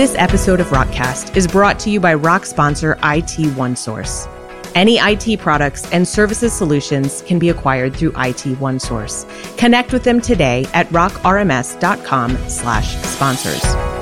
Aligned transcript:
This 0.00 0.14
episode 0.16 0.60
of 0.60 0.68
Rockcast 0.68 1.36
is 1.36 1.46
brought 1.46 1.78
to 1.80 1.90
you 1.90 2.00
by 2.00 2.14
Rock 2.14 2.46
sponsor 2.46 2.92
IT 3.02 3.36
OneSource. 3.54 4.26
Any 4.74 4.96
IT 4.96 5.40
products 5.40 5.92
and 5.92 6.08
services 6.08 6.54
solutions 6.54 7.20
can 7.26 7.38
be 7.38 7.50
acquired 7.50 7.94
through 7.94 8.12
IT 8.12 8.56
OneSource. 8.58 9.28
Connect 9.58 9.92
with 9.92 10.02
them 10.02 10.22
today 10.22 10.66
at 10.72 10.88
rockrms.com 10.88 12.48
slash 12.48 12.96
sponsors. 13.02 13.99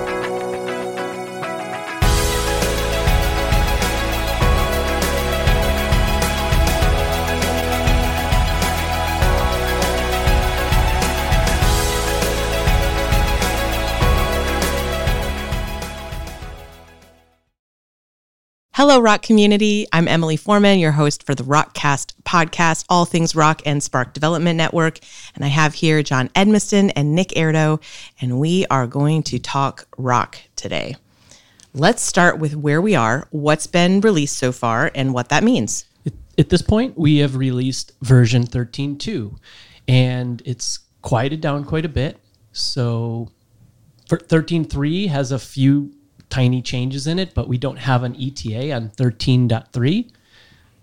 Hello, 18.78 19.00
Rock 19.00 19.22
community. 19.22 19.88
I'm 19.92 20.06
Emily 20.06 20.36
Foreman, 20.36 20.78
your 20.78 20.92
host 20.92 21.26
for 21.26 21.34
the 21.34 21.42
Rockcast 21.42 22.12
podcast, 22.22 22.84
all 22.88 23.06
things 23.06 23.34
rock 23.34 23.60
and 23.66 23.82
Spark 23.82 24.14
Development 24.14 24.56
Network. 24.56 25.00
And 25.34 25.44
I 25.44 25.48
have 25.48 25.74
here 25.74 26.00
Jon 26.04 26.28
Edmiston 26.28 26.92
and 26.94 27.12
Nick 27.12 27.30
Airdo, 27.30 27.82
and 28.20 28.38
we 28.38 28.66
are 28.70 28.86
going 28.86 29.24
to 29.24 29.40
talk 29.40 29.88
rock 29.98 30.38
today. 30.54 30.94
Let's 31.74 32.02
start 32.02 32.38
with 32.38 32.54
where 32.54 32.80
we 32.80 32.94
are, 32.94 33.26
what's 33.32 33.66
been 33.66 34.00
released 34.00 34.36
so 34.36 34.52
far, 34.52 34.92
and 34.94 35.12
what 35.12 35.30
that 35.30 35.42
means. 35.42 35.84
At 36.38 36.48
this 36.48 36.62
point, 36.62 36.96
we 36.96 37.16
have 37.16 37.34
released 37.34 37.90
version 38.02 38.44
13.2, 38.44 39.36
and 39.88 40.40
it's 40.44 40.78
quieted 41.02 41.40
down 41.40 41.64
quite 41.64 41.84
a 41.84 41.88
bit. 41.88 42.20
So, 42.52 43.32
13.3 44.08 45.08
has 45.08 45.32
a 45.32 45.38
few 45.40 45.97
tiny 46.30 46.62
changes 46.62 47.06
in 47.06 47.18
it, 47.18 47.34
but 47.34 47.48
we 47.48 47.58
don't 47.58 47.78
have 47.78 48.02
an 48.02 48.14
ETA 48.14 48.72
on 48.72 48.90
13.3. 48.90 50.10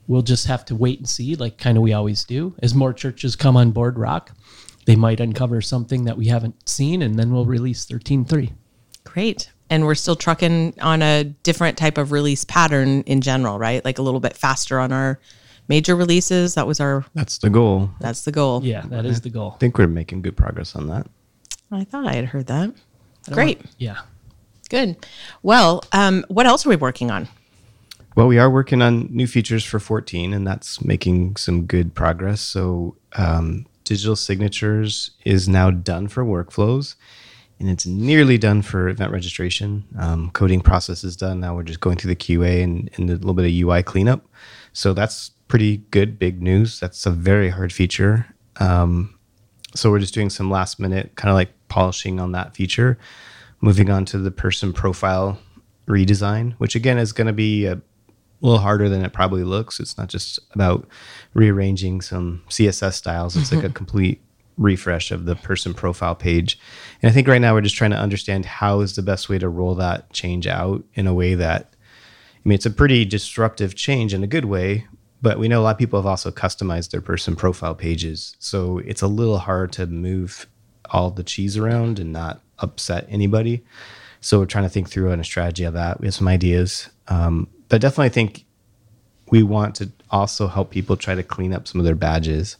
We'll 0.07 0.21
just 0.21 0.47
have 0.47 0.65
to 0.65 0.75
wait 0.75 0.99
and 0.99 1.09
see, 1.09 1.35
like 1.35 1.57
kind 1.57 1.77
of 1.77 1.83
we 1.83 1.93
always 1.93 2.23
do. 2.23 2.55
As 2.61 2.75
more 2.75 2.93
churches 2.93 3.35
come 3.35 3.57
on 3.57 3.71
board 3.71 3.97
rock, 3.97 4.31
they 4.85 4.95
might 4.95 5.19
uncover 5.19 5.61
something 5.61 6.05
that 6.05 6.17
we 6.17 6.27
haven't 6.27 6.69
seen, 6.69 7.01
and 7.01 7.17
then 7.17 7.31
we'll 7.33 7.45
release 7.45 7.85
13.3. 7.85 8.51
Great. 9.03 9.51
And 9.69 9.85
we're 9.85 9.95
still 9.95 10.15
trucking 10.15 10.75
on 10.79 11.01
a 11.01 11.23
different 11.23 11.77
type 11.77 11.97
of 11.97 12.11
release 12.11 12.43
pattern 12.43 13.01
in 13.01 13.21
general, 13.21 13.57
right? 13.57 13.83
Like 13.83 13.97
a 13.97 14.03
little 14.03 14.19
bit 14.19 14.37
faster 14.37 14.79
on 14.79 14.91
our 14.91 15.19
major 15.67 15.95
releases. 15.95 16.53
That 16.53 16.67
was 16.67 16.79
our. 16.79 17.03
That's 17.15 17.39
the 17.39 17.49
goal. 17.49 17.89
That's 17.99 18.23
the 18.25 18.31
goal. 18.31 18.63
Yeah, 18.63 18.83
that 18.89 19.05
is 19.05 19.21
the 19.21 19.31
goal. 19.31 19.53
I 19.55 19.57
think 19.57 19.79
we're 19.79 19.87
making 19.87 20.21
good 20.21 20.37
progress 20.37 20.75
on 20.75 20.87
that. 20.89 21.07
I 21.71 21.83
thought 21.83 22.05
I 22.05 22.13
had 22.13 22.25
heard 22.25 22.45
that. 22.45 22.75
Great. 23.31 23.61
Yeah. 23.79 24.01
Good. 24.69 24.97
Well, 25.43 25.83
um, 25.91 26.25
what 26.27 26.45
else 26.45 26.65
are 26.65 26.69
we 26.69 26.75
working 26.75 27.11
on? 27.11 27.27
Well, 28.15 28.27
we 28.27 28.39
are 28.39 28.49
working 28.49 28.81
on 28.81 29.09
new 29.11 29.27
features 29.27 29.63
for 29.65 29.79
14, 29.79 30.33
and 30.33 30.47
that's 30.47 30.83
making 30.83 31.35
some 31.35 31.65
good 31.65 31.93
progress. 31.93 32.39
So, 32.41 32.95
um, 33.17 33.65
digital 33.83 34.15
signatures 34.15 35.11
is 35.25 35.49
now 35.49 35.69
done 35.69 36.07
for 36.07 36.23
workflows, 36.23 36.95
and 37.59 37.69
it's 37.69 37.85
nearly 37.85 38.37
done 38.37 38.61
for 38.61 38.87
event 38.87 39.11
registration. 39.11 39.83
Um, 39.99 40.31
coding 40.31 40.61
process 40.61 41.03
is 41.03 41.17
done. 41.17 41.41
Now 41.41 41.55
we're 41.55 41.63
just 41.63 41.81
going 41.81 41.97
through 41.97 42.09
the 42.09 42.15
QA 42.15 42.63
and, 42.63 42.89
and 42.95 43.09
a 43.09 43.13
little 43.13 43.33
bit 43.33 43.45
of 43.45 43.51
UI 43.51 43.83
cleanup. 43.83 44.25
So, 44.71 44.93
that's 44.93 45.31
pretty 45.49 45.77
good, 45.91 46.17
big 46.17 46.41
news. 46.41 46.79
That's 46.79 47.05
a 47.05 47.11
very 47.11 47.49
hard 47.49 47.73
feature. 47.73 48.27
Um, 48.61 49.19
so, 49.75 49.91
we're 49.91 49.99
just 49.99 50.13
doing 50.13 50.29
some 50.29 50.49
last 50.49 50.79
minute 50.79 51.15
kind 51.15 51.29
of 51.29 51.35
like 51.35 51.51
polishing 51.67 52.21
on 52.21 52.31
that 52.31 52.55
feature 52.55 52.97
moving 53.65 53.89
on 53.89 54.05
to 54.05 54.19
the 54.19 54.29
person 54.29 54.71
profile 54.71 55.39
redesign, 55.87 56.53
which 56.59 56.75
again 56.75 56.99
is 56.99 57.11
going 57.11 57.25
to 57.25 57.33
be 57.33 57.65
a 57.65 57.81
little 58.39 58.59
harder 58.59 58.87
than 58.87 59.03
it 59.03 59.11
probably 59.11 59.43
looks. 59.43 59.79
It's 59.79 59.97
not 59.97 60.07
just 60.07 60.39
about 60.53 60.87
rearranging 61.33 62.01
some 62.01 62.43
CSS 62.47 62.93
styles, 62.93 63.35
it's 63.35 63.51
like 63.51 63.63
a 63.63 63.67
mm-hmm. 63.67 63.73
complete 63.73 64.21
refresh 64.55 65.11
of 65.11 65.25
the 65.25 65.35
person 65.35 65.73
profile 65.73 66.13
page. 66.13 66.59
And 67.01 67.09
I 67.09 67.13
think 67.13 67.27
right 67.27 67.41
now 67.41 67.55
we're 67.55 67.61
just 67.61 67.75
trying 67.75 67.89
to 67.89 67.97
understand 67.97 68.45
how 68.45 68.81
is 68.81 68.95
the 68.95 69.01
best 69.01 69.29
way 69.29 69.39
to 69.39 69.49
roll 69.49 69.73
that 69.75 70.13
change 70.13 70.45
out 70.45 70.83
in 70.93 71.07
a 71.07 71.13
way 71.13 71.33
that 71.33 71.73
I 71.73 72.47
mean 72.47 72.55
it's 72.55 72.67
a 72.67 72.71
pretty 72.71 73.03
disruptive 73.03 73.73
change 73.73 74.13
in 74.13 74.23
a 74.23 74.27
good 74.27 74.45
way, 74.45 74.85
but 75.23 75.39
we 75.39 75.47
know 75.47 75.61
a 75.61 75.63
lot 75.63 75.71
of 75.71 75.79
people 75.79 75.99
have 75.99 76.05
also 76.05 76.29
customized 76.29 76.91
their 76.91 77.01
person 77.01 77.35
profile 77.35 77.73
pages. 77.73 78.35
So 78.37 78.77
it's 78.77 79.01
a 79.01 79.07
little 79.07 79.39
hard 79.39 79.71
to 79.73 79.87
move 79.87 80.45
all 80.91 81.09
the 81.09 81.23
cheese 81.23 81.57
around 81.57 81.97
and 81.97 82.13
not 82.13 82.43
upset 82.59 83.05
anybody. 83.09 83.63
So 84.21 84.39
we're 84.39 84.45
trying 84.45 84.63
to 84.63 84.69
think 84.69 84.89
through 84.89 85.11
on 85.11 85.19
a 85.19 85.23
strategy 85.23 85.63
of 85.63 85.73
that. 85.73 85.99
We 85.99 86.07
have 86.07 86.13
some 86.13 86.27
ideas, 86.27 86.89
um, 87.07 87.47
but 87.69 87.81
definitely 87.81 88.09
think 88.09 88.45
we 89.31 89.43
want 89.43 89.75
to 89.75 89.91
also 90.09 90.47
help 90.47 90.71
people 90.71 90.97
try 90.97 91.15
to 91.15 91.23
clean 91.23 91.53
up 91.53 91.67
some 91.67 91.79
of 91.79 91.85
their 91.85 91.95
badges 91.95 92.57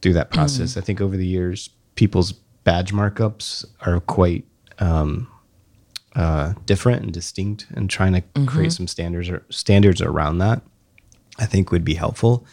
through 0.00 0.14
that 0.14 0.30
process. 0.30 0.74
Mm. 0.74 0.78
I 0.78 0.80
think 0.80 1.00
over 1.00 1.16
the 1.16 1.26
years, 1.26 1.70
people's 1.94 2.32
badge 2.32 2.92
markups 2.92 3.64
are 3.80 4.00
quite 4.00 4.44
um, 4.78 5.28
uh, 6.16 6.54
different 6.66 7.02
and 7.02 7.12
distinct, 7.12 7.66
and 7.74 7.90
trying 7.90 8.12
to 8.12 8.20
mm-hmm. 8.20 8.46
create 8.46 8.72
some 8.72 8.86
standards 8.86 9.28
or 9.28 9.44
standards 9.50 10.00
around 10.00 10.38
that, 10.38 10.62
I 11.38 11.46
think 11.46 11.70
would 11.70 11.84
be 11.84 11.94
helpful. 11.94 12.46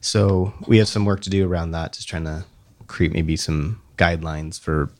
So 0.00 0.54
we 0.66 0.78
have 0.78 0.88
some 0.88 1.04
work 1.04 1.20
to 1.22 1.30
do 1.30 1.46
around 1.46 1.72
that, 1.72 1.92
just 1.92 2.08
trying 2.08 2.24
to 2.24 2.44
create 2.86 3.12
maybe 3.12 3.36
some 3.36 3.82
guidelines 3.96 4.58
for 4.58 4.90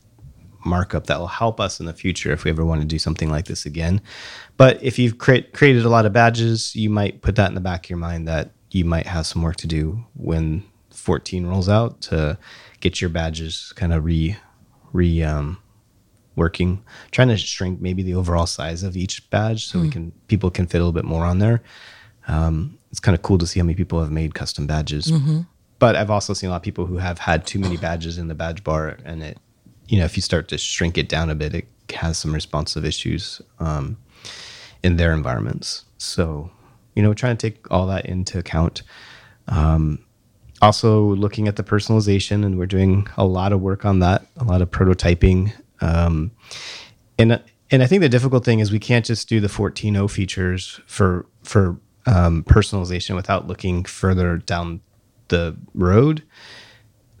markup 0.65 1.07
that 1.07 1.19
will 1.19 1.27
help 1.27 1.59
us 1.59 1.79
in 1.79 1.85
the 1.85 1.93
future 1.93 2.31
if 2.31 2.43
we 2.43 2.51
ever 2.51 2.65
want 2.65 2.81
to 2.81 2.87
do 2.87 2.99
something 2.99 3.29
like 3.29 3.45
this 3.45 3.65
again. 3.65 4.01
But 4.57 4.81
if 4.83 4.99
you've 4.99 5.17
create, 5.17 5.53
created 5.53 5.85
a 5.85 5.89
lot 5.89 6.05
of 6.05 6.13
badges, 6.13 6.75
you 6.75 6.89
might 6.89 7.21
put 7.21 7.35
that 7.35 7.49
in 7.49 7.55
the 7.55 7.61
back 7.61 7.85
of 7.85 7.89
your 7.89 7.99
mind 7.99 8.27
that 8.27 8.51
you 8.71 8.85
might 8.85 9.07
have 9.07 9.25
some 9.25 9.41
work 9.41 9.57
to 9.57 9.67
do 9.67 10.03
when 10.15 10.63
14 10.91 11.45
rolls 11.45 11.69
out 11.69 12.01
to 12.01 12.37
get 12.79 13.01
your 13.01 13.09
badges 13.09 13.73
kind 13.75 13.93
of 13.93 14.05
re 14.05 14.37
re 14.93 15.23
um, 15.23 15.57
working. 16.35 16.83
Trying 17.11 17.29
to 17.29 17.37
shrink 17.37 17.81
maybe 17.81 18.03
the 18.03 18.15
overall 18.15 18.45
size 18.45 18.83
of 18.83 18.95
each 18.95 19.29
badge 19.29 19.67
so 19.67 19.79
mm. 19.79 19.81
we 19.81 19.87
hmm. 19.87 19.91
can 19.91 20.11
people 20.27 20.51
can 20.51 20.67
fit 20.67 20.77
a 20.77 20.81
little 20.81 20.91
bit 20.93 21.05
more 21.05 21.25
on 21.25 21.39
there. 21.39 21.61
Um, 22.27 22.77
it's 22.91 22.99
kind 22.99 23.15
of 23.15 23.21
cool 23.21 23.37
to 23.37 23.47
see 23.47 23.59
how 23.59 23.65
many 23.65 23.75
people 23.75 23.99
have 23.99 24.11
made 24.11 24.35
custom 24.35 24.67
badges. 24.67 25.07
Mm-hmm. 25.07 25.41
But 25.79 25.95
I've 25.95 26.11
also 26.11 26.33
seen 26.33 26.49
a 26.49 26.51
lot 26.51 26.57
of 26.57 26.63
people 26.63 26.85
who 26.85 26.97
have 26.97 27.17
had 27.17 27.47
too 27.47 27.57
many 27.57 27.75
badges 27.77 28.19
in 28.19 28.27
the 28.27 28.35
badge 28.35 28.63
bar 28.63 28.97
and 29.03 29.23
it 29.23 29.39
you 29.91 29.97
know, 29.99 30.05
if 30.05 30.15
you 30.15 30.21
start 30.21 30.47
to 30.47 30.57
shrink 30.57 30.97
it 30.97 31.09
down 31.09 31.29
a 31.29 31.35
bit, 31.35 31.53
it 31.53 31.67
has 31.93 32.17
some 32.17 32.33
responsive 32.33 32.85
issues 32.85 33.41
um, 33.59 33.97
in 34.83 34.95
their 34.95 35.11
environments. 35.11 35.83
So, 35.97 36.49
you 36.95 37.03
know, 37.03 37.13
trying 37.13 37.35
to 37.35 37.49
take 37.51 37.69
all 37.69 37.87
that 37.87 38.05
into 38.05 38.39
account. 38.39 38.83
Um, 39.49 39.99
also, 40.61 41.13
looking 41.15 41.49
at 41.49 41.57
the 41.57 41.63
personalization, 41.63 42.45
and 42.45 42.57
we're 42.57 42.67
doing 42.67 43.05
a 43.17 43.25
lot 43.25 43.51
of 43.51 43.61
work 43.61 43.83
on 43.83 43.99
that, 43.99 44.25
a 44.37 44.45
lot 44.45 44.61
of 44.61 44.71
prototyping. 44.71 45.51
Um, 45.81 46.31
and 47.19 47.43
and 47.69 47.83
I 47.83 47.87
think 47.87 48.01
the 48.01 48.09
difficult 48.09 48.45
thing 48.45 48.59
is 48.59 48.71
we 48.71 48.79
can't 48.79 49.03
just 49.03 49.27
do 49.27 49.41
the 49.41 49.49
14.0 49.49 50.09
features 50.09 50.79
for 50.85 51.25
for 51.43 51.77
um, 52.05 52.43
personalization 52.43 53.15
without 53.15 53.45
looking 53.45 53.83
further 53.83 54.37
down 54.37 54.79
the 55.27 55.57
road 55.73 56.23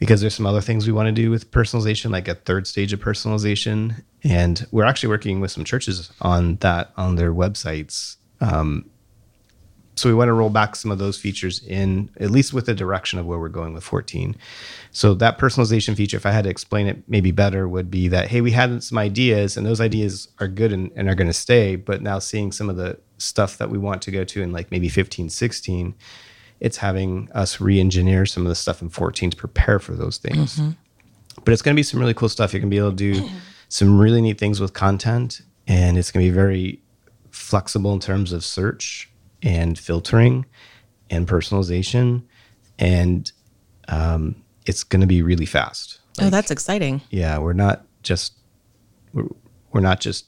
because 0.01 0.19
there's 0.19 0.33
some 0.33 0.47
other 0.47 0.61
things 0.61 0.87
we 0.87 0.91
want 0.91 1.05
to 1.05 1.11
do 1.11 1.29
with 1.29 1.51
personalization, 1.51 2.09
like 2.09 2.27
a 2.27 2.33
third 2.33 2.65
stage 2.65 2.91
of 2.91 2.99
personalization. 2.99 4.03
And 4.23 4.65
we're 4.71 4.83
actually 4.83 5.09
working 5.09 5.39
with 5.41 5.51
some 5.51 5.63
churches 5.63 6.11
on 6.21 6.55
that 6.55 6.91
on 6.97 7.17
their 7.17 7.31
websites. 7.31 8.15
Um, 8.39 8.89
so 9.95 10.09
we 10.09 10.15
want 10.15 10.29
to 10.29 10.33
roll 10.33 10.49
back 10.49 10.75
some 10.75 10.89
of 10.89 10.97
those 10.97 11.19
features 11.19 11.63
in, 11.67 12.09
at 12.19 12.31
least 12.31 12.51
with 12.51 12.65
the 12.65 12.73
direction 12.73 13.19
of 13.19 13.27
where 13.27 13.37
we're 13.37 13.47
going 13.49 13.75
with 13.75 13.83
14. 13.83 14.35
So 14.89 15.13
that 15.13 15.37
personalization 15.37 15.95
feature, 15.95 16.17
if 16.17 16.25
I 16.25 16.31
had 16.31 16.45
to 16.45 16.49
explain 16.49 16.87
it 16.87 17.03
maybe 17.07 17.29
better, 17.29 17.67
would 17.67 17.91
be 17.91 18.07
that, 18.07 18.29
hey, 18.29 18.41
we 18.41 18.49
had 18.49 18.83
some 18.83 18.97
ideas 18.97 19.55
and 19.55 19.67
those 19.67 19.79
ideas 19.79 20.29
are 20.39 20.47
good 20.47 20.73
and, 20.73 20.91
and 20.95 21.09
are 21.09 21.15
going 21.15 21.27
to 21.27 21.33
stay, 21.33 21.75
but 21.75 22.01
now 22.01 22.17
seeing 22.17 22.51
some 22.51 22.71
of 22.71 22.75
the 22.75 22.99
stuff 23.19 23.59
that 23.59 23.69
we 23.69 23.77
want 23.77 24.01
to 24.01 24.09
go 24.09 24.23
to 24.23 24.41
in 24.41 24.51
like 24.51 24.71
maybe 24.71 24.89
15, 24.89 25.29
16, 25.29 25.93
it's 26.61 26.77
having 26.77 27.27
us 27.33 27.59
re-engineer 27.59 28.25
some 28.25 28.43
of 28.43 28.49
the 28.49 28.55
stuff 28.55 28.81
in 28.81 28.89
14 28.89 29.31
to 29.31 29.35
prepare 29.35 29.79
for 29.79 29.93
those 29.93 30.17
things. 30.19 30.57
Mm-hmm. 30.57 30.71
But 31.43 31.53
it's 31.53 31.63
going 31.63 31.75
to 31.75 31.79
be 31.79 31.83
some 31.83 31.99
really 31.99 32.13
cool 32.13 32.29
stuff. 32.29 32.53
You're 32.53 32.61
going 32.61 32.69
to 32.69 32.73
be 32.73 32.77
able 32.77 32.91
to 32.91 32.95
do 32.95 33.29
some 33.69 33.99
really 33.99 34.21
neat 34.21 34.37
things 34.37 34.61
with 34.61 34.73
content, 34.73 35.41
and 35.67 35.97
it's 35.97 36.11
going 36.11 36.23
to 36.23 36.31
be 36.31 36.33
very 36.33 36.81
flexible 37.31 37.93
in 37.93 37.99
terms 37.99 38.31
of 38.31 38.45
search 38.45 39.09
and 39.41 39.77
filtering 39.77 40.45
and 41.09 41.27
personalization, 41.27 42.21
and 42.77 43.31
um, 43.87 44.35
it's 44.67 44.83
going 44.83 45.01
to 45.01 45.07
be 45.07 45.23
really 45.23 45.47
fast. 45.47 45.99
Like, 46.17 46.27
oh, 46.27 46.29
that's 46.29 46.51
exciting! 46.51 47.01
Yeah, 47.09 47.39
we're 47.39 47.53
not 47.53 47.85
just 48.03 48.33
we're, 49.13 49.27
we're 49.71 49.81
not 49.81 49.99
just 49.99 50.25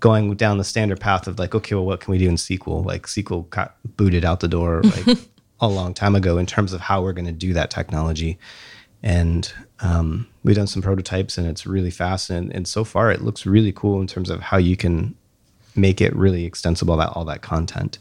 going 0.00 0.34
down 0.34 0.56
the 0.56 0.64
standard 0.64 0.98
path 0.98 1.26
of 1.26 1.38
like, 1.38 1.54
okay, 1.54 1.74
well, 1.74 1.84
what 1.84 2.00
can 2.00 2.10
we 2.12 2.18
do 2.18 2.28
in 2.28 2.36
SQL? 2.36 2.84
Like 2.84 3.06
SQL 3.06 3.48
got 3.50 3.76
booted 3.96 4.24
out 4.24 4.40
the 4.40 4.48
door. 4.48 4.82
Like 4.82 5.18
a 5.62 5.68
long 5.68 5.94
time 5.94 6.14
ago 6.14 6.36
in 6.36 6.44
terms 6.44 6.72
of 6.72 6.80
how 6.80 7.00
we're 7.00 7.12
going 7.12 7.24
to 7.24 7.32
do 7.32 7.54
that 7.54 7.70
technology. 7.70 8.36
And 9.02 9.50
um, 9.80 10.28
we've 10.42 10.56
done 10.56 10.66
some 10.66 10.82
prototypes 10.82 11.38
and 11.38 11.46
it's 11.46 11.66
really 11.66 11.90
fast. 11.90 12.28
And, 12.30 12.52
and 12.52 12.66
so 12.66 12.84
far, 12.84 13.10
it 13.10 13.22
looks 13.22 13.46
really 13.46 13.72
cool 13.72 14.00
in 14.00 14.08
terms 14.08 14.28
of 14.28 14.40
how 14.40 14.58
you 14.58 14.76
can 14.76 15.14
make 15.74 16.00
it 16.00 16.14
really 16.14 16.44
extensible 16.44 16.96
that 16.96 17.10
all 17.10 17.24
that 17.24 17.42
content. 17.42 17.98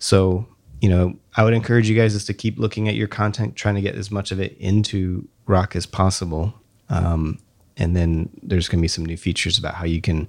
So, 0.00 0.46
you 0.80 0.88
know, 0.88 1.16
I 1.36 1.44
would 1.44 1.54
encourage 1.54 1.88
you 1.88 1.96
guys 1.96 2.12
just 2.12 2.26
to 2.26 2.34
keep 2.34 2.58
looking 2.58 2.88
at 2.88 2.96
your 2.96 3.08
content, 3.08 3.54
trying 3.54 3.76
to 3.76 3.80
get 3.80 3.94
as 3.94 4.10
much 4.10 4.32
of 4.32 4.40
it 4.40 4.56
into 4.58 5.26
Rock 5.46 5.76
as 5.76 5.86
possible. 5.86 6.54
Um, 6.88 7.38
and 7.76 7.96
then 7.96 8.28
there's 8.42 8.68
going 8.68 8.80
to 8.80 8.82
be 8.82 8.88
some 8.88 9.06
new 9.06 9.16
features 9.16 9.58
about 9.58 9.74
how 9.74 9.84
you 9.84 10.00
can 10.00 10.28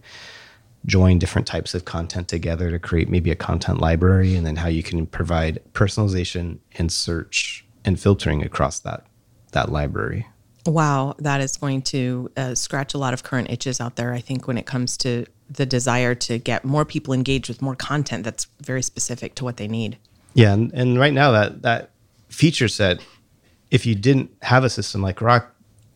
join 0.86 1.20
different 1.20 1.48
types 1.48 1.74
of 1.74 1.86
content 1.86 2.28
together 2.28 2.72
to 2.72 2.80
create 2.80 3.10
maybe 3.10 3.32
a 3.32 3.36
content 3.36 3.80
library, 3.80 4.36
and 4.36 4.46
then 4.46 4.56
how 4.56 4.68
you 4.68 4.84
can 4.84 5.06
provide 5.06 5.60
personalization 5.74 6.60
and 6.78 6.92
search 6.92 7.66
and 7.86 8.00
filtering 8.00 8.44
across 8.44 8.80
that 8.80 9.06
that 9.52 9.72
library. 9.72 10.26
Wow, 10.66 11.16
that 11.20 11.42
is 11.42 11.58
going 11.58 11.82
to 11.84 12.32
uh, 12.38 12.56
scratch 12.56 12.94
a 12.94 12.98
lot 12.98 13.14
of 13.14 13.24
current 13.24 13.50
itches 13.50 13.82
out 13.82 13.96
there. 13.96 14.14
I 14.14 14.22
think 14.22 14.48
when 14.48 14.58
it 14.58 14.66
comes 14.66 14.96
to 14.98 15.26
the 15.50 15.66
desire 15.66 16.16
to 16.16 16.38
get 16.38 16.64
more 16.64 16.86
people 16.86 17.14
engaged 17.14 17.50
with 17.50 17.62
more 17.62 17.76
content 17.76 18.24
that's 18.24 18.48
very 18.62 18.82
specific 18.82 19.36
to 19.36 19.44
what 19.44 19.58
they 19.58 19.68
need. 19.68 19.98
Yeah, 20.34 20.54
and, 20.54 20.72
and 20.74 21.00
right 21.00 21.14
now 21.14 21.32
that 21.32 21.62
that 21.64 21.90
feature 22.30 22.68
set, 22.68 23.02
if 23.70 23.86
you 23.86 23.96
didn't 23.96 24.32
have 24.44 24.64
a 24.64 24.70
system 24.70 25.02
like 25.02 25.20
Rock, 25.22 25.54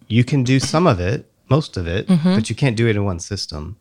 you 0.08 0.24
can 0.24 0.44
do 0.44 0.60
some 0.60 0.88
of 0.88 1.00
it, 1.00 1.32
most 1.50 1.78
of 1.78 1.88
it, 1.88 2.08
mm-hmm. 2.08 2.36
but 2.36 2.50
you 2.50 2.56
can't 2.56 2.76
do 2.76 2.88
it 2.88 2.96
in 2.96 3.06
one 3.06 3.20
system. 3.20 3.78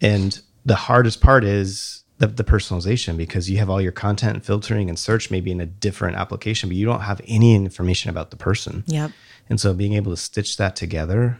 And 0.00 0.40
the 0.64 0.74
hardest 0.74 1.20
part 1.20 1.44
is 1.44 2.04
the, 2.18 2.26
the 2.26 2.44
personalization 2.44 3.16
because 3.16 3.48
you 3.48 3.58
have 3.58 3.70
all 3.70 3.80
your 3.80 3.92
content 3.92 4.34
and 4.34 4.44
filtering 4.44 4.88
and 4.88 4.98
search 4.98 5.30
maybe 5.30 5.50
in 5.50 5.60
a 5.60 5.66
different 5.66 6.16
application, 6.16 6.68
but 6.68 6.76
you 6.76 6.84
don't 6.84 7.00
have 7.00 7.20
any 7.26 7.54
information 7.54 8.10
about 8.10 8.30
the 8.30 8.36
person. 8.36 8.84
Yep. 8.86 9.12
And 9.48 9.60
so 9.60 9.72
being 9.72 9.94
able 9.94 10.12
to 10.12 10.16
stitch 10.16 10.56
that 10.58 10.76
together 10.76 11.38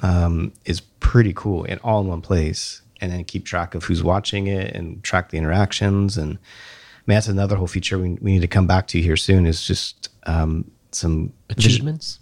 um, 0.00 0.52
is 0.64 0.80
pretty 0.80 1.32
cool 1.34 1.64
and 1.64 1.80
all 1.82 2.00
in 2.00 2.06
one 2.06 2.22
place 2.22 2.82
and 3.00 3.12
then 3.12 3.24
keep 3.24 3.44
track 3.44 3.74
of 3.74 3.84
who's 3.84 4.02
watching 4.02 4.46
it 4.46 4.74
and 4.74 5.02
track 5.02 5.30
the 5.30 5.38
interactions. 5.38 6.16
And 6.16 6.36
I 6.36 7.02
mean, 7.06 7.16
that's 7.16 7.28
another 7.28 7.56
whole 7.56 7.66
feature 7.66 7.98
we, 7.98 8.10
we 8.20 8.32
need 8.32 8.40
to 8.40 8.48
come 8.48 8.66
back 8.66 8.86
to 8.88 9.00
here 9.00 9.16
soon 9.16 9.46
is 9.46 9.64
just 9.64 10.10
um, 10.24 10.70
some 10.92 11.32
achievements, 11.48 12.20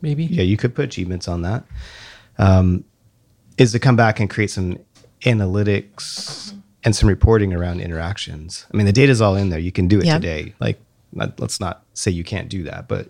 maybe. 0.00 0.24
Yeah, 0.24 0.42
you 0.42 0.56
could 0.56 0.74
put 0.74 0.86
achievements 0.86 1.28
on 1.28 1.42
that. 1.42 1.64
Um, 2.38 2.84
is 3.58 3.72
to 3.72 3.78
come 3.78 3.96
back 3.96 4.18
and 4.18 4.28
create 4.28 4.50
some 4.50 4.78
analytics 5.24 6.54
and 6.84 6.94
some 6.94 7.08
reporting 7.08 7.52
around 7.52 7.80
interactions. 7.80 8.66
I 8.72 8.76
mean, 8.76 8.86
the 8.86 8.92
data 8.92 9.10
is 9.10 9.20
all 9.20 9.36
in 9.36 9.50
there. 9.50 9.58
You 9.58 9.72
can 9.72 9.88
do 9.88 10.00
it 10.00 10.04
today. 10.04 10.54
Like, 10.60 10.78
let's 11.14 11.60
not 11.60 11.82
say 11.94 12.10
you 12.10 12.24
can't 12.24 12.48
do 12.48 12.62
that, 12.64 12.88
but 12.88 13.08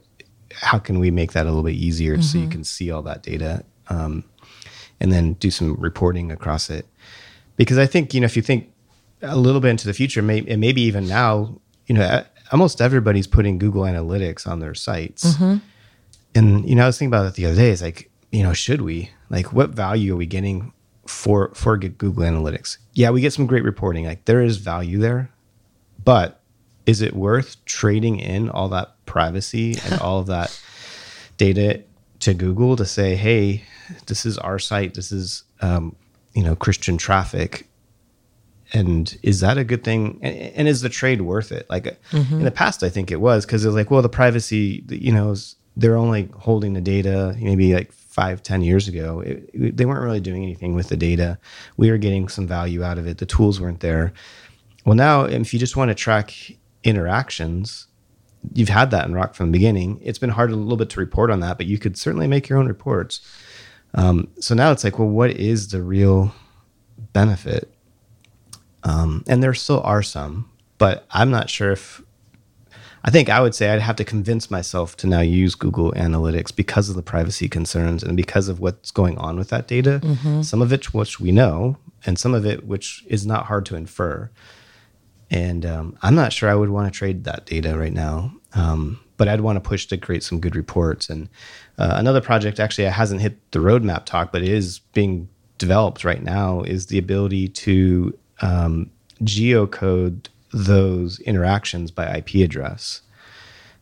how 0.53 0.79
can 0.79 1.01
we 1.01 1.11
make 1.11 1.33
that 1.33 1.47
a 1.47 1.49
little 1.49 1.65
bit 1.65 1.75
easier 1.75 2.15
mm-hmm. 2.15 2.23
so 2.23 2.39
you 2.39 2.45
mm-hmm. 2.45 2.53
can 2.53 2.65
see 2.65 2.91
all 2.91 3.03
that 3.03 3.23
data 3.23 3.65
um, 3.89 4.25
and 5.01 5.13
then 5.13 5.33
do 5.35 5.51
some 5.51 5.75
reporting 5.75 6.31
across 6.31 6.71
it? 6.71 6.87
Because 7.57 7.79
I 7.79 7.87
think, 7.87 8.15
you 8.15 8.21
know, 8.21 8.27
if 8.27 8.37
you 8.37 8.43
think 8.43 8.71
a 9.23 9.37
little 9.37 9.61
bit 9.61 9.71
into 9.71 9.87
the 9.87 9.95
future, 9.95 10.23
may, 10.23 10.45
and 10.47 10.61
maybe 10.61 10.83
even 10.83 11.09
now, 11.09 11.59
you 11.87 11.95
know, 11.95 12.25
almost 12.53 12.81
everybody's 12.81 13.27
putting 13.27 13.59
Google 13.59 13.83
Analytics 13.83 14.47
on 14.47 14.61
their 14.61 14.75
sites. 14.75 15.35
Mm-hmm. 15.35 15.57
And, 16.37 16.69
you 16.69 16.75
know, 16.75 16.85
I 16.85 16.87
was 16.87 16.99
thinking 16.99 17.11
about 17.11 17.27
it 17.27 17.35
the 17.35 17.47
other 17.47 17.57
day. 17.57 17.71
It's 17.71 17.83
like, 17.83 18.11
you 18.31 18.43
know, 18.43 18.53
should 18.53 18.83
we? 18.83 19.11
Like, 19.31 19.53
what 19.53 19.71
value 19.71 20.15
are 20.15 20.17
we 20.17 20.27
getting 20.27 20.73
for 21.07 21.51
for 21.55 21.77
Google 21.77 22.25
Analytics. 22.25 22.79
Yeah, 22.93 23.11
we 23.11 23.21
get 23.21 23.33
some 23.33 23.47
great 23.47 23.65
reporting. 23.65 24.05
Like 24.07 24.25
there 24.25 24.43
is 24.43 24.59
value 24.59 24.99
there, 24.99 25.31
but 26.05 26.41
is 26.87 27.01
it 27.01 27.15
worth 27.15 27.65
trading 27.65 28.19
in 28.19 28.51
all 28.51 28.69
that 28.71 28.95
privacy 29.07 29.77
and 29.85 30.01
all 30.01 30.21
of 30.21 30.27
that 30.27 30.59
data 31.37 31.83
to 32.21 32.35
Google 32.35 32.77
to 32.77 32.85
say, 32.85 33.17
hey, 33.17 33.65
this 34.07 34.25
is 34.25 34.39
our 34.39 34.59
site, 34.59 34.95
this 34.95 35.13
is 35.13 35.45
um, 35.61 35.97
you 36.35 36.43
know 36.43 36.57
Christian 36.57 36.97
traffic, 36.97 37.69
and 38.73 39.17
is 39.23 39.41
that 39.41 39.59
a 39.59 39.65
good 39.65 39.85
thing? 39.85 40.19
And, 40.23 40.37
and 40.37 40.69
is 40.69 40.81
the 40.81 40.89
trade 40.89 41.23
worth 41.23 41.53
it? 41.53 41.67
Like 41.69 42.01
mm-hmm. 42.11 42.35
in 42.35 42.45
the 42.45 42.51
past, 42.51 42.83
I 42.83 42.89
think 42.89 43.11
it 43.11 43.21
was 43.21 43.45
because 43.45 43.65
it 43.65 43.69
was 43.69 43.77
like, 43.77 43.91
well, 43.91 44.03
the 44.03 44.09
privacy, 44.09 44.85
you 44.89 45.13
know, 45.13 45.35
they're 45.77 45.97
only 45.97 46.29
holding 46.37 46.75
the 46.75 46.81
data 46.81 47.37
maybe 47.41 47.75
like 47.75 47.93
five, 48.15 48.43
ten 48.45 48.63
years 48.63 48.87
ago, 48.87 49.21
it, 49.21 49.51
it, 49.53 49.77
they 49.77 49.85
weren't 49.85 50.05
really 50.05 50.21
doing 50.21 50.45
anything 50.45 50.73
with 50.73 50.89
the 50.89 50.97
data. 50.97 51.37
We 51.77 51.91
were 51.91 51.99
getting 51.99 52.29
some 52.29 52.47
value 52.47 52.85
out 52.85 52.97
of 52.97 53.09
it. 53.09 53.19
The 53.19 53.27
tools 53.27 53.61
weren't 53.61 53.81
there. 53.81 54.13
Well, 54.87 54.95
now, 54.95 55.25
if 55.25 55.53
you 55.53 55.59
just 55.59 55.77
want 55.77 55.89
to 55.91 55.95
track 55.97 56.33
interactions, 56.85 57.89
you've 58.53 58.69
had 58.69 58.93
that 58.93 59.07
in 59.07 59.15
Rock 59.15 59.35
from 59.35 59.47
the 59.47 59.59
beginning. 59.59 60.01
It's 60.01 60.21
been 60.21 60.31
hard 60.31 60.53
a 60.53 60.57
little 60.57 60.77
bit 60.77 60.91
to 60.91 61.01
report 61.01 61.31
on 61.31 61.41
that, 61.41 61.57
but 61.57 61.67
you 61.67 61.77
could 61.77 61.97
certainly 61.97 62.29
make 62.29 62.49
your 62.49 62.59
own 62.61 62.69
reports. 62.69 63.21
Um, 63.95 64.29
so 64.39 64.55
now 64.55 64.71
it's 64.71 64.85
like, 64.85 64.99
well, 64.99 65.09
what 65.09 65.33
is 65.33 65.69
the 65.69 65.83
real 65.83 66.33
benefit? 67.13 67.73
Um, 68.85 69.25
and 69.27 69.43
there 69.43 69.55
still 69.55 69.81
are 69.81 70.03
some, 70.03 70.51
but 70.79 71.05
I'm 71.11 71.31
not 71.31 71.51
sure 71.51 71.73
if 71.73 72.03
I 73.07 73.11
think 73.11 73.29
I 73.29 73.41
would 73.41 73.55
say 73.55 73.69
I'd 73.69 73.83
have 73.83 73.97
to 73.97 74.05
convince 74.05 74.51
myself 74.51 74.97
to 74.97 75.07
now 75.07 75.21
use 75.21 75.55
Google 75.55 75.93
Analytics 75.93 76.57
because 76.57 76.89
of 76.89 76.97
the 76.97 77.03
privacy 77.03 77.49
concerns 77.49 78.03
and 78.03 78.17
because 78.17 78.49
of 78.49 78.61
what's 78.61 78.91
going 78.91 79.19
on 79.19 79.37
with 79.37 79.51
that 79.51 79.69
data. 79.69 80.01
Mm-hmm. 80.03 80.41
Some 80.41 80.63
of 80.63 80.73
it 80.73 80.95
which 80.95 81.21
we 81.21 81.31
know, 81.31 81.77
and 82.07 82.19
some 82.19 82.33
of 82.33 82.47
it 82.47 82.67
which 82.67 83.05
is 83.07 83.27
not 83.27 83.45
hard 83.45 83.67
to 83.67 83.77
infer. 83.77 84.31
And 85.31 85.67
um, 85.67 85.99
I'm 86.01 86.15
not 86.15 86.33
sure 86.33 86.49
I 86.49 86.55
would 86.55 86.71
want 86.71 86.93
to 86.93 86.99
trade 86.99 87.25
that 87.25 87.45
data 87.45 87.79
right 87.79 87.93
now. 87.93 88.33
Um, 88.55 89.01
but 89.17 89.29
I'd 89.29 89.43
want 89.43 89.57
to 89.57 89.61
push 89.61 89.87
to 89.87 89.97
create 89.97 90.23
some 90.23 90.41
good 90.41 90.57
reports. 90.57 91.09
And 91.09 91.29
uh, 91.79 91.95
another 91.97 92.21
project 92.21 92.59
actually 92.59 92.85
hasn't 92.85 93.21
hit 93.21 93.51
the 93.53 93.59
roadmap 93.59 94.07
talk, 94.07 94.33
but 94.33 94.43
it 94.43 94.49
is 94.49 94.81
being 94.93 95.29
developed 95.59 96.05
right 96.05 96.23
now 96.23 96.63
is 96.63 96.87
the 96.87 96.99
ability 96.99 97.49
to 97.49 98.19
um, 98.41 98.91
geocode 99.23 100.27
those 100.55 101.19
interactions 101.21 101.91
by 101.91 102.17
IP 102.17 102.37
address. 102.37 103.03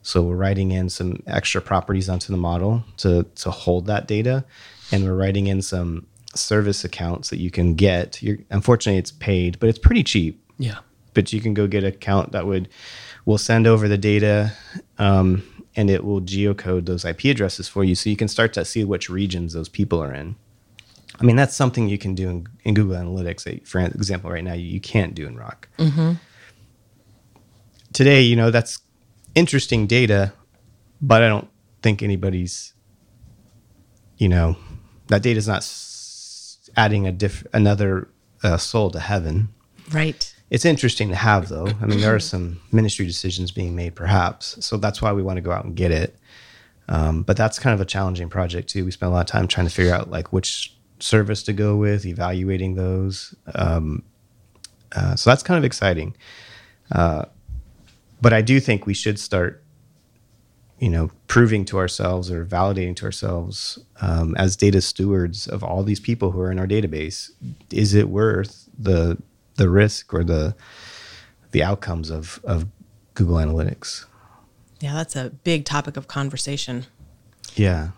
So 0.00 0.22
we're 0.22 0.36
writing 0.36 0.72
in 0.72 0.88
some 0.88 1.22
extra 1.26 1.60
properties 1.60 2.08
onto 2.08 2.32
the 2.32 2.38
model 2.38 2.82
to, 2.96 3.24
to 3.36 3.50
hold 3.50 3.86
that 3.86 4.08
data. 4.08 4.44
And 4.90 5.04
we're 5.04 5.14
writing 5.14 5.46
in 5.46 5.62
some 5.62 6.06
service 6.34 6.82
accounts 6.82 7.28
that 7.30 7.38
you 7.38 7.50
can 7.50 7.74
get. 7.74 8.22
You're, 8.22 8.38
unfortunately, 8.50 8.98
it's 8.98 9.12
paid, 9.12 9.60
but 9.60 9.68
it's 9.68 9.78
pretty 9.78 10.02
cheap. 10.02 10.42
Yeah. 10.58 10.78
But 11.14 11.32
you 11.32 11.40
can 11.40 11.52
go 11.52 11.66
get 11.66 11.84
an 11.84 11.90
account 11.90 12.32
that 12.32 12.46
would 12.46 12.68
will 13.26 13.38
send 13.38 13.66
over 13.66 13.86
the 13.86 13.98
data 13.98 14.52
um, 14.98 15.44
and 15.76 15.88
it 15.90 16.04
will 16.04 16.22
geocode 16.22 16.86
those 16.86 17.04
IP 17.04 17.26
addresses 17.26 17.68
for 17.68 17.84
you 17.84 17.94
so 17.94 18.10
you 18.10 18.16
can 18.16 18.28
start 18.28 18.52
to 18.54 18.64
see 18.64 18.82
which 18.82 19.08
regions 19.08 19.52
those 19.52 19.68
people 19.68 20.02
are 20.02 20.12
in. 20.12 20.34
I 21.20 21.24
mean, 21.24 21.36
that's 21.36 21.54
something 21.54 21.88
you 21.88 21.98
can 21.98 22.14
do 22.14 22.30
in, 22.30 22.46
in 22.64 22.74
Google 22.74 22.96
Analytics. 22.96 23.68
For 23.68 23.78
example, 23.80 24.30
right 24.30 24.42
now, 24.42 24.54
you, 24.54 24.64
you 24.64 24.80
can't 24.80 25.14
do 25.14 25.26
in 25.26 25.36
Rock. 25.36 25.68
Mm-hmm 25.78 26.14
today, 27.92 28.22
you 28.22 28.36
know, 28.36 28.50
that's 28.50 28.80
interesting 29.34 29.86
data, 29.86 30.32
but 31.00 31.22
I 31.22 31.28
don't 31.28 31.48
think 31.82 32.02
anybody's, 32.02 32.74
you 34.18 34.28
know, 34.28 34.56
that 35.08 35.22
data 35.22 35.38
is 35.38 35.48
not 35.48 35.68
adding 36.76 37.06
a 37.06 37.12
diff- 37.12 37.46
another 37.52 38.08
uh, 38.42 38.56
soul 38.56 38.90
to 38.90 39.00
heaven. 39.00 39.48
Right. 39.90 40.34
It's 40.50 40.64
interesting 40.64 41.08
to 41.08 41.14
have, 41.14 41.48
though. 41.48 41.66
I 41.80 41.86
mean, 41.86 42.00
there 42.00 42.14
are 42.14 42.20
some 42.20 42.60
ministry 42.72 43.06
decisions 43.06 43.50
being 43.50 43.74
made, 43.74 43.94
perhaps. 43.94 44.64
So 44.64 44.76
that's 44.76 45.00
why 45.00 45.12
we 45.12 45.22
want 45.22 45.38
to 45.38 45.40
go 45.40 45.50
out 45.50 45.64
and 45.64 45.74
get 45.74 45.90
it. 45.90 46.16
Um, 46.88 47.22
but 47.22 47.36
that's 47.36 47.58
kind 47.58 47.72
of 47.72 47.80
a 47.80 47.86
challenging 47.86 48.28
project 48.28 48.68
too. 48.68 48.84
We 48.84 48.90
spent 48.90 49.10
a 49.10 49.14
lot 49.14 49.20
of 49.20 49.26
time 49.26 49.48
trying 49.48 49.66
to 49.66 49.72
figure 49.72 49.94
out 49.94 50.10
like 50.10 50.32
which 50.32 50.76
service 50.98 51.42
to 51.44 51.52
go 51.52 51.76
with, 51.76 52.04
evaluating 52.04 52.74
those. 52.74 53.34
Um, 53.54 54.02
uh, 54.94 55.16
so 55.16 55.30
that's 55.30 55.42
kind 55.42 55.56
of 55.56 55.64
exciting. 55.64 56.14
Uh, 56.90 57.24
but 58.22 58.32
I 58.32 58.40
do 58.40 58.60
think 58.60 58.86
we 58.86 58.94
should 58.94 59.18
start, 59.18 59.62
you 60.78 60.88
know, 60.88 61.10
proving 61.26 61.64
to 61.66 61.78
ourselves 61.78 62.30
or 62.30 62.46
validating 62.46 62.96
to 62.96 63.04
ourselves 63.04 63.78
um, 64.00 64.34
as 64.36 64.56
data 64.56 64.80
stewards 64.80 65.48
of 65.48 65.62
all 65.62 65.82
these 65.82 66.00
people 66.00 66.30
who 66.30 66.40
are 66.40 66.50
in 66.50 66.58
our 66.58 66.66
database. 66.66 67.30
Is 67.70 67.92
it 67.94 68.08
worth 68.08 68.68
the 68.78 69.18
the 69.56 69.68
risk 69.68 70.14
or 70.14 70.24
the 70.24 70.54
the 71.50 71.62
outcomes 71.62 72.10
of 72.10 72.40
of 72.44 72.66
Google 73.14 73.36
Analytics? 73.36 74.06
Yeah, 74.80 74.94
that's 74.94 75.16
a 75.16 75.30
big 75.30 75.64
topic 75.64 75.96
of 75.96 76.08
conversation. 76.08 76.86
Yeah. 77.54 77.90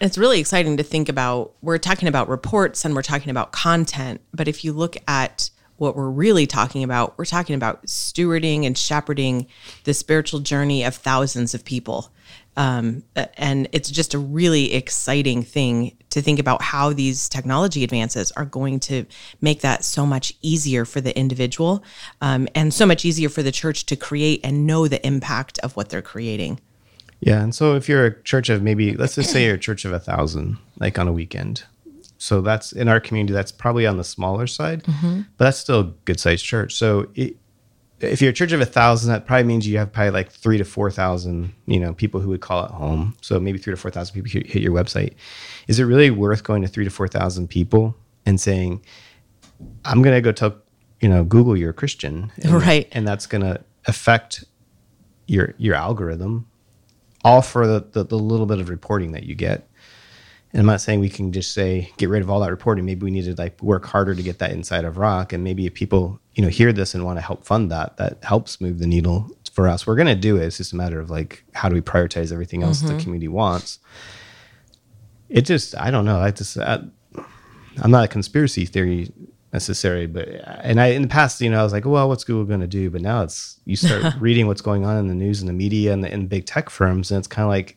It's 0.00 0.18
really 0.18 0.40
exciting 0.40 0.76
to 0.76 0.82
think 0.82 1.08
about. 1.08 1.54
We're 1.62 1.78
talking 1.78 2.08
about 2.08 2.28
reports 2.28 2.84
and 2.84 2.94
we're 2.94 3.02
talking 3.02 3.30
about 3.30 3.52
content, 3.52 4.20
but 4.34 4.48
if 4.48 4.64
you 4.64 4.72
look 4.72 4.96
at 5.08 5.50
what 5.76 5.96
we're 5.96 6.10
really 6.10 6.46
talking 6.46 6.82
about, 6.82 7.16
we're 7.18 7.24
talking 7.24 7.54
about 7.54 7.84
stewarding 7.86 8.64
and 8.64 8.76
shepherding 8.76 9.46
the 9.84 9.94
spiritual 9.94 10.40
journey 10.40 10.84
of 10.84 10.94
thousands 10.94 11.54
of 11.54 11.64
people. 11.64 12.10
Um, 12.56 13.02
and 13.36 13.68
it's 13.72 13.90
just 13.90 14.14
a 14.14 14.18
really 14.18 14.72
exciting 14.72 15.42
thing 15.42 15.96
to 16.08 16.22
think 16.22 16.38
about 16.38 16.62
how 16.62 16.94
these 16.94 17.28
technology 17.28 17.84
advances 17.84 18.32
are 18.32 18.46
going 18.46 18.80
to 18.80 19.04
make 19.42 19.60
that 19.60 19.84
so 19.84 20.06
much 20.06 20.32
easier 20.40 20.86
for 20.86 21.02
the 21.02 21.16
individual 21.18 21.84
um, 22.22 22.48
and 22.54 22.72
so 22.72 22.86
much 22.86 23.04
easier 23.04 23.28
for 23.28 23.42
the 23.42 23.52
church 23.52 23.84
to 23.86 23.96
create 23.96 24.40
and 24.42 24.66
know 24.66 24.88
the 24.88 25.06
impact 25.06 25.58
of 25.58 25.76
what 25.76 25.90
they're 25.90 26.00
creating. 26.00 26.58
Yeah. 27.20 27.42
And 27.42 27.54
so 27.54 27.74
if 27.74 27.88
you're 27.88 28.06
a 28.06 28.22
church 28.22 28.48
of 28.48 28.62
maybe, 28.62 28.94
let's 28.94 29.16
just 29.16 29.30
say 29.30 29.44
you're 29.44 29.56
a 29.56 29.58
church 29.58 29.84
of 29.84 29.92
a 29.92 30.00
thousand, 30.00 30.56
like 30.78 30.98
on 30.98 31.08
a 31.08 31.12
weekend, 31.12 31.64
So 32.18 32.40
that's 32.40 32.72
in 32.72 32.88
our 32.88 33.00
community. 33.00 33.34
That's 33.34 33.52
probably 33.52 33.86
on 33.86 33.96
the 33.96 34.04
smaller 34.04 34.46
side, 34.46 34.84
mm-hmm. 34.84 35.22
but 35.36 35.44
that's 35.44 35.58
still 35.58 35.80
a 35.80 35.92
good 36.04 36.18
sized 36.18 36.44
church. 36.44 36.74
So 36.74 37.08
it, 37.14 37.36
if 38.00 38.20
you're 38.20 38.30
a 38.30 38.34
church 38.34 38.52
of 38.52 38.60
a 38.60 38.66
thousand, 38.66 39.10
that 39.10 39.26
probably 39.26 39.44
means 39.44 39.66
you 39.66 39.78
have 39.78 39.92
probably 39.92 40.10
like 40.10 40.30
three 40.30 40.58
to 40.58 40.64
four 40.64 40.90
thousand, 40.90 41.54
you 41.66 41.80
know, 41.80 41.94
people 41.94 42.20
who 42.20 42.28
would 42.28 42.40
call 42.40 42.64
it 42.64 42.70
home. 42.70 43.16
So 43.22 43.40
maybe 43.40 43.58
three 43.58 43.72
to 43.72 43.76
four 43.76 43.90
thousand 43.90 44.14
people 44.14 44.30
hit 44.30 44.46
hit 44.46 44.62
your 44.62 44.72
website. 44.72 45.14
Is 45.66 45.78
it 45.78 45.84
really 45.84 46.10
worth 46.10 46.44
going 46.44 46.62
to 46.62 46.68
three 46.68 46.84
to 46.84 46.90
four 46.90 47.08
thousand 47.08 47.48
people 47.48 47.96
and 48.26 48.40
saying, 48.40 48.82
"I'm 49.84 50.02
going 50.02 50.14
to 50.14 50.20
go 50.20 50.32
tell, 50.32 50.56
you 51.00 51.08
know, 51.08 51.24
Google 51.24 51.56
you're 51.56 51.70
a 51.70 51.74
Christian," 51.74 52.32
and, 52.42 52.52
Right. 52.66 52.88
And 52.92 53.08
that's 53.08 53.26
going 53.26 53.42
to 53.42 53.62
affect 53.86 54.44
your 55.26 55.54
your 55.56 55.74
algorithm, 55.74 56.46
all 57.24 57.42
for 57.42 57.66
the, 57.66 57.86
the 57.92 58.04
the 58.04 58.18
little 58.18 58.46
bit 58.46 58.58
of 58.58 58.68
reporting 58.68 59.12
that 59.12 59.24
you 59.24 59.34
get. 59.34 59.65
And 60.56 60.62
I'm 60.62 60.66
not 60.68 60.80
saying 60.80 61.00
we 61.00 61.10
can 61.10 61.32
just 61.32 61.52
say 61.52 61.92
get 61.98 62.08
rid 62.08 62.22
of 62.22 62.30
all 62.30 62.40
that 62.40 62.50
reporting. 62.50 62.86
Maybe 62.86 63.04
we 63.04 63.10
need 63.10 63.26
to 63.26 63.34
like 63.34 63.62
work 63.62 63.84
harder 63.84 64.14
to 64.14 64.22
get 64.22 64.38
that 64.38 64.52
inside 64.52 64.86
of 64.86 64.96
Rock. 64.96 65.34
And 65.34 65.44
maybe 65.44 65.66
if 65.66 65.74
people 65.74 66.18
you 66.34 66.42
know 66.42 66.48
hear 66.48 66.72
this 66.72 66.94
and 66.94 67.04
want 67.04 67.18
to 67.18 67.20
help 67.20 67.44
fund 67.44 67.70
that, 67.72 67.98
that 67.98 68.24
helps 68.24 68.58
move 68.58 68.78
the 68.78 68.86
needle 68.86 69.30
for 69.52 69.68
us. 69.68 69.86
We're 69.86 69.96
gonna 69.96 70.14
do 70.14 70.38
it. 70.38 70.46
It's 70.46 70.56
just 70.56 70.72
a 70.72 70.76
matter 70.76 70.98
of 70.98 71.10
like 71.10 71.44
how 71.52 71.68
do 71.68 71.74
we 71.74 71.82
prioritize 71.82 72.32
everything 72.32 72.62
else 72.62 72.80
the 72.80 72.88
mm-hmm. 72.88 73.00
community 73.00 73.28
wants. 73.28 73.80
It 75.28 75.42
just 75.42 75.76
I 75.76 75.90
don't 75.90 76.06
know. 76.06 76.20
I 76.20 76.30
just 76.30 76.56
I, 76.56 76.80
I'm 77.82 77.90
not 77.90 78.06
a 78.06 78.08
conspiracy 78.08 78.64
theory 78.64 79.12
necessary, 79.52 80.06
but 80.06 80.26
and 80.62 80.80
I 80.80 80.86
in 80.86 81.02
the 81.02 81.08
past 81.08 81.38
you 81.42 81.50
know 81.50 81.60
I 81.60 81.64
was 81.64 81.74
like 81.74 81.84
well 81.84 82.08
what's 82.08 82.24
Google 82.24 82.46
gonna 82.46 82.66
do? 82.66 82.88
But 82.88 83.02
now 83.02 83.24
it's 83.24 83.60
you 83.66 83.76
start 83.76 84.14
reading 84.20 84.46
what's 84.46 84.62
going 84.62 84.86
on 84.86 84.96
in 84.96 85.08
the 85.08 85.14
news 85.14 85.40
and 85.40 85.50
the 85.50 85.52
media 85.52 85.92
and 85.92 86.02
the 86.02 86.10
and 86.10 86.30
big 86.30 86.46
tech 86.46 86.70
firms 86.70 87.10
and 87.10 87.18
it's 87.18 87.28
kind 87.28 87.44
of 87.44 87.50
like 87.50 87.76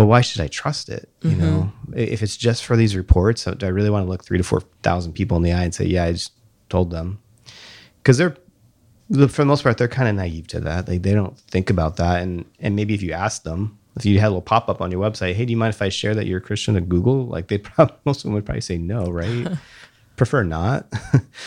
well, 0.00 0.08
why 0.08 0.22
should 0.22 0.40
I 0.40 0.48
trust 0.48 0.88
it? 0.88 1.10
You 1.20 1.36
know, 1.36 1.70
if 1.94 2.22
it's 2.22 2.38
just 2.38 2.64
for 2.64 2.74
these 2.74 2.96
reports, 2.96 3.44
do 3.44 3.66
I 3.66 3.68
really 3.68 3.90
want 3.90 4.06
to 4.06 4.08
look 4.08 4.24
three 4.24 4.38
to 4.38 4.44
four 4.44 4.62
thousand 4.82 5.12
people 5.12 5.36
in 5.36 5.42
the 5.42 5.52
eye 5.52 5.62
and 5.62 5.74
say, 5.74 5.84
"Yeah, 5.84 6.04
I 6.04 6.12
just 6.12 6.32
told 6.70 6.90
them," 6.90 7.18
because 7.98 8.16
they're 8.16 8.34
for 9.10 9.42
the 9.42 9.44
most 9.44 9.62
part 9.62 9.76
they're 9.76 9.88
kind 9.88 10.08
of 10.08 10.14
naive 10.14 10.46
to 10.46 10.60
that. 10.60 10.88
Like 10.88 11.02
they 11.02 11.12
don't 11.12 11.38
think 11.38 11.68
about 11.68 11.96
that, 11.96 12.22
and 12.22 12.46
and 12.60 12.74
maybe 12.74 12.94
if 12.94 13.02
you 13.02 13.12
ask 13.12 13.42
them, 13.42 13.78
if 13.94 14.06
you 14.06 14.18
had 14.20 14.28
a 14.28 14.30
little 14.30 14.40
pop 14.40 14.70
up 14.70 14.80
on 14.80 14.90
your 14.90 15.02
website, 15.02 15.34
"Hey, 15.34 15.44
do 15.44 15.50
you 15.50 15.58
mind 15.58 15.74
if 15.74 15.82
I 15.82 15.90
share 15.90 16.14
that 16.14 16.24
you're 16.24 16.38
a 16.38 16.40
Christian 16.40 16.76
to 16.76 16.80
Google?" 16.80 17.26
Like 17.26 17.48
they 17.48 17.58
probably 17.58 17.96
most 18.06 18.20
of 18.20 18.22
them 18.22 18.32
would 18.32 18.46
probably 18.46 18.62
say 18.62 18.78
no, 18.78 19.04
right? 19.04 19.48
Prefer 20.16 20.44
not, 20.44 20.90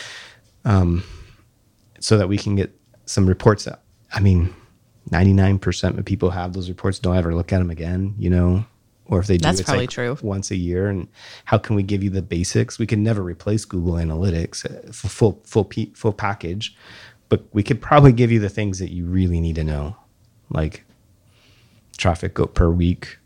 um, 0.64 1.02
so 1.98 2.18
that 2.18 2.28
we 2.28 2.38
can 2.38 2.54
get 2.54 2.72
some 3.04 3.26
reports. 3.26 3.66
Out. 3.66 3.80
I 4.12 4.20
mean, 4.20 4.54
99% 5.10 5.98
of 5.98 6.04
people 6.04 6.30
have 6.30 6.52
those 6.52 6.68
reports 6.68 6.98
don't 6.98 7.16
ever 7.16 7.34
look 7.34 7.52
at 7.52 7.58
them 7.58 7.70
again 7.70 8.14
you 8.18 8.30
know 8.30 8.64
or 9.06 9.18
if 9.20 9.26
they 9.26 9.36
do 9.36 9.42
That's 9.42 9.60
it's 9.60 9.66
probably 9.68 9.82
like 9.84 9.90
true. 9.90 10.16
once 10.22 10.50
a 10.50 10.56
year 10.56 10.88
and 10.88 11.08
how 11.44 11.58
can 11.58 11.76
we 11.76 11.82
give 11.82 12.02
you 12.02 12.10
the 12.10 12.22
basics 12.22 12.78
we 12.78 12.86
can 12.86 13.02
never 13.02 13.22
replace 13.22 13.64
google 13.66 13.94
analytics 13.94 14.64
uh, 14.64 14.90
full 14.92 15.40
full 15.44 15.70
full 15.94 16.12
package 16.12 16.74
but 17.28 17.44
we 17.52 17.62
could 17.62 17.82
probably 17.82 18.12
give 18.12 18.32
you 18.32 18.38
the 18.40 18.48
things 18.48 18.78
that 18.78 18.90
you 18.90 19.04
really 19.04 19.40
need 19.40 19.56
to 19.56 19.64
know 19.64 19.96
like 20.50 20.84
traffic 21.96 22.34
go 22.34 22.46
per 22.46 22.70
week 22.70 23.18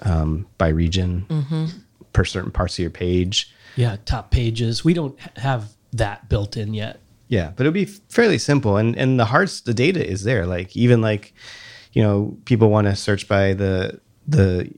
um, 0.00 0.46
by 0.58 0.68
region 0.68 1.26
Mm-hmm. 1.28 1.66
per 2.12 2.24
certain 2.24 2.50
parts 2.50 2.74
of 2.74 2.80
your 2.80 2.90
page 2.90 3.52
Yeah, 3.76 3.96
top 4.06 4.30
pages. 4.30 4.84
We 4.84 4.94
don't 4.94 5.18
have 5.36 5.72
that 5.92 6.28
built 6.28 6.56
in 6.56 6.72
yet. 6.74 7.00
Yeah, 7.28 7.52
but 7.56 7.66
it'll 7.66 7.72
be 7.72 7.86
fairly 7.86 8.38
simple, 8.38 8.76
and 8.76 8.96
and 8.96 9.18
the 9.18 9.24
hearts, 9.24 9.60
the 9.60 9.74
data 9.74 10.06
is 10.06 10.24
there. 10.24 10.46
Like 10.46 10.76
even 10.76 11.00
like, 11.00 11.34
you 11.92 12.02
know, 12.02 12.36
people 12.44 12.70
want 12.70 12.86
to 12.86 12.94
search 12.94 13.26
by 13.26 13.52
the 13.52 14.00
the 14.26 14.72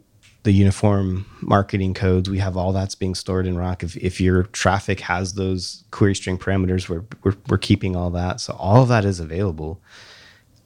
the 0.45 0.52
uniform 0.52 1.26
marketing 1.43 1.93
codes. 1.93 2.31
We 2.31 2.38
have 2.38 2.57
all 2.57 2.73
that's 2.73 2.95
being 2.95 3.14
stored 3.14 3.47
in 3.47 3.59
Rock. 3.59 3.83
If 3.83 3.97
if 3.99 4.21
your 4.21 4.45
traffic 4.45 5.00
has 5.00 5.35
those 5.35 5.85
query 5.90 6.14
string 6.14 6.38
parameters, 6.38 6.88
we're 6.88 7.05
we're, 7.23 7.37
we're 7.49 7.59
keeping 7.59 7.95
all 7.95 8.11
that. 8.11 8.40
So 8.40 8.55
all 8.55 8.83
of 8.83 8.88
that 8.88 9.05
is 9.05 9.21
available. 9.21 9.83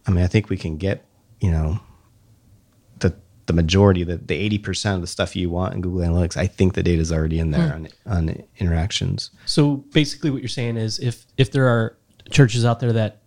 I 0.07 0.13
mean, 0.13 0.23
I 0.23 0.29
think 0.29 0.49
we 0.49 0.57
can 0.57 0.77
get 0.77 1.05
you 1.41 1.51
know 1.51 1.81
the 3.47 3.53
the 3.53 3.63
majority, 3.63 4.05
the 4.05 4.17
the 4.17 4.35
eighty 4.35 4.59
percent 4.59 4.97
of 4.97 5.01
the 5.01 5.07
stuff 5.07 5.37
you 5.37 5.51
want 5.51 5.75
in 5.75 5.81
Google 5.81 6.01
Analytics. 6.01 6.37
I 6.37 6.47
think 6.47 6.75
the 6.75 6.83
data 6.83 7.01
is 7.01 7.13
already 7.13 7.39
in 7.39 7.51
there 7.51 7.69
hmm. 7.69 7.87
on 8.07 8.19
on 8.19 8.43
interactions. 8.59 9.31
So 9.47 9.77
basically, 9.93 10.31
what 10.31 10.41
you're 10.41 10.49
saying 10.49 10.77
is, 10.77 10.99
if 10.99 11.27
if 11.37 11.53
there 11.53 11.69
are 11.69 11.97
churches 12.31 12.65
out 12.65 12.81
there 12.81 12.93
that 12.93 13.23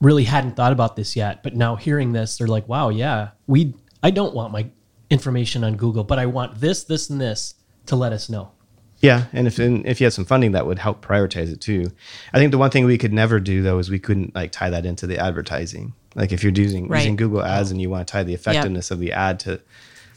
really 0.00 0.24
hadn't 0.24 0.56
thought 0.56 0.72
about 0.72 0.96
this 0.96 1.16
yet, 1.16 1.42
but 1.42 1.54
now 1.54 1.76
hearing 1.76 2.12
this, 2.12 2.38
they're 2.38 2.48
like, 2.48 2.68
"Wow, 2.68 2.88
yeah, 2.88 3.30
we 3.46 3.74
I 4.02 4.10
don't 4.10 4.34
want 4.34 4.52
my 4.52 4.66
information 5.10 5.64
on 5.64 5.76
Google, 5.76 6.04
but 6.04 6.18
I 6.18 6.26
want 6.26 6.60
this, 6.60 6.84
this, 6.84 7.08
and 7.10 7.20
this 7.20 7.54
to 7.86 7.96
let 7.96 8.12
us 8.12 8.28
know." 8.28 8.52
Yeah, 9.00 9.26
and 9.32 9.46
if 9.46 9.58
and 9.58 9.86
if 9.86 10.00
you 10.00 10.06
had 10.06 10.12
some 10.12 10.24
funding, 10.24 10.52
that 10.52 10.66
would 10.66 10.78
help 10.78 11.04
prioritize 11.04 11.52
it 11.52 11.60
too. 11.60 11.86
I 12.32 12.38
think 12.38 12.50
the 12.50 12.58
one 12.58 12.70
thing 12.70 12.84
we 12.84 12.98
could 12.98 13.12
never 13.12 13.38
do 13.38 13.62
though 13.62 13.78
is 13.78 13.90
we 13.90 14.00
couldn't 14.00 14.34
like 14.34 14.50
tie 14.50 14.70
that 14.70 14.84
into 14.84 15.06
the 15.06 15.18
advertising. 15.18 15.94
Like 16.14 16.32
if 16.32 16.42
you're 16.42 16.52
using 16.52 16.88
Right. 16.88 16.98
using 17.00 17.16
Google 17.16 17.42
Ads 17.42 17.70
and 17.70 17.80
you 17.80 17.90
want 17.90 18.06
to 18.06 18.10
tie 18.12 18.22
the 18.24 18.34
effectiveness 18.34 18.90
of 18.90 18.98
the 18.98 19.12
ad 19.12 19.40
to, 19.40 19.60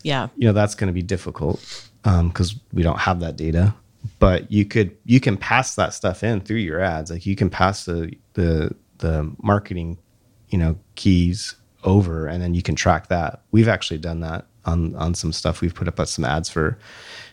Yeah. 0.03 0.29
you 0.38 0.48
know, 0.48 0.53
that's 0.53 0.75
going 0.75 0.88
to 0.88 0.93
be 0.93 1.01
difficult 1.03 1.63
um, 2.05 2.29
because 2.29 2.55
we 2.74 2.81
don't 2.83 3.00
have 3.00 3.19
that 3.19 3.36
data. 3.36 3.74
But 4.19 4.51
you 4.51 4.65
could 4.65 4.95
you 5.05 5.19
can 5.19 5.38
pass 5.38 5.75
that 5.75 5.93
stuff 5.93 6.24
in 6.24 6.41
through 6.41 6.57
your 6.57 6.79
ads. 6.79 7.12
Like 7.12 7.25
you 7.27 7.36
can 7.36 7.50
pass 7.51 7.86
the 7.86 8.12
the 8.33 8.74
the 8.98 9.31
marketing, 9.43 9.98
you 10.50 10.57
know, 10.57 10.75
keys 10.95 11.55
over, 11.83 12.25
and 12.27 12.41
then 12.41 12.53
you 12.55 12.63
can 12.63 12.74
track 12.75 13.07
that. 13.10 13.41
We've 13.51 13.67
actually 13.67 14.00
done 14.00 14.21
that 14.21 14.48
on 14.65 14.95
on 14.95 15.13
some 15.13 15.31
stuff. 15.31 15.62
We've 15.62 15.74
put 15.75 15.88
up 15.88 16.00
uh, 16.00 16.05
some 16.05 16.25
ads 16.25 16.50
for 16.50 16.79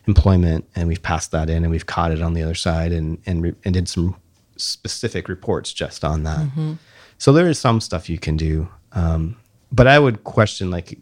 employment, 0.06 0.66
and 0.76 0.88
we've 0.88 1.02
passed 1.02 1.30
that 1.32 1.48
in, 1.48 1.64
and 1.64 1.70
we've 1.70 1.86
caught 1.86 2.10
it 2.12 2.20
on 2.20 2.34
the 2.34 2.42
other 2.42 2.54
side, 2.54 2.92
and 2.92 3.16
and 3.24 3.42
re- 3.42 3.54
and 3.64 3.72
did 3.72 3.88
some 3.88 4.16
specific 4.56 5.28
reports 5.28 5.72
just 5.72 6.04
on 6.04 6.24
that. 6.24 6.40
Mm-hmm. 6.48 6.72
So 7.18 7.32
there 7.32 7.48
is 7.48 7.58
some 7.58 7.80
stuff 7.80 8.08
you 8.08 8.18
can 8.18 8.36
do, 8.36 8.68
um, 8.92 9.36
but 9.70 9.86
I 9.86 9.98
would 9.98 10.24
question 10.24 10.70
like, 10.70 10.98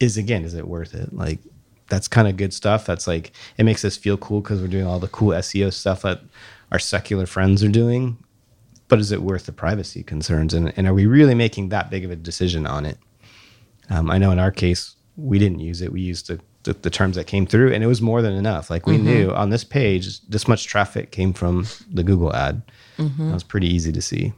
is 0.00 0.16
again, 0.16 0.44
is 0.44 0.54
it 0.54 0.66
worth 0.66 0.94
it? 0.94 1.12
Like 1.12 1.40
that's 1.88 2.08
kind 2.08 2.28
of 2.28 2.36
good 2.36 2.54
stuff. 2.54 2.86
That's 2.86 3.06
like 3.06 3.32
it 3.56 3.64
makes 3.64 3.84
us 3.84 3.96
feel 3.96 4.16
cool 4.16 4.40
because 4.40 4.60
we're 4.60 4.68
doing 4.68 4.86
all 4.86 4.98
the 4.98 5.08
cool 5.08 5.30
SEO 5.30 5.72
stuff 5.72 6.02
that 6.02 6.20
our 6.70 6.78
secular 6.78 7.26
friends 7.26 7.62
are 7.64 7.68
doing. 7.68 8.16
But 8.88 9.00
is 9.00 9.12
it 9.12 9.22
worth 9.22 9.46
the 9.46 9.52
privacy 9.52 10.02
concerns? 10.02 10.54
And, 10.54 10.72
and 10.76 10.86
are 10.86 10.94
we 10.94 11.06
really 11.06 11.34
making 11.34 11.68
that 11.68 11.90
big 11.90 12.04
of 12.04 12.10
a 12.10 12.16
decision 12.16 12.66
on 12.66 12.86
it? 12.86 12.96
Um, 13.90 14.10
I 14.10 14.16
know 14.16 14.30
in 14.30 14.38
our 14.38 14.50
case, 14.50 14.94
we 15.16 15.38
didn't 15.38 15.58
use 15.58 15.82
it. 15.82 15.92
We 15.92 16.00
used 16.00 16.28
the, 16.28 16.40
the, 16.62 16.72
the 16.74 16.88
terms 16.90 17.16
that 17.16 17.26
came 17.26 17.46
through, 17.46 17.72
and 17.72 17.82
it 17.84 17.86
was 17.86 18.00
more 18.00 18.22
than 18.22 18.32
enough. 18.32 18.70
Like 18.70 18.86
we 18.86 18.96
knew 19.04 19.30
on 19.32 19.50
this 19.50 19.64
page, 19.64 20.20
this 20.28 20.48
much 20.48 20.66
traffic 20.66 21.10
came 21.10 21.32
from 21.34 21.66
the 21.92 22.02
Google 22.02 22.34
ad. 22.34 22.62
That 23.28 23.34
was 23.34 23.42
pretty 23.44 23.66
easy 23.66 23.92
to 23.92 24.00
see. 24.00 24.32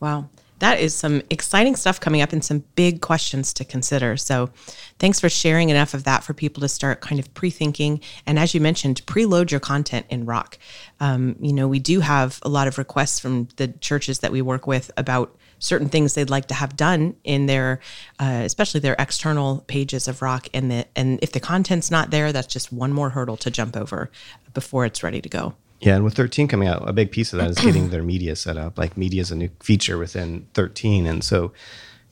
Wow. 0.00 0.28
That 0.60 0.80
is 0.80 0.92
some 0.92 1.22
exciting 1.30 1.76
stuff 1.76 2.00
coming 2.00 2.20
up 2.20 2.32
and 2.32 2.44
some 2.44 2.64
big 2.74 3.00
questions 3.00 3.52
to 3.54 3.64
consider. 3.64 4.16
So, 4.16 4.50
thanks 4.98 5.20
for 5.20 5.28
sharing 5.28 5.70
enough 5.70 5.94
of 5.94 6.02
that 6.04 6.24
for 6.24 6.34
people 6.34 6.60
to 6.62 6.68
start 6.68 7.00
kind 7.00 7.20
of 7.20 7.32
pre 7.34 7.50
thinking. 7.50 8.00
And 8.26 8.38
as 8.38 8.54
you 8.54 8.60
mentioned, 8.60 9.06
preload 9.06 9.52
your 9.52 9.60
content 9.60 10.06
in 10.08 10.26
Rock. 10.26 10.58
Um, 10.98 11.36
you 11.40 11.52
know, 11.52 11.68
we 11.68 11.78
do 11.78 12.00
have 12.00 12.40
a 12.42 12.48
lot 12.48 12.66
of 12.66 12.76
requests 12.76 13.20
from 13.20 13.48
the 13.56 13.68
churches 13.68 14.18
that 14.20 14.32
we 14.32 14.42
work 14.42 14.66
with 14.66 14.90
about 14.96 15.36
certain 15.60 15.88
things 15.88 16.14
they'd 16.14 16.30
like 16.30 16.46
to 16.46 16.54
have 16.54 16.76
done 16.76 17.16
in 17.24 17.46
their, 17.46 17.80
uh, 18.18 18.42
especially 18.44 18.80
their 18.80 18.96
external 18.98 19.64
pages 19.66 20.08
of 20.08 20.22
Rock. 20.22 20.48
And, 20.54 20.70
the, 20.70 20.86
and 20.96 21.18
if 21.22 21.32
the 21.32 21.40
content's 21.40 21.90
not 21.90 22.10
there, 22.10 22.32
that's 22.32 22.46
just 22.46 22.72
one 22.72 22.92
more 22.92 23.10
hurdle 23.10 23.36
to 23.38 23.50
jump 23.50 23.76
over 23.76 24.10
before 24.54 24.84
it's 24.84 25.02
ready 25.02 25.20
to 25.20 25.28
go. 25.28 25.54
Yeah, 25.80 25.94
and 25.94 26.04
with 26.04 26.14
13 26.14 26.48
coming 26.48 26.68
out, 26.68 26.88
a 26.88 26.92
big 26.92 27.12
piece 27.12 27.32
of 27.32 27.38
that 27.38 27.50
is 27.50 27.58
getting 27.58 27.90
their 27.90 28.02
media 28.02 28.34
set 28.34 28.56
up. 28.56 28.78
Like 28.78 28.96
media 28.96 29.20
is 29.20 29.30
a 29.30 29.36
new 29.36 29.50
feature 29.60 29.96
within 29.96 30.46
13, 30.54 31.06
and 31.06 31.22
so 31.22 31.52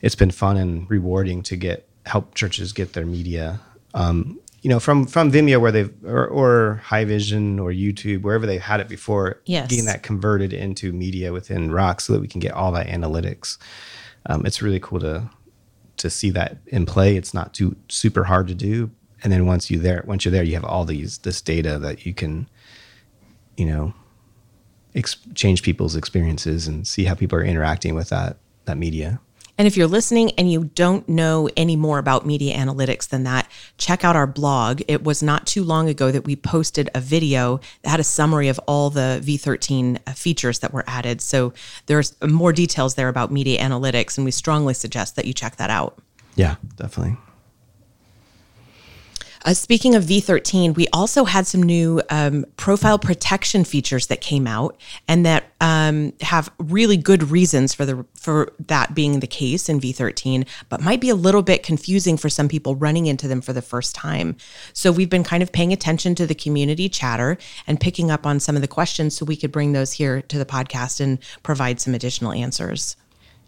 it's 0.00 0.14
been 0.14 0.30
fun 0.30 0.56
and 0.56 0.88
rewarding 0.88 1.42
to 1.44 1.56
get 1.56 1.88
help 2.06 2.35
churches 2.35 2.73
get 2.73 2.92
their 2.92 3.06
media. 3.06 3.61
Um, 3.94 4.38
you 4.62 4.70
know, 4.70 4.80
from 4.80 5.06
from 5.06 5.32
Vimeo 5.32 5.61
where 5.61 5.73
they've 5.73 5.92
or, 6.04 6.26
or 6.26 6.80
High 6.85 7.04
Vision 7.04 7.58
or 7.58 7.70
YouTube 7.70 8.23
wherever 8.23 8.46
they've 8.46 8.61
had 8.61 8.80
it 8.80 8.88
before. 8.88 9.40
Yes. 9.46 9.68
getting 9.68 9.87
that 9.87 10.02
converted 10.02 10.52
into 10.52 10.92
media 10.92 11.32
within 11.32 11.70
Rock 11.73 12.00
so 12.00 12.12
that 12.12 12.20
we 12.20 12.28
can 12.28 12.40
get 12.40 12.52
all 12.52 12.73
that 12.73 12.87
analytics. 12.87 13.58
Um, 14.26 14.46
it's 14.46 14.62
really 14.62 14.80
cool 14.80 15.00
to 15.00 15.28
to 15.99 16.11
see 16.11 16.30
that 16.30 16.58
in 16.66 16.87
play. 16.87 17.16
It's 17.16 17.35
not 17.35 17.54
too 17.54 17.76
super 17.88 18.25
hard 18.25 18.49
to 18.49 18.54
do, 18.54 18.90
and 19.23 19.32
then 19.32 19.46
once 19.46 19.70
you 19.70 19.78
there, 19.78 20.04
once 20.06 20.25
you're 20.25 20.32
there, 20.32 20.42
you 20.42 20.54
have 20.54 20.64
all 20.64 20.85
these 20.85 21.18
this 21.18 21.40
data 21.40 21.78
that 21.78 22.06
you 22.06 22.14
can 22.14 22.49
you 23.56 23.66
know 23.66 23.92
ex- 24.94 25.16
change 25.34 25.62
people's 25.62 25.96
experiences 25.96 26.66
and 26.66 26.86
see 26.86 27.04
how 27.04 27.14
people 27.14 27.38
are 27.38 27.44
interacting 27.44 27.94
with 27.94 28.08
that 28.10 28.38
that 28.64 28.76
media 28.76 29.20
And 29.58 29.66
if 29.66 29.75
you're 29.76 29.86
listening 29.86 30.32
and 30.32 30.52
you 30.52 30.64
don't 30.75 31.08
know 31.08 31.48
any 31.56 31.76
more 31.76 31.98
about 31.98 32.26
media 32.26 32.54
analytics 32.56 33.08
than 33.08 33.25
that, 33.25 33.50
check 33.78 34.04
out 34.04 34.14
our 34.14 34.26
blog. 34.26 34.82
It 34.86 35.02
was 35.02 35.22
not 35.22 35.46
too 35.46 35.64
long 35.64 35.88
ago 35.88 36.10
that 36.10 36.26
we 36.26 36.36
posted 36.36 36.90
a 36.94 37.00
video 37.00 37.60
that 37.82 37.88
had 37.90 38.00
a 38.00 38.04
summary 38.04 38.48
of 38.48 38.60
all 38.66 38.90
the 38.90 39.22
V13 39.25 39.98
uh, 40.06 40.12
features 40.12 40.58
that 40.58 40.75
were 40.75 40.84
added. 40.86 41.22
So 41.22 41.54
there's 41.86 42.14
uh, 42.20 42.26
more 42.26 42.52
details 42.52 42.96
there 42.96 43.08
about 43.08 43.32
media 43.32 43.58
analytics, 43.58 44.18
and 44.18 44.26
we 44.26 44.30
strongly 44.30 44.75
suggest 44.75 45.16
that 45.16 45.25
you 45.25 45.32
check 45.32 45.56
that 45.56 45.70
out. 45.70 45.98
yeah 46.34 46.56
definitely 46.76 47.16
Uh, 49.47 49.55
speaking 49.55 49.95
of 49.95 50.03
V13, 50.03 50.75
we 50.75 50.88
also 50.93 51.25
had 51.25 51.47
some 51.47 51.62
new 51.62 52.03
um, 52.11 52.45
profile 52.57 52.99
protection 52.99 53.62
features 53.62 54.09
that 54.09 54.21
came 54.21 54.45
out, 54.45 54.76
and 55.07 55.25
that 55.25 55.45
um, 55.61 56.12
have 56.21 56.50
really 56.59 56.97
good 56.97 57.31
reasons 57.31 57.73
for 57.73 57.87
the 57.87 58.05
for 58.15 58.53
that 58.59 58.93
being 58.93 59.21
the 59.21 59.26
case 59.29 59.69
in 59.69 59.81
V13, 59.81 60.49
but 60.69 60.81
might 60.81 61.00
be 61.00 61.11
a 61.11 61.15
little 61.15 61.43
bit 61.43 61.62
confusing 61.62 62.17
for 62.17 62.29
some 62.29 62.49
people 62.49 62.75
running 62.75 63.07
into 63.07 63.29
them 63.29 63.41
for 63.41 63.53
the 63.53 63.62
first 63.62 63.95
time. 63.95 64.37
So 64.73 64.91
we've 64.91 65.09
been 65.09 65.23
kind 65.23 65.45
of 65.45 65.53
paying 65.53 65.73
attention 65.73 66.17
to 66.17 66.26
the 66.26 66.35
community 66.35 66.88
chatter 66.88 67.38
and 67.69 67.79
picking 67.79 68.11
up 68.11 68.26
on 68.26 68.41
some 68.41 68.57
of 68.57 68.62
the 68.62 68.69
questions, 68.69 69.17
so 69.17 69.25
we 69.25 69.37
could 69.37 69.53
bring 69.53 69.71
those 69.71 69.93
here 69.93 70.23
to 70.23 70.38
the 70.38 70.45
podcast 70.45 70.99
and 70.99 71.21
provide 71.45 71.81
some 71.81 71.95
additional 71.95 72.33
answers. 72.33 72.97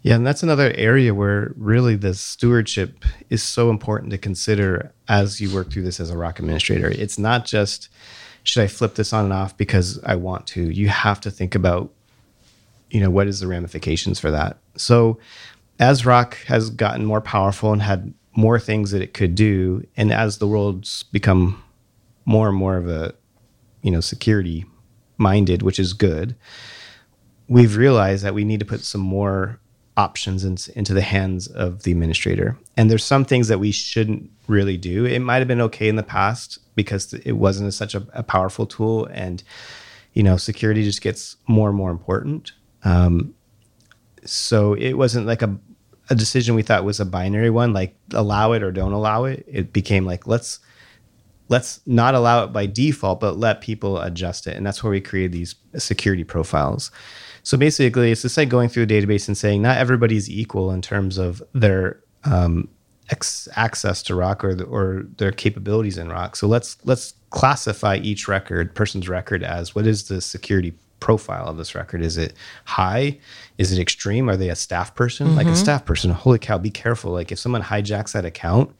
Yeah, 0.01 0.15
and 0.15 0.25
that's 0.25 0.43
another 0.43 0.71
area 0.75 1.13
where 1.13 1.51
really 1.57 1.95
the 1.95 2.13
stewardship 2.13 3.03
is 3.29 3.43
so 3.43 3.69
important 3.69 4.11
to 4.11 4.17
consider 4.17 4.93
as 5.09 5.41
you 5.41 5.53
work 5.53 5.71
through 5.71 5.83
this 5.83 5.99
as 5.99 6.09
a 6.09 6.17
rock 6.17 6.39
administrator. 6.39 6.89
It's 6.89 7.19
not 7.19 7.45
just 7.45 7.89
should 8.43 8.63
I 8.63 8.67
flip 8.67 8.95
this 8.95 9.11
on 9.11 9.25
and 9.25 9.33
off 9.33 9.57
because 9.57 10.01
I 10.03 10.15
want 10.15 10.47
to. 10.47 10.69
You 10.69 10.87
have 10.87 11.19
to 11.21 11.31
think 11.31 11.53
about, 11.53 11.91
you 12.89 13.01
know, 13.01 13.09
what 13.09 13.27
is 13.27 13.41
the 13.41 13.47
ramifications 13.47 14.19
for 14.19 14.31
that. 14.31 14.57
So 14.77 15.19
as 15.79 16.05
rock 16.05 16.37
has 16.45 16.69
gotten 16.69 17.05
more 17.05 17.21
powerful 17.21 17.73
and 17.73 17.81
had 17.81 18.13
more 18.35 18.59
things 18.59 18.91
that 18.91 19.01
it 19.01 19.13
could 19.13 19.35
do, 19.35 19.85
and 19.97 20.13
as 20.13 20.37
the 20.37 20.47
world's 20.47 21.03
become 21.03 21.61
more 22.25 22.47
and 22.47 22.57
more 22.57 22.77
of 22.77 22.87
a, 22.87 23.13
you 23.81 23.91
know, 23.91 23.99
security 23.99 24.65
minded, 25.17 25.61
which 25.61 25.79
is 25.79 25.93
good, 25.93 26.35
we've 27.49 27.75
realized 27.75 28.23
that 28.23 28.33
we 28.33 28.45
need 28.45 28.59
to 28.61 28.65
put 28.65 28.81
some 28.81 29.01
more 29.01 29.59
options 29.99 30.45
in, 30.45 30.55
into 30.77 30.93
the 30.93 31.01
hands 31.01 31.47
of 31.47 31.83
the 31.83 31.91
administrator. 31.91 32.57
And 32.77 32.89
there's 32.89 33.03
some 33.03 33.25
things 33.25 33.49
that 33.49 33.59
we 33.59 33.71
shouldn't 33.71 34.31
really 34.47 34.77
do. 34.77 35.03
It 35.05 35.19
might 35.19 35.39
have 35.39 35.47
been 35.47 35.59
okay 35.61 35.89
in 35.89 35.97
the 35.97 36.03
past 36.03 36.57
because 36.75 37.13
it 37.13 37.33
wasn't 37.33 37.73
such 37.73 37.95
a, 37.95 38.07
a, 38.13 38.23
powerful 38.23 38.65
tool, 38.65 39.05
and 39.07 39.43
you 40.13 40.23
know, 40.23 40.37
security 40.37 40.83
just 40.85 41.01
gets 41.01 41.35
more 41.47 41.67
and 41.67 41.77
more 41.77 41.91
important. 41.91 42.53
Um, 42.85 43.35
so 44.23 44.73
it 44.73 44.93
wasn't 44.93 45.27
like 45.27 45.41
a 45.41 45.57
a 46.11 46.15
decision 46.15 46.55
we 46.55 46.63
thought 46.63 46.83
was 46.83 46.99
a 46.99 47.05
binary 47.05 47.51
one, 47.51 47.71
like 47.71 47.95
allow 48.13 48.53
it 48.53 48.63
or 48.63 48.71
don't 48.71 48.93
allow 48.93 49.25
it. 49.25 49.45
It 49.47 49.73
became 49.73 50.05
like 50.05 50.25
let's 50.25 50.59
let's 51.49 51.81
not 51.85 52.15
allow 52.15 52.45
it 52.45 52.53
by 52.53 52.65
default, 52.65 53.19
but 53.19 53.37
let 53.37 53.61
people 53.61 53.99
adjust 53.99 54.47
it, 54.47 54.55
and 54.55 54.65
that's 54.65 54.81
where 54.81 54.91
we 54.91 55.01
created 55.01 55.33
these 55.33 55.55
security 55.77 56.23
profiles. 56.23 56.89
So 57.43 57.57
basically, 57.57 58.11
it's 58.11 58.21
just 58.21 58.37
like 58.37 58.49
going 58.49 58.69
through 58.69 58.83
a 58.83 58.87
database 58.87 59.27
and 59.27 59.37
saying 59.37 59.61
not 59.61 59.77
everybody's 59.77 60.29
equal 60.29 60.71
in 60.71 60.81
terms 60.81 61.17
of 61.17 61.41
their 61.53 62.01
um, 62.23 62.69
ex- 63.09 63.47
access 63.55 64.03
to 64.03 64.15
rock 64.15 64.43
or, 64.43 64.55
the, 64.55 64.65
or 64.65 65.05
their 65.17 65.31
capabilities 65.31 65.97
in 65.97 66.09
rock. 66.09 66.35
So 66.35 66.47
let's 66.47 66.77
let's 66.85 67.13
classify 67.29 67.97
each 67.97 68.27
record, 68.27 68.75
person's 68.75 69.07
record, 69.07 69.43
as 69.43 69.75
what 69.75 69.87
is 69.87 70.07
the 70.07 70.21
security 70.21 70.73
profile 70.99 71.47
of 71.47 71.57
this 71.57 71.75
record? 71.75 72.01
Is 72.01 72.17
it 72.17 72.33
high? 72.65 73.19
Is 73.57 73.71
it 73.71 73.79
extreme? 73.79 74.29
Are 74.29 74.37
they 74.37 74.49
a 74.49 74.55
staff 74.55 74.95
person? 74.95 75.27
Mm-hmm. 75.27 75.37
Like 75.37 75.47
a 75.47 75.49
mm-hmm. 75.51 75.57
staff 75.57 75.85
person, 75.85 76.11
holy 76.11 76.39
cow, 76.39 76.57
be 76.57 76.71
careful. 76.71 77.11
Like 77.11 77.31
if 77.31 77.39
someone 77.39 77.61
hijacks 77.61 78.13
that 78.13 78.25
account, 78.25 78.75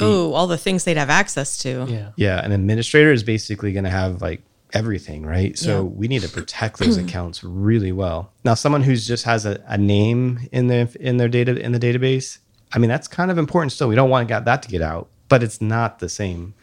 Oh, 0.00 0.32
all 0.32 0.46
the 0.46 0.58
things 0.58 0.84
they'd 0.84 0.96
have 0.96 1.10
access 1.10 1.58
to. 1.58 1.86
Yeah. 1.88 2.12
Yeah. 2.16 2.44
An 2.44 2.52
administrator 2.52 3.12
is 3.12 3.22
basically 3.22 3.72
going 3.72 3.84
to 3.84 3.90
have 3.90 4.22
like 4.22 4.40
everything, 4.72 5.24
right? 5.24 5.56
So 5.58 5.76
yeah. 5.76 5.80
we 5.80 6.08
need 6.08 6.22
to 6.22 6.28
protect 6.28 6.78
those 6.78 6.96
accounts 7.04 7.44
really 7.44 7.92
well. 7.92 8.32
Now, 8.44 8.54
someone 8.54 8.82
who's 8.82 9.06
just 9.06 9.24
has 9.24 9.46
a, 9.46 9.62
a 9.66 9.78
name 9.78 10.48
in 10.52 10.68
their 10.68 10.88
in 11.00 11.16
their 11.16 11.28
data 11.28 11.56
in 11.58 11.72
the 11.72 11.80
database, 11.80 12.38
I 12.72 12.78
mean, 12.78 12.88
that's 12.88 13.08
kind 13.08 13.30
of 13.30 13.38
important 13.38 13.72
still. 13.72 13.88
We 13.88 13.94
don't 13.94 14.10
want 14.10 14.28
that 14.28 14.62
to 14.62 14.68
get 14.68 14.82
out, 14.82 15.08
but 15.28 15.42
it's 15.42 15.60
not 15.60 15.98
the 15.98 16.08
same 16.08 16.54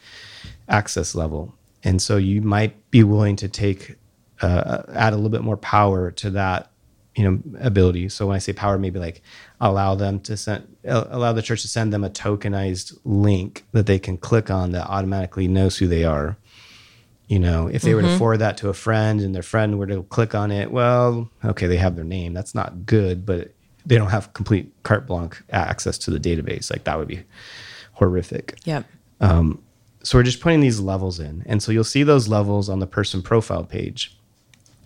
access 0.68 1.16
level. 1.16 1.56
And 1.84 2.02
so 2.02 2.18
you 2.18 2.42
might 2.42 2.92
be 2.92 3.04
willing 3.04 3.36
to 3.38 3.48
take 3.48 3.96
uh, 4.42 4.84
add 4.94 5.14
a 5.14 5.16
little 5.16 5.30
bit 5.30 5.42
more 5.42 5.58
power 5.58 6.12
to 6.12 6.30
that, 6.32 6.72
you 7.16 7.30
know, 7.30 7.40
ability. 7.60 8.10
So 8.10 8.28
when 8.28 8.36
I 8.36 8.40
say 8.40 8.54
power, 8.54 8.78
maybe 8.78 9.00
like 9.00 9.22
allow 9.60 9.96
them 9.96 10.20
to 10.22 10.38
send 10.38 10.76
allow 10.86 11.34
the 11.34 11.42
church 11.42 11.62
to 11.62 11.68
send 11.68 11.94
them 11.94 12.04
a 12.04 12.10
tokenized 12.10 12.98
link 13.04 13.66
that 13.72 13.86
they 13.86 14.00
can 14.00 14.18
click 14.18 14.50
on 14.50 14.72
that 14.72 14.88
automatically 14.88 15.48
knows 15.48 15.78
who 15.78 15.88
they 15.88 16.06
are 16.06 16.38
you 17.30 17.40
know 17.40 17.68
if 17.68 17.82
they 17.82 17.92
mm-hmm. 17.92 17.96
were 17.96 18.02
to 18.02 18.08
mm-hmm. 18.10 18.18
forward 18.18 18.38
that 18.38 18.58
to 18.58 18.68
a 18.68 18.74
friend 18.74 19.22
and 19.22 19.34
their 19.34 19.44
friend 19.44 19.80
were 19.80 19.88
to 19.88 20.04
click 20.04 20.36
on 20.36 20.52
it 20.52 20.72
well 20.72 21.30
okay 21.46 21.68
they 21.68 21.78
have 21.78 21.96
their 21.96 22.04
name. 22.04 22.34
That's 22.34 22.54
not 22.54 22.86
good 22.86 23.26
but 23.26 23.54
they 23.86 23.98
don't 23.98 24.10
have 24.10 24.34
complete 24.34 24.72
carte 24.84 25.08
blanche 25.08 25.42
access 25.50 25.98
to 25.98 26.12
the 26.12 26.20
database. 26.20 26.72
Like 26.72 26.84
that 26.84 26.98
would 26.98 27.08
be 27.08 27.24
horrific. 27.94 28.58
Yep. 28.66 28.86
Um, 29.20 29.62
so 30.04 30.18
we're 30.18 30.24
just 30.24 30.42
putting 30.42 30.62
these 30.62 30.80
levels 30.80 31.20
in. 31.20 31.44
And 31.46 31.62
so 31.62 31.72
you'll 31.72 31.84
see 31.84 32.04
those 32.04 32.28
levels 32.28 32.70
on 32.70 32.80
the 32.80 32.88
person 32.88 33.22
profile 33.22 33.64
page. 33.64 34.16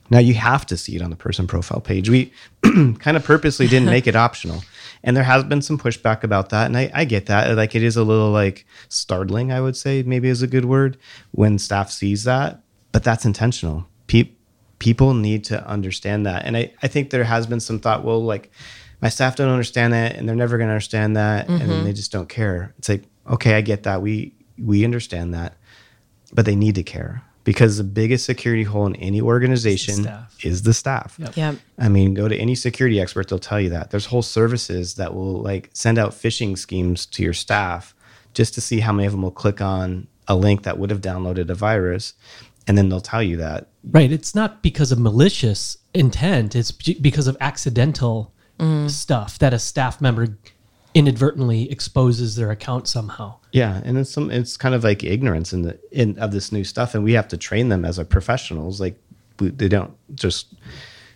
Now 0.10 0.20
you 0.20 0.34
have 0.36 0.66
to 0.68 0.78
see 0.78 0.96
it 0.96 1.02
on 1.02 1.10
the 1.10 1.16
person 1.16 1.48
profile 1.48 1.82
page. 1.82 2.10
We 2.10 2.32
kind 2.64 3.18
of 3.18 3.24
purposely 3.24 3.68
didn't 3.68 3.90
make 3.98 4.08
it 4.08 4.16
optional 4.16 4.64
and 5.04 5.18
there 5.18 5.24
has 5.24 5.44
been 5.44 5.62
some 5.62 5.78
pushback 5.78 6.24
about 6.24 6.50
that 6.50 6.66
and 6.66 6.78
I, 6.78 6.90
I, 6.94 7.06
get 7.06 7.26
that. 7.26 7.56
Like 7.58 7.76
it 7.76 7.84
is 7.84 7.98
a 7.98 8.04
little 8.04 8.32
like 8.32 8.66
startling 8.90 9.52
i 9.52 9.60
would 9.60 9.76
say 9.76 10.04
maybe 10.04 10.30
is 10.30 10.42
a 10.42 10.48
good 10.48 10.66
word 10.66 10.98
when 11.32 11.60
staff 11.60 11.92
sees 11.92 12.24
that 12.24 12.64
but 12.94 13.04
that's 13.04 13.26
intentional. 13.26 13.86
Pe- 14.08 14.30
people 14.80 15.14
need 15.14 15.44
to 15.46 15.68
understand 15.68 16.26
that. 16.26 16.46
And 16.46 16.56
I, 16.56 16.72
I 16.82 16.88
think 16.88 17.10
there 17.10 17.26
has 17.26 17.46
been 17.46 17.60
some 17.60 17.80
thought 17.80 18.06
well 18.06 18.24
like 18.24 18.52
my 19.02 19.10
staff 19.10 19.36
don't 19.36 19.50
understand 19.50 19.92
that 19.92 20.16
and 20.16 20.30
they're 20.30 20.36
never 20.36 20.58
going 20.58 20.70
to 20.70 20.74
understand 20.74 21.18
that 21.18 21.48
mm-hmm. 21.48 21.62
and 21.62 21.70
then 21.70 21.84
they 21.84 21.92
just 21.92 22.14
don't 22.14 22.30
care. 22.30 22.74
It's 22.78 22.88
like 22.88 23.04
okay 23.30 23.56
i 23.56 23.62
get 23.62 23.84
that. 23.84 24.02
We 24.02 24.34
we 24.58 24.86
understand 24.86 25.34
that 25.34 25.58
but 26.32 26.46
they 26.46 26.56
need 26.56 26.76
to 26.76 26.84
care 26.84 27.24
because 27.44 27.78
the 27.78 27.84
biggest 27.84 28.26
security 28.26 28.64
hole 28.64 28.86
in 28.88 28.96
any 28.98 29.22
organization 29.22 30.04
the 30.04 30.26
is 30.44 30.64
the 30.64 30.74
staff. 30.74 31.16
Yep. 31.18 31.38
yep. 31.38 31.56
I 31.78 31.90
mean, 31.90 32.14
go 32.14 32.28
to 32.28 32.36
any 32.36 32.56
security 32.56 33.02
expert, 33.02 33.28
they'll 33.28 33.40
tell 33.40 33.60
you 33.60 33.70
that. 33.70 33.92
There's 33.92 34.06
whole 34.06 34.22
services 34.22 34.96
that 34.96 35.14
will 35.14 35.42
like 35.42 35.70
send 35.74 35.98
out 35.98 36.12
phishing 36.12 36.58
schemes 36.58 37.06
to 37.08 37.24
your 37.24 37.34
staff 37.34 37.96
just 38.34 38.54
to 38.56 38.62
see 38.62 38.80
how 38.80 38.94
many 38.94 39.06
of 39.06 39.12
them 39.12 39.22
will 39.22 39.32
click 39.32 39.62
on 39.62 40.08
a 40.28 40.36
link 40.36 40.64
that 40.64 40.78
would 40.78 40.90
have 40.90 41.02
downloaded 41.02 41.50
a 41.50 41.56
virus. 41.56 42.14
And 42.66 42.78
then 42.78 42.88
they'll 42.90 43.02
tell 43.02 43.22
you 43.22 43.38
that. 43.38 43.68
Right. 43.84 44.12
It's 44.12 44.34
not 44.34 44.64
because 44.64 44.92
of 44.92 45.00
malicious 45.00 45.78
intent, 45.94 46.56
it's 46.56 46.72
because 46.72 47.28
of 47.28 47.36
accidental 47.42 48.34
mm. 48.58 48.90
stuff 48.90 49.38
that 49.40 49.54
a 49.54 49.60
staff 49.60 50.00
member 50.00 50.38
inadvertently 50.94 51.70
exposes 51.70 52.36
their 52.36 52.52
account 52.52 52.88
somehow. 52.88 53.40
Yeah, 53.54 53.82
and 53.86 54.00
it's 54.00 54.10
some 54.10 54.32
it's 54.32 54.58
kind 54.58 54.74
of 54.74 54.84
like 54.84 55.04
ignorance 55.04 55.54
in 55.54 55.62
the 55.62 55.80
in 55.92 56.18
of 56.18 56.32
this 56.32 56.52
new 56.52 56.64
stuff, 56.64 56.96
and 56.96 57.04
we 57.04 57.14
have 57.14 57.28
to 57.28 57.38
train 57.38 57.70
them 57.70 57.86
as 57.86 58.00
a 58.00 58.04
professionals. 58.04 58.82
Like 58.82 59.00
we, 59.40 59.50
they 59.50 59.68
don't 59.68 59.94
just 60.16 60.56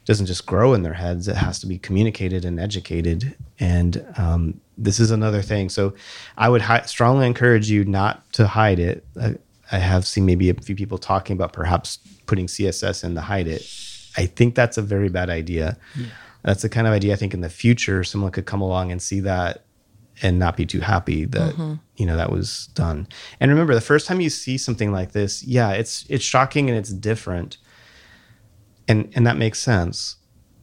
doesn't 0.05 0.27
just 0.27 0.45
grow 0.45 0.75
in 0.75 0.83
their 0.83 0.93
heads; 0.93 1.27
it 1.27 1.35
has 1.35 1.59
to 1.61 1.65
be 1.65 1.79
communicated 1.79 2.45
and 2.45 2.59
educated. 2.59 3.35
And 3.59 4.05
um, 4.17 4.61
this 4.77 4.99
is 4.99 5.09
another 5.09 5.41
thing. 5.41 5.69
So 5.69 5.95
I 6.37 6.47
would 6.47 6.61
hi- 6.61 6.83
strongly 6.83 7.25
encourage 7.25 7.71
you 7.71 7.85
not 7.85 8.31
to 8.33 8.45
hide 8.45 8.77
it. 8.77 9.03
I, 9.19 9.37
I 9.71 9.79
have 9.79 10.05
seen 10.05 10.27
maybe 10.27 10.51
a 10.51 10.53
few 10.53 10.75
people 10.75 10.99
talking 10.99 11.35
about 11.35 11.53
perhaps 11.53 11.97
putting 12.27 12.45
CSS 12.45 13.03
in 13.03 13.15
to 13.15 13.21
hide 13.21 13.47
it. 13.47 13.63
I 14.15 14.27
think 14.27 14.53
that's 14.53 14.77
a 14.77 14.83
very 14.83 15.09
bad 15.09 15.31
idea. 15.31 15.75
Yeah. 15.95 16.05
That's 16.43 16.61
the 16.61 16.69
kind 16.69 16.85
of 16.85 16.93
idea 16.93 17.13
I 17.13 17.15
think 17.15 17.33
in 17.33 17.41
the 17.41 17.49
future 17.49 18.03
someone 18.03 18.31
could 18.31 18.45
come 18.45 18.61
along 18.61 18.91
and 18.91 19.01
see 19.01 19.21
that 19.21 19.63
and 20.21 20.39
not 20.39 20.57
be 20.57 20.65
too 20.65 20.79
happy 20.79 21.25
that 21.25 21.53
mm-hmm. 21.53 21.75
you 21.95 22.05
know 22.05 22.17
that 22.17 22.31
was 22.31 22.67
done. 22.73 23.07
And 23.39 23.51
remember, 23.51 23.73
the 23.73 23.81
first 23.81 24.07
time 24.07 24.21
you 24.21 24.29
see 24.29 24.57
something 24.57 24.91
like 24.91 25.11
this, 25.11 25.43
yeah, 25.43 25.71
it's 25.71 26.05
it's 26.09 26.23
shocking 26.23 26.69
and 26.69 26.77
it's 26.77 26.91
different, 26.91 27.57
and 28.87 29.11
and 29.15 29.25
that 29.27 29.37
makes 29.37 29.59
sense. 29.59 30.17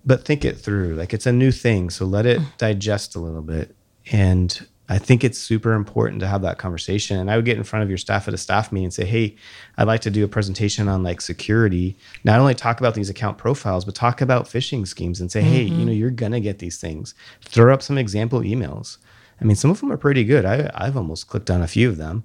But 0.04 0.24
think 0.24 0.44
it 0.44 0.58
through. 0.58 0.94
Like 0.94 1.14
it's 1.14 1.26
a 1.26 1.32
new 1.32 1.50
thing, 1.50 1.90
so 1.90 2.04
let 2.04 2.26
it 2.26 2.40
digest 2.58 3.16
a 3.16 3.20
little 3.20 3.42
bit. 3.42 3.74
And 4.12 4.66
I 4.86 4.98
think 4.98 5.24
it's 5.24 5.38
super 5.38 5.72
important 5.72 6.20
to 6.20 6.26
have 6.26 6.42
that 6.42 6.58
conversation. 6.58 7.18
And 7.18 7.30
I 7.30 7.36
would 7.36 7.46
get 7.46 7.56
in 7.56 7.64
front 7.64 7.84
of 7.84 7.88
your 7.88 7.96
staff 7.96 8.28
at 8.28 8.34
a 8.34 8.38
staff 8.38 8.70
meeting 8.70 8.86
and 8.86 8.94
say, 8.94 9.06
"Hey, 9.06 9.36
I'd 9.78 9.86
like 9.86 10.02
to 10.02 10.10
do 10.10 10.24
a 10.24 10.28
presentation 10.28 10.88
on 10.88 11.02
like 11.02 11.22
security. 11.22 11.96
Not 12.22 12.38
only 12.38 12.54
talk 12.54 12.80
about 12.80 12.94
these 12.94 13.08
account 13.08 13.38
profiles, 13.38 13.86
but 13.86 13.94
talk 13.94 14.20
about 14.20 14.44
phishing 14.44 14.86
schemes 14.86 15.20
and 15.20 15.32
say, 15.32 15.40
mm-hmm. 15.40 15.52
hey, 15.52 15.62
you 15.62 15.70
mm-hmm. 15.70 15.84
know, 15.86 15.92
you're 15.92 16.10
gonna 16.10 16.40
get 16.40 16.58
these 16.58 16.78
things. 16.78 17.14
Throw 17.40 17.72
up 17.72 17.82
some 17.82 17.96
example 17.96 18.40
emails." 18.40 18.98
I 19.40 19.44
mean, 19.44 19.56
some 19.56 19.70
of 19.70 19.80
them 19.80 19.92
are 19.92 19.96
pretty 19.96 20.24
good. 20.24 20.44
I, 20.44 20.70
I've 20.74 20.96
almost 20.96 21.28
clicked 21.28 21.50
on 21.50 21.62
a 21.62 21.66
few 21.66 21.88
of 21.88 21.96
them. 21.96 22.24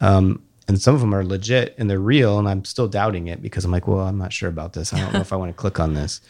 Um, 0.00 0.42
and 0.66 0.80
some 0.80 0.94
of 0.94 1.00
them 1.00 1.14
are 1.14 1.24
legit 1.24 1.74
and 1.78 1.90
they're 1.90 1.98
real. 1.98 2.38
And 2.38 2.48
I'm 2.48 2.64
still 2.64 2.88
doubting 2.88 3.26
it 3.26 3.42
because 3.42 3.64
I'm 3.64 3.70
like, 3.70 3.86
well, 3.86 4.00
I'm 4.00 4.18
not 4.18 4.32
sure 4.32 4.48
about 4.48 4.72
this. 4.72 4.92
I 4.92 5.00
don't 5.00 5.12
know 5.12 5.20
if 5.20 5.32
I 5.32 5.36
want 5.36 5.50
to 5.50 5.54
click 5.60 5.78
on 5.78 5.94
this. 5.94 6.20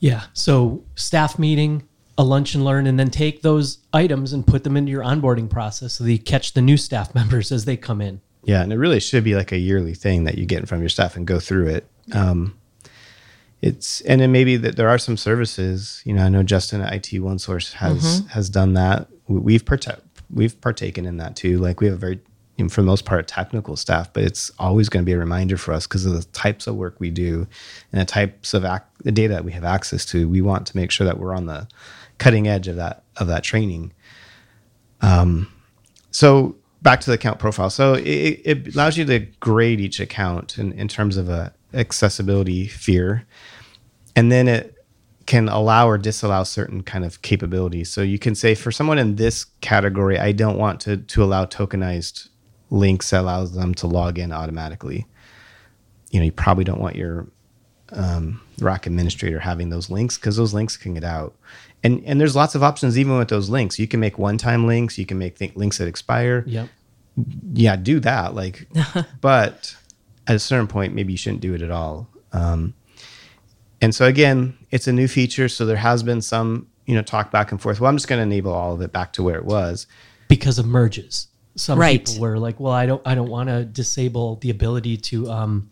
Yeah. 0.00 0.24
So, 0.34 0.84
staff 0.96 1.38
meeting, 1.38 1.88
a 2.18 2.24
lunch 2.24 2.54
and 2.54 2.64
learn, 2.64 2.86
and 2.86 2.98
then 2.98 3.10
take 3.10 3.42
those 3.42 3.78
items 3.92 4.32
and 4.32 4.46
put 4.46 4.64
them 4.64 4.76
into 4.76 4.90
your 4.90 5.02
onboarding 5.02 5.48
process 5.48 5.94
so 5.94 6.04
that 6.04 6.12
you 6.12 6.18
catch 6.18 6.52
the 6.52 6.60
new 6.60 6.76
staff 6.76 7.14
members 7.14 7.50
as 7.52 7.64
they 7.64 7.76
come 7.76 8.00
in. 8.00 8.20
Yeah. 8.42 8.62
And 8.62 8.72
it 8.72 8.76
really 8.76 9.00
should 9.00 9.24
be 9.24 9.34
like 9.34 9.52
a 9.52 9.58
yearly 9.58 9.94
thing 9.94 10.24
that 10.24 10.36
you 10.36 10.44
get 10.44 10.60
in 10.60 10.66
front 10.66 10.80
of 10.80 10.82
your 10.82 10.90
staff 10.90 11.16
and 11.16 11.26
go 11.26 11.40
through 11.40 11.68
it. 11.68 11.86
Um, 12.12 12.58
it's 13.62 14.02
and 14.02 14.20
then 14.20 14.30
maybe 14.30 14.58
that 14.58 14.76
there 14.76 14.90
are 14.90 14.98
some 14.98 15.16
services. 15.16 16.02
You 16.04 16.12
know, 16.12 16.22
I 16.22 16.28
know 16.28 16.42
Justin 16.42 16.82
at 16.82 16.92
IT 16.92 17.18
OneSource 17.18 17.72
has 17.74 18.20
mm-hmm. 18.20 18.26
has 18.28 18.50
done 18.50 18.74
that. 18.74 19.08
We've 19.26 19.64
part- 19.64 19.86
we've 20.30 20.60
partaken 20.60 21.06
in 21.06 21.16
that 21.18 21.36
too. 21.36 21.58
Like 21.58 21.80
we 21.80 21.86
have 21.86 21.96
a 21.96 21.98
very 21.98 22.20
for 22.68 22.82
the 22.82 22.86
most 22.86 23.04
part 23.04 23.26
technical 23.26 23.74
staff, 23.74 24.12
but 24.12 24.22
it's 24.22 24.50
always 24.60 24.88
going 24.88 25.04
to 25.04 25.04
be 25.04 25.12
a 25.12 25.18
reminder 25.18 25.56
for 25.56 25.72
us 25.72 25.88
because 25.88 26.06
of 26.06 26.12
the 26.12 26.22
types 26.26 26.68
of 26.68 26.76
work 26.76 26.94
we 27.00 27.10
do 27.10 27.48
and 27.90 28.00
the 28.00 28.04
types 28.04 28.54
of 28.54 28.64
ac- 28.64 28.84
the 29.02 29.10
data 29.10 29.34
that 29.34 29.44
we 29.44 29.50
have 29.50 29.64
access 29.64 30.04
to. 30.06 30.28
We 30.28 30.40
want 30.40 30.64
to 30.68 30.76
make 30.76 30.92
sure 30.92 31.04
that 31.04 31.18
we're 31.18 31.34
on 31.34 31.46
the 31.46 31.66
cutting 32.18 32.46
edge 32.46 32.68
of 32.68 32.76
that 32.76 33.02
of 33.16 33.26
that 33.26 33.42
training. 33.42 33.92
Um, 35.00 35.52
so 36.12 36.54
back 36.80 37.00
to 37.00 37.10
the 37.10 37.14
account 37.14 37.40
profile. 37.40 37.70
So 37.70 37.94
it, 37.94 38.40
it 38.44 38.74
allows 38.74 38.96
you 38.96 39.04
to 39.06 39.18
grade 39.40 39.80
each 39.80 39.98
account 39.98 40.56
in, 40.56 40.72
in 40.72 40.86
terms 40.86 41.16
of 41.16 41.28
a 41.28 41.52
accessibility 41.72 42.68
fear, 42.68 43.26
and 44.14 44.30
then 44.30 44.46
it 44.46 44.73
can 45.26 45.48
allow 45.48 45.88
or 45.88 45.98
disallow 45.98 46.44
certain 46.44 46.82
kind 46.82 47.04
of 47.04 47.22
capabilities. 47.22 47.90
So 47.90 48.02
you 48.02 48.18
can 48.18 48.34
say 48.34 48.54
for 48.54 48.70
someone 48.70 48.98
in 48.98 49.16
this 49.16 49.44
category, 49.60 50.18
I 50.18 50.32
don't 50.32 50.58
want 50.58 50.80
to 50.82 50.98
to 50.98 51.22
allow 51.22 51.44
tokenized 51.46 52.28
links 52.70 53.10
that 53.10 53.20
allows 53.20 53.54
them 53.54 53.74
to 53.76 53.86
log 53.86 54.18
in 54.18 54.32
automatically. 54.32 55.06
You 56.10 56.20
know, 56.20 56.26
you 56.26 56.32
probably 56.32 56.64
don't 56.64 56.80
want 56.80 56.96
your 56.96 57.26
um, 57.92 58.40
Rock 58.60 58.86
administrator 58.86 59.40
having 59.40 59.70
those 59.70 59.90
links 59.90 60.16
because 60.16 60.36
those 60.36 60.54
links 60.54 60.76
can 60.76 60.94
get 60.94 61.04
out. 61.04 61.34
And 61.82 62.02
and 62.06 62.20
there's 62.20 62.36
lots 62.36 62.54
of 62.54 62.62
options 62.62 62.98
even 62.98 63.16
with 63.18 63.28
those 63.28 63.48
links. 63.48 63.78
You 63.78 63.86
can 63.86 64.00
make 64.00 64.18
one-time 64.18 64.66
links. 64.66 64.98
You 64.98 65.06
can 65.06 65.18
make 65.18 65.38
th- 65.38 65.56
links 65.56 65.78
that 65.78 65.88
expire. 65.88 66.44
Yep. 66.46 66.68
Yeah, 67.52 67.76
do 67.76 68.00
that. 68.00 68.34
Like, 68.34 68.66
but 69.20 69.76
at 70.26 70.34
a 70.34 70.38
certain 70.38 70.66
point, 70.66 70.94
maybe 70.94 71.12
you 71.12 71.16
shouldn't 71.16 71.42
do 71.42 71.54
it 71.54 71.62
at 71.62 71.70
all. 71.70 72.08
Um, 72.32 72.74
and 73.80 73.94
so 73.94 74.06
again, 74.06 74.56
it's 74.70 74.86
a 74.86 74.92
new 74.92 75.08
feature, 75.08 75.48
so 75.48 75.66
there 75.66 75.76
has 75.76 76.02
been 76.02 76.20
some 76.22 76.68
you 76.86 76.94
know 76.94 77.02
talk 77.02 77.30
back 77.30 77.50
and 77.52 77.60
forth. 77.60 77.80
Well, 77.80 77.88
I'm 77.90 77.96
just 77.96 78.08
going 78.08 78.18
to 78.18 78.22
enable 78.22 78.52
all 78.52 78.72
of 78.74 78.80
it 78.80 78.92
back 78.92 79.12
to 79.14 79.22
where 79.22 79.36
it 79.36 79.44
was. 79.44 79.86
Because 80.28 80.58
of 80.58 80.66
merges. 80.66 81.28
Some 81.56 81.78
Right. 81.78 82.04
people 82.04 82.20
were 82.20 82.38
like, 82.38 82.58
well, 82.58 82.72
I 82.72 82.84
don't 82.86 83.02
I 83.06 83.14
don't 83.14 83.30
want 83.30 83.48
to 83.48 83.64
disable 83.64 84.36
the 84.36 84.50
ability 84.50 84.96
to 84.96 85.30
um, 85.30 85.70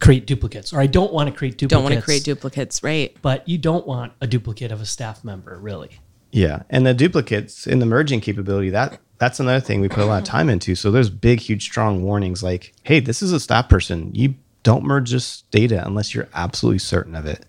create 0.00 0.26
duplicates, 0.26 0.72
or 0.72 0.80
I 0.80 0.86
don't 0.86 1.12
want 1.12 1.28
to 1.28 1.36
create 1.36 1.58
duplicates. 1.58 1.70
Don't 1.76 1.82
want 1.84 1.94
to 1.94 2.02
create 2.02 2.24
duplicates, 2.24 2.82
right? 2.82 3.14
but 3.20 3.46
you 3.48 3.58
don't 3.58 3.86
want 3.86 4.12
a 4.20 4.26
duplicate 4.26 4.72
of 4.72 4.80
a 4.80 4.86
staff 4.86 5.22
member, 5.24 5.58
really. 5.58 6.00
Yeah, 6.32 6.62
and 6.70 6.86
the 6.86 6.94
duplicates 6.94 7.66
in 7.66 7.78
the 7.78 7.86
merging 7.86 8.20
capability 8.20 8.70
that 8.70 9.00
that's 9.18 9.40
another 9.40 9.60
thing 9.60 9.80
we 9.80 9.88
put 9.88 10.04
a 10.04 10.06
lot 10.06 10.18
of 10.22 10.24
time 10.24 10.48
into. 10.48 10.74
So 10.76 10.90
there's 10.90 11.10
big, 11.10 11.40
huge, 11.40 11.64
strong 11.64 12.02
warnings 12.04 12.42
like, 12.42 12.72
"Hey, 12.84 13.00
this 13.00 13.20
is 13.22 13.32
a 13.32 13.40
staff 13.40 13.68
person. 13.68 14.10
You 14.14 14.34
don't 14.70 14.84
merge 14.84 15.10
this 15.10 15.42
data 15.50 15.82
unless 15.86 16.14
you're 16.14 16.28
absolutely 16.34 16.78
certain 16.78 17.14
of 17.14 17.24
it." 17.26 17.46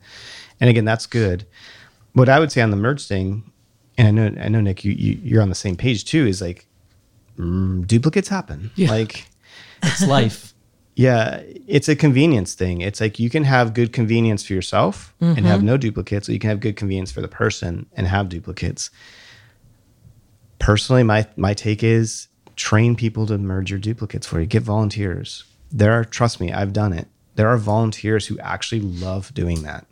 And 0.60 0.70
again, 0.70 0.86
that's 0.86 1.06
good. 1.06 1.46
What 2.14 2.30
I 2.30 2.40
would 2.40 2.52
say 2.52 2.62
on 2.62 2.72
the 2.72 2.78
merge 2.78 3.06
thing, 3.08 3.44
and 3.98 4.08
I 4.08 4.12
know, 4.12 4.42
I 4.46 4.48
know, 4.50 4.62
Nick, 4.62 4.84
you, 4.86 4.92
you 4.94 5.20
you're 5.24 5.42
on 5.42 5.50
the 5.50 5.56
same 5.66 5.76
page 5.76 6.06
too. 6.06 6.26
Is 6.26 6.42
like 6.42 6.66
mm, 7.38 7.86
duplicates 7.88 8.30
happen. 8.30 8.72
Yeah. 8.76 8.90
Like, 8.92 9.26
It's 9.84 10.06
life. 10.06 10.54
yeah, 10.96 11.42
it's 11.68 11.88
a 11.88 11.96
convenience 11.96 12.54
thing. 12.54 12.82
It's 12.82 13.00
like 13.00 13.20
you 13.20 13.30
can 13.30 13.44
have 13.46 13.74
good 13.74 13.94
convenience 13.94 14.44
for 14.46 14.54
yourself 14.54 15.14
and 15.22 15.46
have 15.46 15.64
no 15.64 15.78
duplicates, 15.78 16.28
or 16.28 16.34
you 16.34 16.40
can 16.40 16.50
have 16.50 16.60
good 16.60 16.76
convenience 16.76 17.12
for 17.12 17.22
the 17.22 17.28
person 17.30 17.86
and 17.96 18.08
have 18.08 18.28
duplicates. 18.30 18.90
Personally, 20.60 21.04
my 21.04 21.26
my 21.38 21.54
take 21.54 21.84
is 21.84 22.28
train 22.58 22.96
people 22.96 23.26
to 23.28 23.38
merge 23.38 23.70
your 23.72 23.80
duplicates 23.80 24.28
for 24.28 24.40
you. 24.42 24.46
Get 24.46 24.64
volunteers. 24.64 25.46
There 25.72 25.94
are, 25.94 26.04
trust 26.04 26.40
me, 26.40 26.52
I've 26.52 26.74
done 26.74 26.94
it. 26.94 27.08
There 27.36 27.48
are 27.48 27.58
volunteers 27.58 28.28
who 28.28 28.38
actually 28.40 28.82
love 28.82 29.34
doing 29.34 29.64
that. 29.64 29.86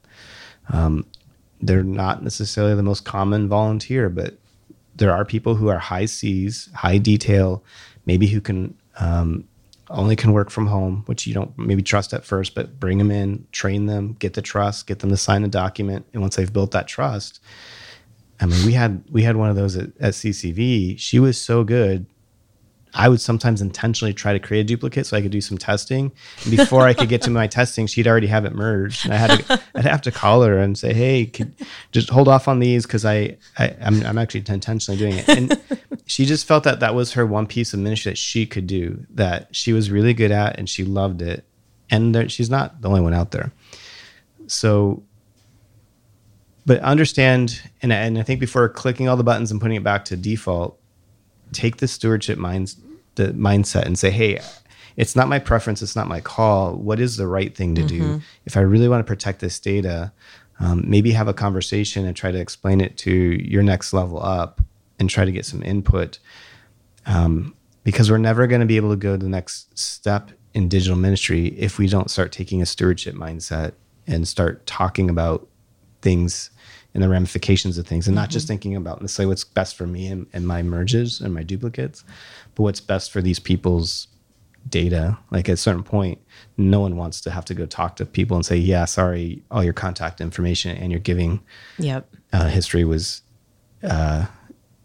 Um, 0.70 1.06
they're 1.62 1.84
not 1.84 2.24
necessarily 2.24 2.76
the 2.76 2.84
most 2.84 3.06
common 3.06 3.48
volunteer, 3.48 4.10
but 4.10 4.38
there 4.96 5.14
are 5.14 5.26
people 5.26 5.56
who 5.56 5.70
are 5.70 5.80
high 5.80 6.06
C's, 6.06 6.70
high 6.74 6.98
detail, 6.98 7.64
maybe 8.06 8.28
who 8.28 8.42
can 8.42 8.76
um, 9.00 9.48
only 9.90 10.16
can 10.16 10.34
work 10.34 10.50
from 10.50 10.68
home, 10.68 11.04
which 11.06 11.26
you 11.28 11.34
don't 11.34 11.58
maybe 11.58 11.82
trust 11.82 12.14
at 12.14 12.26
first, 12.26 12.56
but 12.56 12.80
bring 12.80 12.98
them 12.98 13.12
in, 13.12 13.46
train 13.52 13.86
them, 13.86 14.14
get 14.20 14.34
the 14.34 14.42
trust, 14.42 14.88
get 14.88 15.00
them 15.00 15.10
to 15.10 15.18
sign 15.18 15.44
a 15.44 15.48
document, 15.48 16.06
and 16.14 16.22
once 16.22 16.36
they've 16.36 16.52
built 16.52 16.72
that 16.72 16.88
trust, 16.88 17.40
I 18.40 18.46
mean, 18.46 18.66
we 18.66 18.74
had 18.74 19.04
we 19.10 19.24
had 19.24 19.36
one 19.36 19.50
of 19.50 19.56
those 19.56 19.76
at, 19.76 19.90
at 20.00 20.14
CCV. 20.14 21.00
She 21.00 21.20
was 21.20 21.40
so 21.40 21.64
good. 21.64 22.06
I 22.98 23.10
would 23.10 23.22
sometimes 23.22 23.62
intentionally 23.62 24.12
try 24.12 24.34
to 24.34 24.40
create 24.40 24.62
a 24.62 24.64
duplicate 24.64 25.06
so 25.06 25.16
I 25.16 25.22
could 25.22 25.32
do 25.32 25.40
some 25.40 25.60
testing. 25.60 26.12
And 26.44 26.58
before 26.58 26.88
I 26.88 26.96
could 26.96 27.10
get 27.10 27.22
to 27.22 27.30
my 27.30 27.46
testing, 27.46 27.86
she'd 27.86 28.08
already 28.08 28.26
have 28.26 28.44
it 28.44 28.56
merged. 28.56 29.06
And 29.06 29.14
I 29.14 29.18
had 29.18 29.40
to, 29.40 29.62
I'd 29.76 29.86
have 29.86 30.02
to 30.02 30.12
call 30.12 30.42
her 30.42 30.58
and 30.58 30.76
say, 30.76 30.94
"Hey, 30.94 31.28
could, 31.28 31.54
just 31.92 32.10
hold 32.10 32.28
off 32.28 32.48
on 32.48 32.58
these 32.58 32.88
because 32.88 33.06
I, 33.06 33.38
I 33.60 33.76
I'm, 33.80 34.04
I'm 34.04 34.18
actually 34.18 34.44
intentionally 34.48 34.98
doing 34.98 35.14
it." 35.14 35.30
And 35.30 35.62
she 36.08 36.26
just 36.26 36.48
felt 36.48 36.64
that 36.64 36.80
that 36.80 36.96
was 36.96 37.14
her 37.14 37.26
one 37.26 37.46
piece 37.46 37.72
of 37.72 37.80
ministry 37.80 38.12
that 38.12 38.18
she 38.18 38.48
could 38.48 38.66
do 38.66 39.06
that 39.12 39.56
she 39.56 39.74
was 39.74 39.92
really 39.92 40.16
good 40.16 40.32
at 40.32 40.58
and 40.58 40.68
she 40.68 40.84
loved 40.84 41.22
it. 41.22 41.46
And 41.92 42.16
there, 42.16 42.28
she's 42.28 42.50
not 42.50 42.82
the 42.82 42.90
only 42.90 43.02
one 43.02 43.14
out 43.14 43.30
there. 43.30 43.54
So 44.48 45.04
but 46.66 46.82
understand 46.82 47.62
and, 47.82 47.94
and 47.94 48.20
i 48.20 48.24
think 48.24 48.42
before 48.42 48.68
clicking 48.68 49.08
all 49.08 49.16
the 49.16 49.24
buttons 49.24 49.52
and 49.52 49.62
putting 49.62 49.78
it 49.78 49.86
back 49.86 50.04
to 50.04 50.18
default 50.18 50.78
take 51.54 51.78
the 51.78 51.88
stewardship 51.88 52.38
minds 52.38 52.76
the 53.18 53.34
mindset 53.34 53.84
and 53.84 54.00
say 54.00 54.10
hey 54.10 54.40
it's 54.96 55.16
not 55.16 55.28
my 55.28 55.38
preference 55.38 55.84
it's 55.84 55.96
not 55.96 56.08
my 56.08 56.22
call. 56.22 56.74
What 56.74 57.00
is 57.00 57.18
the 57.18 57.28
right 57.28 57.56
thing 57.56 57.76
to 57.76 57.84
do? 57.84 58.22
If 58.46 58.58
i 58.58 58.62
really 58.62 58.88
want 58.88 59.06
to 59.06 59.10
protect 59.10 59.42
this 59.42 59.60
data 59.60 60.12
um, 60.60 60.84
maybe 60.88 61.12
have 61.12 61.28
a 61.28 61.34
conversation 61.34 62.06
and 62.06 62.16
try 62.16 62.32
to 62.32 62.40
explain 62.40 62.82
it 62.82 62.98
to 62.98 63.12
your 63.12 63.64
next 63.64 63.94
level 63.94 64.24
up 64.24 64.62
and 65.00 65.10
try 65.10 65.24
to 65.26 65.32
get 65.32 65.46
some 65.46 65.62
input 65.62 66.20
um, 67.06 67.54
because 67.84 68.10
we're 68.10 68.18
never 68.18 68.48
going 68.48 68.62
to 68.62 68.68
be 68.68 68.76
able 68.76 68.90
to 68.90 68.96
go 68.96 69.16
to 69.16 69.24
the 69.24 69.30
next 69.30 69.78
step 69.78 70.32
in 70.54 70.68
digital 70.68 70.98
ministry 70.98 71.48
if 71.58 71.78
we 71.78 71.88
don't 71.88 72.10
start 72.10 72.32
taking 72.32 72.62
a 72.62 72.66
stewardship 72.66 73.16
mindset 73.16 73.74
and 74.08 74.28
start 74.28 74.66
talking 74.66 75.10
about 75.10 75.48
things 76.02 76.50
and 76.98 77.04
the 77.04 77.10
ramifications 77.10 77.78
of 77.78 77.86
things 77.86 78.08
and 78.08 78.16
not 78.16 78.28
just 78.32 78.48
thinking 78.48 78.76
about 78.76 79.00
necessarily 79.02 79.30
what's 79.30 79.44
best 79.44 79.76
for 79.76 79.86
me 79.86 80.08
and, 80.08 80.26
and 80.34 80.48
my 80.48 80.64
merges 80.64 81.22
and 81.22 81.32
my 81.32 81.44
duplicates 81.44 82.04
but 82.56 82.64
what's 82.64 82.80
best 82.82 83.12
for 83.12 83.22
these 83.22 83.38
people's 83.38 84.08
data 84.68 85.16
like 85.30 85.48
at 85.48 85.54
a 85.54 85.58
certain 85.58 85.84
point 85.84 86.20
no 86.58 86.80
one 86.80 86.98
wants 86.98 87.22
to 87.22 87.30
have 87.30 87.46
to 87.46 87.54
go 87.54 87.68
talk 87.68 87.96
to 87.98 88.04
people 88.04 88.36
and 88.36 88.44
say 88.48 88.58
yeah 88.58 88.84
sorry 88.84 89.44
all 89.52 89.64
your 89.64 89.74
contact 89.74 90.20
information 90.20 90.76
and 90.76 90.92
your 90.92 91.00
giving 91.00 91.40
Yep. 91.78 92.10
uh, 92.34 92.48
history 92.48 92.84
was 92.84 93.22
uh, 93.84 94.26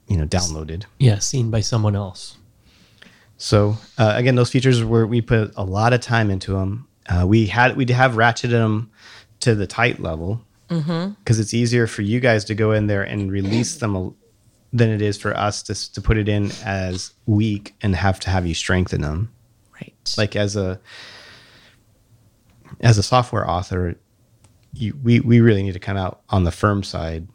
you 0.07 0.19
know 0.19 0.27
downloaded 0.27 0.85
Yeah, 0.99 1.19
seen 1.19 1.51
by 1.51 1.61
someone 1.63 1.97
else. 1.97 2.37
So 3.39 3.79
uh, 3.97 4.13
again, 4.17 4.35
those 4.37 4.51
features 4.51 4.85
were 4.85 5.07
we 5.07 5.23
put 5.23 5.53
a 5.57 5.65
lot 5.65 5.95
of 5.95 6.01
time 6.03 6.31
into 6.31 6.53
them. 6.53 6.87
Uh, 7.09 7.25
we 7.27 7.47
had 7.47 7.75
we 7.77 7.87
have 7.87 8.13
ratcheted 8.13 8.51
them 8.51 8.91
to 9.41 9.55
the 9.55 9.67
tight 9.67 9.99
level 9.99 10.45
because 11.19 11.39
it's 11.39 11.55
easier 11.55 11.87
for 11.87 12.03
you 12.03 12.21
guys 12.21 12.45
to 12.47 12.55
go 12.55 12.73
in 12.73 12.87
there 12.87 13.03
and 13.03 13.31
release 13.31 13.77
them 13.77 13.97
a, 13.97 14.13
than 14.73 14.91
it 14.91 15.03
is 15.03 15.19
for 15.19 15.37
us 15.37 15.63
to 15.65 15.93
to 15.93 16.01
put 16.01 16.17
it 16.17 16.29
in 16.29 16.51
as 16.65 17.13
weak 17.27 17.75
and 17.83 17.95
have 17.95 18.19
to 18.21 18.31
have 18.31 18.47
you 18.47 18.55
strengthen 18.55 19.01
them. 19.01 19.31
Right. 19.75 20.15
Like 20.17 20.37
as 20.37 20.57
a 20.57 20.81
as 22.81 22.99
a 22.99 23.03
software 23.03 23.49
author, 23.49 23.97
you, 24.73 24.99
we 25.03 25.21
we 25.21 25.41
really 25.41 25.63
need 25.63 25.75
to 25.75 25.81
come 25.81 25.97
out 25.97 26.23
on 26.31 26.45
the 26.45 26.53
firm 26.53 26.83
side. 26.83 27.29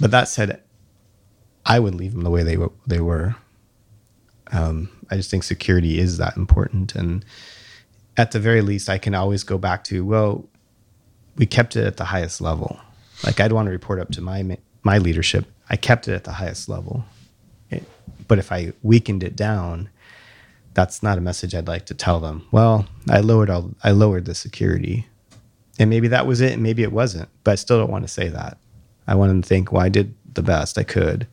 But 0.00 0.10
that 0.10 0.28
said, 0.28 0.60
I 1.64 1.78
would 1.78 1.94
leave 1.94 2.12
them 2.12 2.22
the 2.22 2.30
way 2.30 2.42
they 2.42 2.56
were, 2.56 2.72
they 2.86 3.00
were. 3.00 3.36
Um, 4.52 4.90
I 5.10 5.16
just 5.16 5.30
think 5.30 5.44
security 5.44 5.98
is 5.98 6.18
that 6.18 6.36
important, 6.36 6.94
and 6.94 7.24
at 8.16 8.32
the 8.32 8.40
very 8.40 8.60
least, 8.60 8.88
I 8.88 8.98
can 8.98 9.14
always 9.14 9.44
go 9.44 9.56
back 9.58 9.84
to 9.84 10.04
well, 10.04 10.48
we 11.36 11.46
kept 11.46 11.76
it 11.76 11.84
at 11.86 11.96
the 11.96 12.04
highest 12.04 12.40
level. 12.40 12.80
Like 13.24 13.40
I'd 13.40 13.52
want 13.52 13.66
to 13.66 13.70
report 13.72 14.00
up 14.00 14.10
to 14.12 14.20
my 14.20 14.58
my 14.82 14.98
leadership. 14.98 15.46
I 15.70 15.76
kept 15.76 16.08
it 16.08 16.12
at 16.14 16.24
the 16.24 16.32
highest 16.32 16.68
level, 16.68 17.04
It- 17.70 17.88
but 18.28 18.38
if 18.38 18.52
I 18.52 18.72
weakened 18.82 19.22
it 19.22 19.34
down, 19.36 19.88
that's 20.74 21.02
not 21.02 21.16
a 21.18 21.20
message 21.22 21.54
I'd 21.54 21.68
like 21.68 21.86
to 21.86 21.94
tell 21.94 22.20
them. 22.20 22.46
Well, 22.52 22.86
I 23.08 23.20
lowered 23.20 23.48
all 23.50 23.70
I 23.82 23.92
lowered 23.92 24.24
the 24.26 24.34
security, 24.34 25.06
and 25.78 25.88
maybe 25.88 26.08
that 26.08 26.26
was 26.26 26.40
it, 26.40 26.52
and 26.52 26.62
maybe 26.62 26.82
it 26.82 26.92
wasn't. 26.92 27.28
But 27.44 27.52
I 27.52 27.54
still 27.54 27.78
don't 27.78 27.90
want 27.90 28.04
to 28.04 28.12
say 28.12 28.28
that. 28.28 28.58
I 29.06 29.14
want 29.14 29.30
them 29.30 29.42
to 29.42 29.48
think, 29.48 29.72
well, 29.72 29.82
I 29.82 29.88
did 29.88 30.14
the 30.34 30.42
best 30.42 30.78
I 30.78 30.82
could. 30.82 31.26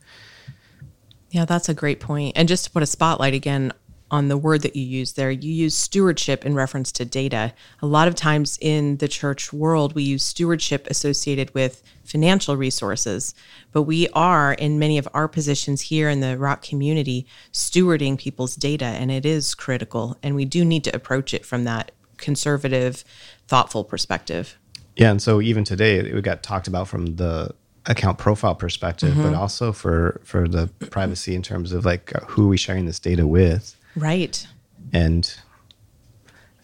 Yeah, 1.30 1.44
that's 1.46 1.68
a 1.68 1.74
great 1.74 1.98
point. 2.00 2.36
And 2.36 2.46
just 2.46 2.64
to 2.64 2.70
put 2.70 2.82
a 2.82 2.86
spotlight 2.86 3.32
again 3.34 3.72
on 4.12 4.28
the 4.28 4.36
word 4.36 4.60
that 4.60 4.76
you 4.76 4.84
use 4.84 5.14
there, 5.14 5.30
you 5.30 5.50
use 5.50 5.74
stewardship 5.74 6.44
in 6.44 6.54
reference 6.54 6.92
to 6.92 7.04
data. 7.04 7.52
A 7.80 7.86
lot 7.86 8.08
of 8.08 8.14
times 8.14 8.58
in 8.60 8.98
the 8.98 9.08
church 9.08 9.54
world, 9.54 9.94
we 9.94 10.02
use 10.02 10.22
stewardship 10.22 10.86
associated 10.88 11.52
with 11.54 11.82
financial 12.04 12.54
resources, 12.56 13.34
but 13.72 13.82
we 13.82 14.08
are 14.10 14.52
in 14.52 14.78
many 14.78 14.98
of 14.98 15.08
our 15.14 15.28
positions 15.28 15.80
here 15.80 16.10
in 16.10 16.20
the 16.20 16.36
rock 16.36 16.62
community 16.62 17.26
stewarding 17.52 18.18
people's 18.18 18.54
data, 18.54 18.84
and 18.84 19.10
it 19.10 19.24
is 19.24 19.54
critical. 19.54 20.18
And 20.22 20.36
we 20.36 20.44
do 20.44 20.62
need 20.62 20.84
to 20.84 20.94
approach 20.94 21.32
it 21.32 21.46
from 21.46 21.64
that 21.64 21.90
conservative, 22.18 23.04
thoughtful 23.48 23.82
perspective. 23.82 24.58
Yeah, 24.94 25.10
and 25.10 25.22
so 25.22 25.40
even 25.40 25.64
today 25.64 25.96
it 25.96 26.22
got 26.22 26.42
talked 26.42 26.68
about 26.68 26.86
from 26.86 27.16
the 27.16 27.54
account 27.86 28.18
profile 28.18 28.54
perspective, 28.54 29.14
but 29.16 29.22
mm-hmm. 29.22 29.34
also 29.34 29.72
for 29.72 30.20
for 30.22 30.46
the 30.46 30.68
privacy 30.90 31.34
in 31.34 31.42
terms 31.42 31.72
of 31.72 31.86
like 31.86 32.12
who 32.28 32.44
are 32.44 32.48
we 32.48 32.58
sharing 32.58 32.84
this 32.84 33.00
data 33.00 33.26
with. 33.26 33.74
Right. 33.96 34.46
And 34.92 35.32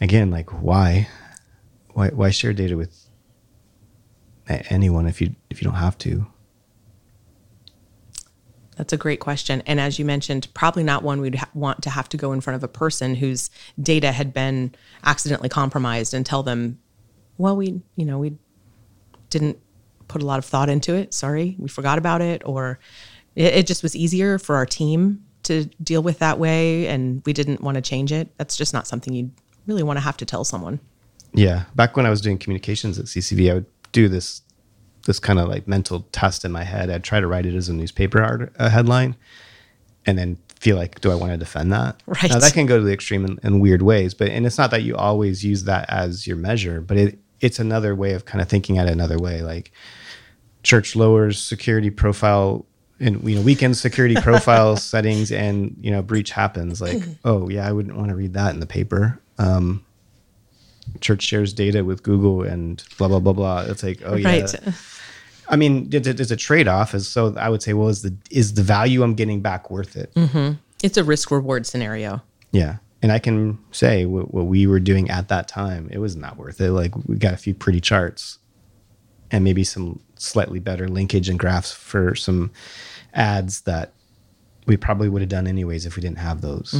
again, 0.00 0.30
like 0.30 0.50
why, 0.62 1.08
why, 1.92 2.08
why 2.08 2.30
share 2.30 2.52
data 2.52 2.76
with 2.76 3.08
anyone 4.48 5.06
if 5.06 5.20
you 5.20 5.34
if 5.50 5.60
you 5.60 5.66
don't 5.66 5.78
have 5.78 5.98
to? 5.98 6.26
That's 8.76 8.92
a 8.92 8.96
great 8.96 9.18
question. 9.18 9.60
And 9.66 9.80
as 9.80 9.98
you 9.98 10.04
mentioned, 10.04 10.46
probably 10.54 10.84
not 10.84 11.02
one 11.02 11.20
we'd 11.20 11.34
ha- 11.34 11.50
want 11.52 11.82
to 11.82 11.90
have 11.90 12.08
to 12.10 12.16
go 12.16 12.32
in 12.32 12.40
front 12.40 12.54
of 12.54 12.62
a 12.62 12.68
person 12.68 13.16
whose 13.16 13.50
data 13.82 14.12
had 14.12 14.32
been 14.32 14.72
accidentally 15.02 15.48
compromised 15.48 16.14
and 16.14 16.24
tell 16.24 16.44
them, 16.44 16.78
well, 17.38 17.56
we, 17.56 17.82
you 17.96 18.04
know, 18.04 18.18
we 18.20 18.36
didn't 19.30 19.58
put 20.06 20.22
a 20.22 20.24
lot 20.24 20.38
of 20.38 20.44
thought 20.44 20.68
into 20.68 20.94
it. 20.94 21.12
Sorry, 21.12 21.56
we 21.58 21.68
forgot 21.68 21.98
about 21.98 22.22
it. 22.22 22.40
Or 22.44 22.78
it, 23.34 23.52
it 23.54 23.66
just 23.66 23.82
was 23.82 23.96
easier 23.96 24.38
for 24.38 24.54
our 24.54 24.66
team 24.66 25.24
to 25.48 25.64
deal 25.82 26.02
with 26.02 26.20
that 26.20 26.38
way. 26.38 26.86
And 26.86 27.22
we 27.26 27.32
didn't 27.32 27.60
want 27.60 27.74
to 27.74 27.82
change 27.82 28.12
it. 28.12 28.36
That's 28.38 28.56
just 28.56 28.72
not 28.72 28.86
something 28.86 29.12
you'd 29.12 29.32
really 29.66 29.82
want 29.82 29.98
to 29.98 30.00
have 30.00 30.16
to 30.18 30.24
tell 30.24 30.44
someone. 30.44 30.80
Yeah, 31.34 31.64
back 31.74 31.96
when 31.96 32.06
I 32.06 32.10
was 32.10 32.20
doing 32.20 32.38
communications 32.38 32.98
at 32.98 33.06
CCV, 33.06 33.50
I 33.50 33.54
would 33.54 33.66
do 33.92 34.08
this 34.08 34.42
this 35.04 35.18
kind 35.18 35.38
of 35.38 35.48
like 35.48 35.66
mental 35.66 36.00
test 36.12 36.44
in 36.44 36.52
my 36.52 36.64
head. 36.64 36.90
I'd 36.90 37.04
try 37.04 37.18
to 37.18 37.26
write 37.26 37.46
it 37.46 37.54
as 37.54 37.68
a 37.68 37.72
newspaper 37.72 38.22
art, 38.22 38.52
a 38.58 38.68
headline, 38.68 39.16
and 40.04 40.18
then 40.18 40.36
feel 40.60 40.76
like, 40.76 41.00
do 41.00 41.10
I 41.10 41.14
want 41.14 41.32
to 41.32 41.38
defend 41.38 41.72
that? 41.72 42.02
Right. 42.06 42.30
Now 42.30 42.38
that 42.38 42.52
can 42.52 42.66
go 42.66 42.78
to 42.78 42.84
the 42.84 42.92
extreme 42.92 43.24
in, 43.24 43.38
in 43.42 43.60
weird 43.60 43.82
ways, 43.82 44.12
but 44.14 44.28
and 44.28 44.44
it's 44.44 44.58
not 44.58 44.70
that 44.70 44.82
you 44.82 44.96
always 44.96 45.44
use 45.44 45.64
that 45.64 45.88
as 45.88 46.26
your 46.26 46.36
measure, 46.36 46.80
but 46.80 46.96
it 46.96 47.18
it's 47.40 47.58
another 47.58 47.94
way 47.94 48.12
of 48.12 48.24
kind 48.24 48.42
of 48.42 48.48
thinking 48.48 48.78
at 48.78 48.86
it 48.86 48.92
another 48.92 49.18
way. 49.18 49.42
Like 49.42 49.72
church 50.62 50.96
lowers 50.96 51.38
security 51.40 51.90
profile 51.90 52.66
and 53.00 53.22
you 53.28 53.36
know 53.36 53.42
weekend 53.42 53.76
security 53.76 54.14
profile 54.16 54.76
settings 54.92 55.30
and 55.32 55.76
you 55.80 55.90
know 55.90 56.02
breach 56.02 56.30
happens 56.30 56.80
like 56.80 57.02
oh 57.24 57.48
yeah 57.48 57.66
i 57.68 57.72
wouldn't 57.72 57.96
want 57.96 58.08
to 58.08 58.14
read 58.16 58.34
that 58.34 58.52
in 58.54 58.60
the 58.60 58.66
paper. 58.66 59.20
Um 59.38 59.84
church 61.00 61.22
shares 61.22 61.52
data 61.52 61.84
with 61.84 62.02
google 62.02 62.42
and 62.42 62.82
blah 62.96 63.08
blah 63.08 63.20
blah 63.20 63.32
blah. 63.34 63.60
It's 63.68 63.82
like 63.82 64.00
oh 64.04 64.16
yeah. 64.16 64.40
Right. 64.40 64.54
i 65.48 65.56
mean 65.56 65.88
it- 65.92 66.06
it- 66.06 66.16
there's 66.16 66.30
a 66.30 66.36
trade-off. 66.36 66.94
Is 66.94 67.06
so 67.08 67.34
i 67.36 67.48
would 67.48 67.62
say 67.62 67.72
well 67.74 67.88
is 67.88 68.02
the 68.02 68.14
is 68.30 68.54
the 68.54 68.62
value 68.62 69.02
i'm 69.02 69.14
getting 69.14 69.40
back 69.42 69.70
worth 69.70 69.96
it? 69.96 70.10
It's 70.82 70.96
a 70.96 71.04
risk 71.04 71.30
reward 71.30 71.66
scenario. 71.66 72.22
yeah. 72.52 72.76
And 73.02 73.12
i 73.12 73.18
can 73.20 73.58
say 73.70 74.06
what, 74.06 74.34
what 74.34 74.46
we 74.46 74.66
were 74.66 74.80
doing 74.80 75.08
at 75.10 75.28
that 75.28 75.46
time 75.46 75.88
it 75.92 75.98
was 75.98 76.16
not 76.16 76.36
worth 76.36 76.60
it. 76.60 76.72
Like 76.72 76.96
we 77.06 77.16
got 77.16 77.32
a 77.34 77.36
few 77.36 77.54
pretty 77.54 77.80
charts 77.80 78.38
and 79.30 79.44
maybe 79.44 79.62
some 79.62 80.00
slightly 80.18 80.58
better 80.60 80.88
linkage 80.88 81.28
and 81.28 81.38
graphs 81.38 81.72
for 81.72 82.14
some 82.14 82.50
ads 83.14 83.62
that 83.62 83.92
we 84.66 84.76
probably 84.76 85.08
would 85.08 85.22
have 85.22 85.28
done 85.28 85.46
anyways 85.46 85.86
if 85.86 85.96
we 85.96 86.02
didn't 86.02 86.18
have 86.18 86.40
those 86.40 86.74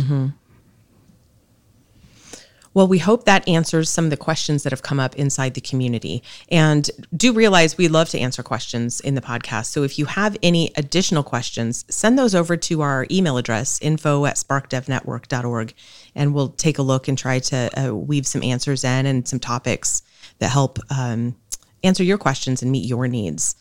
Well, 2.74 2.86
we 2.86 2.98
hope 2.98 3.24
that 3.24 3.48
answers 3.48 3.90
some 3.90 4.04
of 4.04 4.10
the 4.10 4.16
questions 4.16 4.62
that 4.62 4.72
have 4.72 4.82
come 4.82 5.00
up 5.00 5.16
inside 5.16 5.54
the 5.54 5.60
community. 5.60 6.22
And 6.48 6.88
do 7.16 7.32
realize 7.32 7.76
we 7.76 7.88
love 7.88 8.08
to 8.10 8.20
answer 8.20 8.42
questions 8.44 9.00
in 9.00 9.16
the 9.16 9.20
podcast. 9.20 9.66
So 9.66 9.82
if 9.82 9.98
you 9.98 10.04
have 10.04 10.36
any 10.44 10.70
additional 10.76 11.24
questions, 11.24 11.84
send 11.88 12.16
those 12.16 12.36
over 12.36 12.56
to 12.56 12.82
our 12.82 13.04
email 13.10 13.36
address, 13.36 13.80
info 13.82 14.26
at 14.26 14.36
sparkdevnetwork.org, 14.36 15.74
and 16.14 16.32
we'll 16.32 16.50
take 16.50 16.78
a 16.78 16.82
look 16.82 17.08
and 17.08 17.18
try 17.18 17.40
to 17.40 17.88
uh, 17.88 17.94
weave 17.94 18.28
some 18.28 18.44
answers 18.44 18.84
in 18.84 19.06
and 19.06 19.26
some 19.26 19.40
topics 19.40 20.02
that 20.38 20.50
help 20.50 20.78
um, 20.96 21.34
answer 21.82 22.02
your 22.02 22.18
questions 22.18 22.62
and 22.62 22.70
meet 22.70 22.86
your 22.86 23.08
needs. 23.08 23.56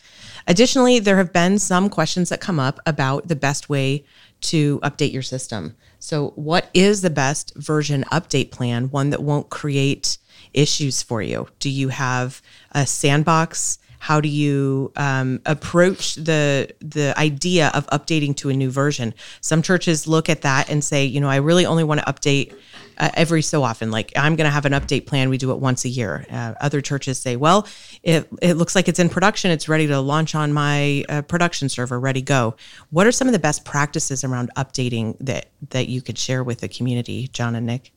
Additionally, 0.48 1.00
there 1.00 1.18
have 1.18 1.34
been 1.34 1.60
some 1.60 1.90
questions 1.90 2.30
that 2.30 2.42
come 2.42 2.60
up 2.60 2.80
about 2.86 3.28
the 3.28 3.36
best 3.36 3.70
way 3.70 4.06
to 4.40 4.80
update 4.80 5.12
your 5.12 5.22
system. 5.22 5.76
So, 6.00 6.30
what 6.36 6.70
is 6.74 7.02
the 7.02 7.10
best 7.10 7.56
version 7.56 8.04
update 8.12 8.52
plan? 8.52 8.90
One 8.90 9.10
that 9.10 9.24
won't 9.24 9.50
create 9.50 10.18
issues 10.54 11.02
for 11.02 11.22
you? 11.22 11.48
Do 11.60 11.70
you 11.70 11.90
have 11.90 12.42
a 12.72 12.86
sandbox? 12.86 13.80
How 14.00 14.22
do 14.22 14.30
you 14.30 14.92
um, 14.96 15.42
approach 15.46 16.16
the 16.16 16.70
the 16.80 17.14
idea 17.18 17.72
of 17.74 17.88
updating 17.88 18.36
to 18.38 18.50
a 18.50 18.54
new 18.54 18.70
version? 18.70 19.14
Some 19.42 19.62
churches 19.62 20.08
look 20.08 20.30
at 20.30 20.42
that 20.42 20.70
and 20.70 20.84
say, 20.84 21.06
you 21.06 21.20
know, 21.20 21.30
I 21.30 21.38
really 21.38 21.66
only 21.66 21.84
want 21.84 22.02
to 22.02 22.06
update 22.06 22.56
uh, 22.98 23.10
every 23.14 23.42
so 23.42 23.64
often. 23.64 23.92
Like 23.92 24.12
I'm 24.16 24.36
going 24.36 24.46
to 24.46 24.52
have 24.52 24.66
an 24.66 24.74
update 24.74 25.06
plan. 25.06 25.30
We 25.30 25.38
do 25.38 25.52
it 25.52 25.60
once 25.60 25.86
a 25.86 25.90
year. 25.90 26.26
Uh, 26.32 26.54
other 26.62 26.82
churches 26.82 27.20
say, 27.20 27.36
well, 27.36 27.68
it, 28.04 28.28
it 28.42 28.56
looks 28.56 28.76
like 28.76 28.88
it's 28.88 29.00
in 29.00 29.10
production. 29.10 29.52
It's 29.52 29.70
ready 29.70 29.88
to 29.88 30.00
launch 30.00 30.36
on 30.36 30.54
my 30.54 31.04
uh, 31.10 31.22
production 31.24 31.70
server. 31.70 32.00
Ready 32.00 32.22
go. 32.22 32.56
What 32.90 33.08
are 33.08 33.12
some 33.12 33.28
of 33.28 33.34
the 33.34 33.40
best 33.40 33.66
practices 33.66 34.24
around 34.24 34.52
updating 34.56 35.16
that 35.20 35.48
that 35.70 35.88
you 35.88 36.02
could 36.02 36.18
share 36.18 36.44
with 36.44 36.60
the 36.60 36.68
community, 36.68 37.28
Jon 37.28 37.56
and 37.56 37.66
Nick? 37.66 37.92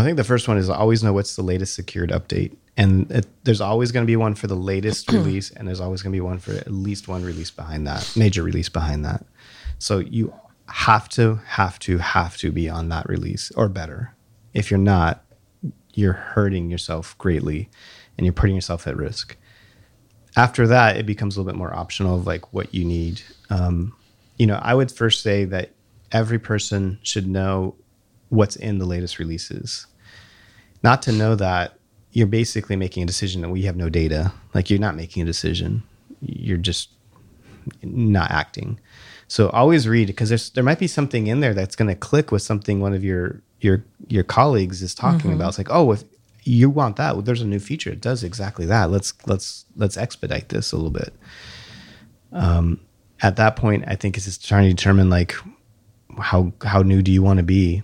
I 0.00 0.04
think 0.04 0.16
the 0.16 0.24
first 0.24 0.48
one 0.48 0.58
is 0.58 0.68
always 0.68 1.02
know 1.02 1.12
what's 1.12 1.36
the 1.36 1.42
latest 1.42 1.74
secured 1.74 2.10
update. 2.10 2.56
And 2.76 3.10
it, 3.10 3.26
there's 3.44 3.60
always 3.60 3.92
going 3.92 4.04
to 4.04 4.10
be 4.10 4.16
one 4.16 4.34
for 4.34 4.46
the 4.46 4.56
latest 4.56 5.10
release, 5.12 5.50
and 5.50 5.68
there's 5.68 5.80
always 5.80 6.02
going 6.02 6.12
to 6.12 6.16
be 6.16 6.20
one 6.20 6.38
for 6.38 6.52
at 6.52 6.70
least 6.70 7.06
one 7.06 7.24
release 7.24 7.50
behind 7.50 7.86
that, 7.86 8.12
major 8.16 8.42
release 8.42 8.68
behind 8.68 9.04
that. 9.04 9.24
So 9.78 9.98
you 9.98 10.34
have 10.68 11.08
to, 11.10 11.36
have 11.46 11.78
to, 11.80 11.98
have 11.98 12.36
to 12.38 12.50
be 12.50 12.68
on 12.68 12.88
that 12.88 13.08
release 13.08 13.52
or 13.52 13.68
better. 13.68 14.14
If 14.52 14.70
you're 14.70 14.78
not, 14.78 15.24
you're 15.92 16.12
hurting 16.12 16.70
yourself 16.70 17.16
greatly 17.18 17.68
and 18.16 18.26
you're 18.26 18.32
putting 18.32 18.54
yourself 18.54 18.86
at 18.86 18.96
risk. 18.96 19.36
After 20.36 20.66
that, 20.66 20.96
it 20.96 21.06
becomes 21.06 21.36
a 21.36 21.40
little 21.40 21.52
bit 21.52 21.58
more 21.58 21.74
optional 21.74 22.16
of 22.16 22.26
like 22.26 22.52
what 22.52 22.74
you 22.74 22.84
need. 22.84 23.22
Um, 23.50 23.94
you 24.36 24.46
know, 24.46 24.58
I 24.60 24.74
would 24.74 24.90
first 24.90 25.22
say 25.22 25.44
that 25.44 25.70
every 26.10 26.38
person 26.38 26.98
should 27.02 27.28
know 27.28 27.76
what's 28.34 28.56
in 28.56 28.78
the 28.78 28.86
latest 28.86 29.18
releases. 29.18 29.86
Not 30.82 31.02
to 31.02 31.12
know 31.12 31.34
that 31.36 31.78
you're 32.12 32.26
basically 32.26 32.76
making 32.76 33.02
a 33.02 33.06
decision 33.06 33.42
and 33.42 33.52
we 33.52 33.62
have 33.62 33.76
no 33.76 33.88
data. 33.88 34.32
Like 34.52 34.70
you're 34.70 34.78
not 34.78 34.96
making 34.96 35.22
a 35.22 35.26
decision. 35.26 35.82
You're 36.20 36.58
just 36.58 36.90
not 37.82 38.30
acting. 38.30 38.78
So 39.28 39.48
always 39.50 39.88
read 39.88 40.06
because 40.06 40.28
there's 40.28 40.50
there 40.50 40.64
might 40.64 40.78
be 40.78 40.86
something 40.86 41.26
in 41.26 41.40
there 41.40 41.54
that's 41.54 41.76
going 41.76 41.88
to 41.88 41.94
click 41.94 42.30
with 42.30 42.42
something 42.42 42.80
one 42.80 42.94
of 42.94 43.02
your 43.02 43.42
your 43.60 43.84
your 44.08 44.22
colleagues 44.22 44.82
is 44.82 44.94
talking 44.94 45.32
about. 45.32 45.48
It's 45.48 45.58
like, 45.58 45.70
oh, 45.70 45.92
if 45.92 46.04
you 46.44 46.68
want 46.68 46.96
that, 46.96 47.14
well, 47.14 47.22
there's 47.22 47.40
a 47.40 47.46
new 47.46 47.58
feature. 47.58 47.90
It 47.90 48.00
does 48.00 48.22
exactly 48.22 48.66
that. 48.66 48.90
Let's 48.90 49.14
let's 49.26 49.64
let's 49.76 49.96
expedite 49.96 50.50
this 50.50 50.72
a 50.72 50.76
little 50.76 50.90
bit. 50.90 51.14
Um, 52.32 52.80
at 53.22 53.36
that 53.36 53.56
point, 53.56 53.84
I 53.86 53.96
think 53.96 54.16
it's 54.16 54.26
just 54.26 54.46
trying 54.46 54.68
to 54.68 54.74
determine 54.74 55.08
like 55.08 55.34
how 56.18 56.52
how 56.62 56.82
new 56.82 57.02
do 57.02 57.10
you 57.10 57.22
want 57.22 57.38
to 57.38 57.42
be. 57.44 57.82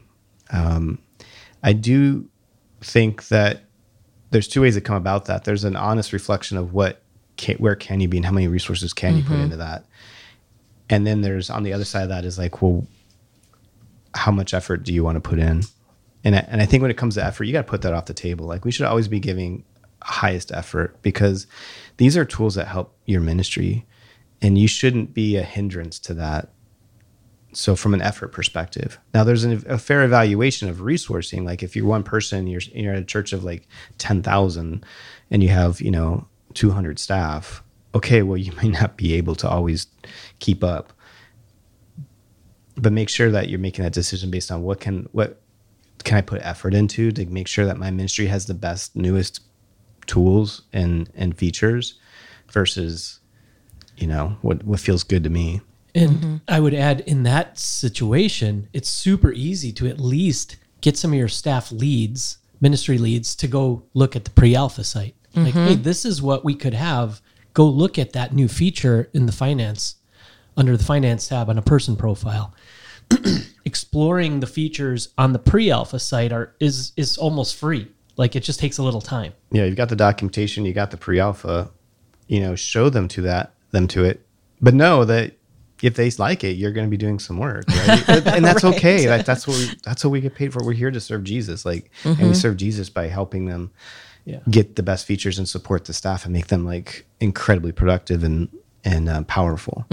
Um, 0.53 0.99
I 1.63 1.73
do 1.73 2.29
think 2.81 3.29
that 3.29 3.65
there's 4.31 4.49
two 4.49 4.63
ways 4.63 4.75
to 4.75 4.81
come 4.81 4.97
about 4.97 5.27
that. 5.27 5.45
There's 5.45 5.65
an 5.65 5.77
honest 5.77 6.13
reflection 6.13 6.57
of 6.57 6.73
what 6.73 7.03
can, 7.37 7.57
where 7.57 7.75
can 7.75 8.01
you 8.01 8.09
be 8.09 8.17
and 8.19 8.27
how 8.27 8.33
many 8.33 8.49
resources 8.49 8.93
can 8.93 9.17
you 9.17 9.23
put 9.23 9.39
into 9.39 9.57
that. 9.57 9.85
And 10.89 11.07
then 11.07 11.21
there's 11.21 11.51
on 11.51 11.63
the 11.63 11.73
other 11.73 11.85
side 11.85 12.03
of 12.03 12.09
that 12.09 12.25
is 12.25 12.39
like, 12.39 12.63
well, 12.63 12.87
how 14.15 14.33
much 14.33 14.55
effort 14.55 14.83
do 14.83 14.93
you 14.93 15.05
want 15.05 15.17
to 15.17 15.21
put 15.21 15.39
in? 15.39 15.63
And 16.25 16.37
I, 16.37 16.39
and 16.49 16.61
I 16.61 16.67
think 16.67 16.83
when 16.83 16.91
it 16.91 16.97
comes 16.97 17.15
to 17.15 17.25
effort, 17.25 17.45
you 17.45 17.53
got 17.53 17.63
to 17.63 17.71
put 17.71 17.83
that 17.83 17.93
off 17.93 18.07
the 18.07 18.15
table. 18.15 18.47
Like 18.47 18.65
we 18.65 18.71
should 18.71 18.87
always 18.87 19.09
be 19.09 19.21
giving 19.21 19.65
highest 20.03 20.53
effort 20.53 21.01
because 21.03 21.47
these 21.97 22.17
are 22.17 22.25
tools 22.25 22.55
that 22.55 22.67
help 22.67 22.97
your 23.07 23.21
ministry, 23.21 23.87
and 24.43 24.59
you 24.59 24.69
shouldn't 24.69 25.15
be 25.15 25.37
a 25.37 25.43
hindrance 25.43 25.99
to 26.01 26.15
that 26.15 26.51
so 27.53 27.77
from 27.77 27.95
an 27.95 28.03
effort 28.03 28.29
perspective. 28.29 28.99
Now 29.15 29.25
there's 29.25 29.45
an, 29.45 29.65
a 29.69 29.79
fair 29.79 30.05
evaluation 30.05 30.69
of 30.69 30.79
resourcing. 30.79 31.45
Like 31.45 31.63
if 31.63 31.75
you're 31.75 31.87
one 31.87 32.03
person 32.03 32.47
you're 32.47 32.61
you're 32.73 32.95
at 32.95 33.03
a 33.03 33.05
church 33.05 33.33
of 33.33 33.45
like 33.45 33.67
10,000 33.99 34.85
and 35.31 35.43
you 35.43 35.49
have 35.49 35.81
you 35.81 35.91
know 35.91 36.27
200 36.55 36.99
staff 36.99 37.63
okay 37.95 38.23
well 38.23 38.37
you 38.37 38.53
may 38.63 38.69
not 38.69 38.97
be 38.97 39.15
able 39.15 39.35
to 39.37 39.49
always 39.49 39.87
keep 40.39 40.63
up. 40.63 40.93
But 42.77 42.93
make 42.93 43.09
sure 43.09 43.31
that 43.31 43.49
you're 43.49 43.59
making 43.59 43.85
that 43.85 43.93
decision 43.93 44.31
based 44.31 44.51
on 44.51 44.63
what 44.63 44.81
can 44.81 45.09
what 45.13 45.41
can 46.05 46.17
I 46.17 46.23
put 46.23 46.41
effort 46.43 46.73
into 46.73 47.13
to 47.13 47.27
make 47.27 47.47
sure 47.47 47.67
that 47.67 47.77
my 47.77 47.91
ministry 47.91 48.27
has 48.27 48.47
the 48.47 48.55
best 48.55 48.97
newest 48.97 49.41
tools 50.07 50.63
and 50.73 51.11
and 51.15 51.37
features 51.37 51.99
versus 52.51 53.21
you 53.97 54.07
know 54.07 54.37
what 54.41 54.65
what 54.65 54.81
feels 54.81 55.03
good 55.03 55.25
to 55.25 55.31
me 55.31 55.61
And 55.95 56.11
mm-hmm. 56.11 56.37
I 56.49 56.61
would 56.61 56.75
add 56.75 57.01
in 57.01 57.23
that 57.25 57.59
situation, 57.59 58.69
it's 58.73 58.89
super 58.89 59.33
easy 59.33 59.73
to 59.73 59.87
at 59.89 60.01
least 60.01 60.57
get 60.81 60.97
some 60.97 61.13
of 61.13 61.19
your 61.19 61.29
staff 61.29 61.73
leads, 61.73 62.39
ministry 62.61 62.99
leads, 62.99 63.35
to 63.37 63.47
go 63.47 63.85
look 63.95 64.17
at 64.17 64.25
the 64.25 64.31
pre 64.31 64.55
alpha 64.55 64.85
site. 64.85 65.15
Like, 65.35 65.55
hey, 65.55 65.75
mm-hmm. 65.75 65.83
this 65.83 66.05
is 66.05 66.21
what 66.21 66.45
we 66.45 66.55
could 66.55 66.75
have. 66.75 67.21
Go 67.55 67.67
look 67.67 67.99
at 67.99 68.13
that 68.13 68.33
new 68.33 68.49
feature 68.49 69.09
in 69.15 69.27
the 69.27 69.33
finance, 69.33 69.97
under 70.57 70.77
the 70.77 70.85
finance 70.85 71.29
tab 71.29 71.49
on 71.49 71.59
a 71.59 71.63
person 71.63 71.97
profile. 71.97 72.55
Exploring 73.65 74.41
the 74.41 74.47
features 74.47 75.11
on 75.19 75.33
the 75.33 75.39
pre 75.39 75.71
alpha 75.71 75.99
site 75.99 76.33
are 76.33 76.55
is 76.59 76.93
is 76.97 77.17
almost 77.17 77.57
free. 77.57 77.89
Like 78.17 78.37
it 78.37 78.41
just 78.41 78.61
takes 78.61 78.77
a 78.77 78.83
little 78.83 79.01
time. 79.01 79.33
yeah, 79.51 79.65
you've 79.65 79.77
got 79.77 79.89
the 79.89 79.97
documentation, 79.97 80.67
you 80.67 80.75
got 80.75 80.91
the 80.91 80.99
pre-alpha, 80.99 81.71
you 82.29 82.41
know, 82.41 82.55
show 82.55 82.91
them 82.91 83.09
to 83.09 83.23
that, 83.23 83.55
them 83.71 83.89
to 83.89 84.05
it, 84.05 84.27
but 84.61 84.75
know 84.75 85.07
that 85.07 85.33
if 85.83 85.95
they 85.95 86.11
like 86.11 86.45
it, 86.45 86.57
you're 86.57 86.73
going 86.73 86.87
to 86.87 86.91
be 86.91 86.97
doing 86.97 87.19
some 87.19 87.39
work, 87.39 87.65
right? 87.69 88.09
and 88.27 88.45
that's 88.45 88.63
Right. 88.65 88.77
okay. 88.77 89.09
Like 89.09 89.25
that's 89.27 89.47
what 89.47 89.57
we, 89.57 89.71
that's 89.85 90.05
what 90.05 90.11
we 90.11 90.21
get 90.21 90.35
paid 90.35 90.53
for. 90.53 90.65
We're 90.65 90.73
here 90.73 90.91
to 90.91 91.01
serve 91.01 91.25
Jesus, 91.25 91.65
like, 91.65 91.91
and 92.05 92.19
we 92.29 92.35
serve 92.35 92.57
Jesus 92.57 92.91
by 92.91 93.07
helping 93.09 93.47
them 93.47 93.71
Yeah. 94.25 94.41
get 94.51 94.77
the 94.77 94.83
best 94.83 95.07
features 95.07 95.39
and 95.39 95.49
support 95.49 95.87
the 95.87 95.93
staff 95.93 96.25
and 96.25 96.33
make 96.33 96.49
them 96.49 96.65
like 96.67 97.07
incredibly 97.21 97.73
productive 97.73 98.23
and 98.25 98.49
and 98.85 99.09
uh, 99.09 99.23
powerful. 99.25 99.87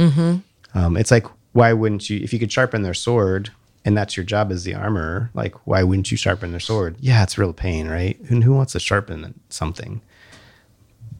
Um, 0.74 0.98
it's 0.98 1.12
like 1.12 1.26
why 1.54 1.74
wouldn't 1.74 2.10
you 2.10 2.20
if 2.22 2.32
you 2.34 2.40
could 2.40 2.52
sharpen 2.52 2.82
their 2.84 2.94
sword 2.94 3.52
and 3.86 3.98
that's 3.98 4.18
your 4.18 4.26
job 4.26 4.52
as 4.52 4.64
the 4.66 4.76
armorer? 4.76 5.30
Like 5.34 5.56
why 5.66 5.82
wouldn't 5.84 6.12
you 6.12 6.18
sharpen 6.18 6.52
their 6.52 6.60
sword? 6.60 6.98
Yeah, 7.00 7.24
it's 7.24 7.38
real 7.38 7.54
pain, 7.54 7.88
right? 7.88 8.18
Who, 8.28 8.42
who 8.42 8.54
wants 8.54 8.74
to 8.74 8.80
sharpen 8.80 9.40
something? 9.50 10.02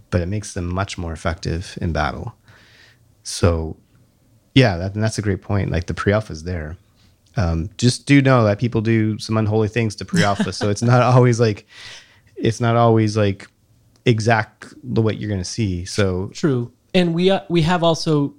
But 0.10 0.22
it 0.22 0.28
makes 0.28 0.54
them 0.54 0.66
much 0.74 0.98
more 0.98 1.12
effective 1.14 1.78
in 1.82 1.92
battle. 1.94 2.36
So 3.24 3.78
yeah, 4.58 4.76
that, 4.78 4.96
and 4.96 5.04
that's 5.04 5.20
a 5.20 5.22
great 5.22 5.44
point. 5.44 5.70
Like 5.70 5.86
the 5.86 5.94
pre-alpha 5.94 6.34
is 6.34 6.44
there. 6.44 6.78
Um, 7.36 7.70
just 7.78 8.08
do 8.08 8.24
know 8.24 8.44
that 8.46 8.58
people 8.58 8.82
do 8.82 9.20
some 9.20 9.38
unholy 9.38 9.68
things 9.68 9.96
to 9.98 10.06
pre-alpha, 10.06 10.52
so 10.52 10.72
it's 10.72 10.82
not 10.82 11.02
always 11.16 11.40
like 11.40 11.68
it's 12.36 12.60
not 12.60 12.76
always 12.76 13.16
like 13.16 13.48
exact 14.06 14.74
the 14.84 15.02
what 15.02 15.20
you're 15.20 15.30
going 15.30 15.42
to 15.42 15.46
see. 15.46 15.86
So 15.86 16.32
True. 16.34 16.72
And 16.96 17.14
we 17.14 17.30
uh, 17.30 17.42
we 17.50 17.62
have 17.62 17.84
also 17.84 18.34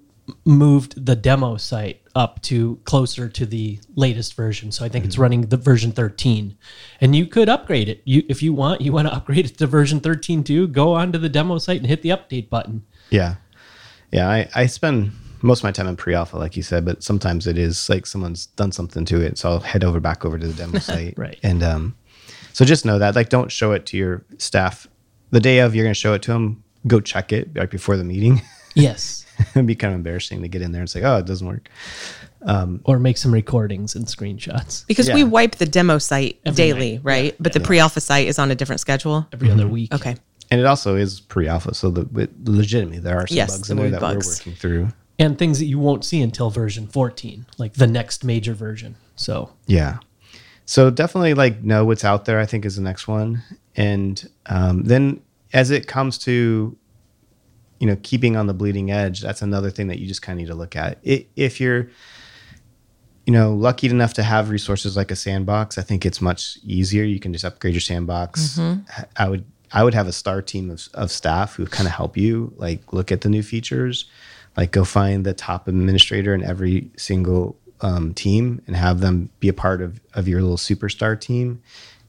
moved 0.45 1.07
the 1.07 1.15
demo 1.15 1.57
site 1.57 2.03
up 2.17 2.43
to 2.43 2.81
closer 2.85 3.29
to 3.29 3.47
the 3.47 3.79
latest 3.95 4.35
version. 4.35 4.73
So 4.73 4.85
I 4.85 4.89
think 4.89 5.05
it's 5.05 5.19
running 5.19 5.43
the 5.43 5.57
version 5.57 5.93
13. 5.93 6.57
And 7.01 7.15
you 7.15 7.27
could 7.27 7.49
upgrade 7.49 7.89
it. 7.89 8.03
You 8.05 8.25
if 8.29 8.43
you 8.43 8.53
want, 8.53 8.81
you 8.81 8.91
want 8.91 9.07
to 9.07 9.15
upgrade 9.15 9.47
it 9.47 9.57
to 9.59 9.69
version 9.69 10.01
13 10.01 10.43
too, 10.43 10.67
go 10.67 10.95
onto 10.95 11.19
the 11.19 11.29
demo 11.29 11.59
site 11.59 11.79
and 11.79 11.87
hit 11.87 12.03
the 12.03 12.09
update 12.09 12.51
button. 12.51 12.85
yeah, 13.11 13.37
yeah, 14.11 14.29
I, 14.29 14.49
I 14.55 14.67
spend 14.67 15.13
most 15.43 15.61
of 15.61 15.65
my 15.65 15.71
time 15.73 15.87
in 15.89 15.97
pre-alpha, 15.97 16.37
like 16.37 16.57
you 16.57 16.63
said, 16.63 16.85
but 16.85 17.03
sometimes 17.03 17.47
it 17.47 17.59
is 17.59 17.89
like 17.89 18.07
someone's 18.07 18.47
done 18.47 18.73
something 18.73 19.05
to 19.07 19.21
it, 19.21 19.39
so 19.39 19.51
I'll 19.51 19.61
head 19.61 19.85
over 19.85 20.01
back 20.01 20.25
over 20.25 20.39
to 20.39 20.47
the 20.47 20.55
demo 20.55 20.79
site. 20.81 21.15
Right. 21.17 21.39
And 21.43 21.63
um, 21.63 21.97
so 22.53 22.65
just 22.65 22.85
know 22.85 22.99
that 22.99 23.15
like 23.15 23.29
don't 23.29 23.51
show 23.53 23.73
it 23.73 23.87
to 23.87 23.97
your 23.97 24.25
staff 24.39 24.87
the 25.31 25.41
day 25.41 25.59
of. 25.61 25.75
You're 25.75 25.85
going 25.85 25.95
to 25.95 25.99
show 26.01 26.15
it 26.15 26.23
to 26.23 26.33
them. 26.33 26.63
Go 26.87 27.01
check 27.01 27.33
it 27.33 27.51
right 27.55 27.71
before 27.71 27.97
the 27.97 28.05
meeting. 28.05 28.43
Yes. 28.75 29.27
It'd 29.57 29.67
be 29.67 29.75
kind 29.75 29.93
of 29.93 29.97
embarrassing 29.99 30.41
to 30.43 30.47
get 30.49 30.63
in 30.63 30.71
there 30.71 30.83
and 30.83 30.89
say, 30.91 31.03
"Oh, 31.03 31.17
it 31.17 31.27
doesn't 31.27 31.47
work." 31.47 31.69
or 32.85 32.99
make 33.01 33.17
some 33.17 33.33
recordings 33.35 33.97
and 33.97 34.07
screenshots 34.07 34.87
Because 34.87 35.11
we 35.11 35.25
wipe 35.25 35.57
the 35.57 35.67
demo 35.67 35.99
site 35.99 36.39
Every 36.47 36.55
daily, 36.57 36.93
night. 36.93 37.01
right? 37.05 37.37
But 37.41 37.55
the 37.55 37.61
pre-alpha 37.61 38.01
site 38.01 38.29
is 38.29 38.39
on 38.39 38.53
a 38.53 38.55
different 38.55 38.79
schedule. 38.81 39.27
every 39.33 39.51
other 39.51 39.67
week. 39.67 39.93
Okay. 39.93 40.15
And 40.53 40.61
it 40.61 40.67
also 40.67 40.95
is 40.95 41.19
pre-alpha, 41.21 41.75
so 41.75 41.91
the, 41.91 42.29
legitimately 42.45 43.01
there 43.01 43.17
are 43.19 43.27
some 43.27 43.37
Yes, 43.37 43.57
bugs 43.57 43.71
in 43.71 43.77
there 43.79 43.91
that 43.91 44.01
bugs. 44.01 44.27
we're 44.27 44.33
working 44.53 44.55
through. 44.55 44.89
And 45.19 45.37
things 45.37 45.59
that 45.59 45.65
you 45.67 45.79
won't 45.79 46.05
see 46.05 46.23
until 46.23 46.49
version 46.51 46.87
14, 46.87 47.47
like 47.59 47.75
the 47.75 47.87
next 47.87 48.25
major 48.25 48.55
version. 48.55 48.97
So 49.17 49.51
Yeah. 49.67 49.99
So 50.65 50.91
definitely 50.91 51.35
like 51.35 51.63
know 51.63 51.85
what's 51.85 52.05
out 52.05 52.27
there, 52.27 52.39
I 52.39 52.47
think 52.47 52.65
is 52.65 52.77
the 52.77 52.83
next 52.83 53.09
one. 53.09 53.43
And 53.75 54.29
um, 54.47 54.85
then 54.85 55.23
as 55.53 55.71
it 55.71 55.87
comes 55.87 56.19
to, 56.19 56.77
you 57.81 57.87
know, 57.87 57.97
keeping 58.03 58.37
on 58.37 58.47
the 58.47 58.55
bleeding 58.55 58.91
edge, 58.91 59.23
that's 59.23 59.41
another 59.41 59.71
thing 59.71 59.89
that 59.89 59.99
you 59.99 60.07
just 60.07 60.21
kind 60.21 60.39
of 60.39 60.41
need 60.43 60.49
to 60.49 60.55
look 60.55 60.77
at. 60.77 60.99
I 61.07 61.27
if 61.37 61.59
you're, 61.59 61.89
you 63.25 63.33
know, 63.33 63.55
lucky 63.55 63.89
enough 63.89 64.13
to 64.15 64.23
have 64.23 64.51
resources 64.51 64.95
like 64.95 65.11
a 65.11 65.17
sandbox, 65.17 65.79
I 65.79 65.83
think 65.83 66.05
it's 66.05 66.21
much 66.21 66.59
easier. 66.63 67.03
You 67.03 67.19
can 67.19 67.33
just 67.33 67.45
upgrade 67.45 67.75
your 67.75 67.81
sandbox. 67.81 68.59
I 69.17 69.29
would 69.29 69.45
I 69.73 69.85
would 69.85 69.95
have 69.95 70.07
a 70.07 70.13
star 70.13 70.43
team 70.43 70.71
of, 70.71 70.89
of 70.95 71.11
staff 71.11 71.55
who 71.55 71.67
kind 71.67 71.87
of 71.87 71.95
help 71.95 72.17
you 72.17 72.53
like 72.57 72.93
look 72.93 73.11
at 73.11 73.23
the 73.23 73.29
new 73.29 73.43
features, 73.43 74.05
like 74.59 74.73
go 74.73 74.85
find 74.85 75.25
the 75.25 75.33
top 75.33 75.69
administrator 75.69 76.35
in 76.35 76.43
every 76.43 76.91
single 76.97 77.57
um, 77.81 78.13
team 78.13 78.61
and 78.67 78.75
have 78.75 79.01
them 79.01 79.31
be 79.39 79.49
a 79.49 79.53
part 79.53 79.81
of, 79.81 80.01
of 80.15 80.27
your 80.27 80.43
little 80.43 80.57
superstar 80.57 81.19
team 81.19 81.63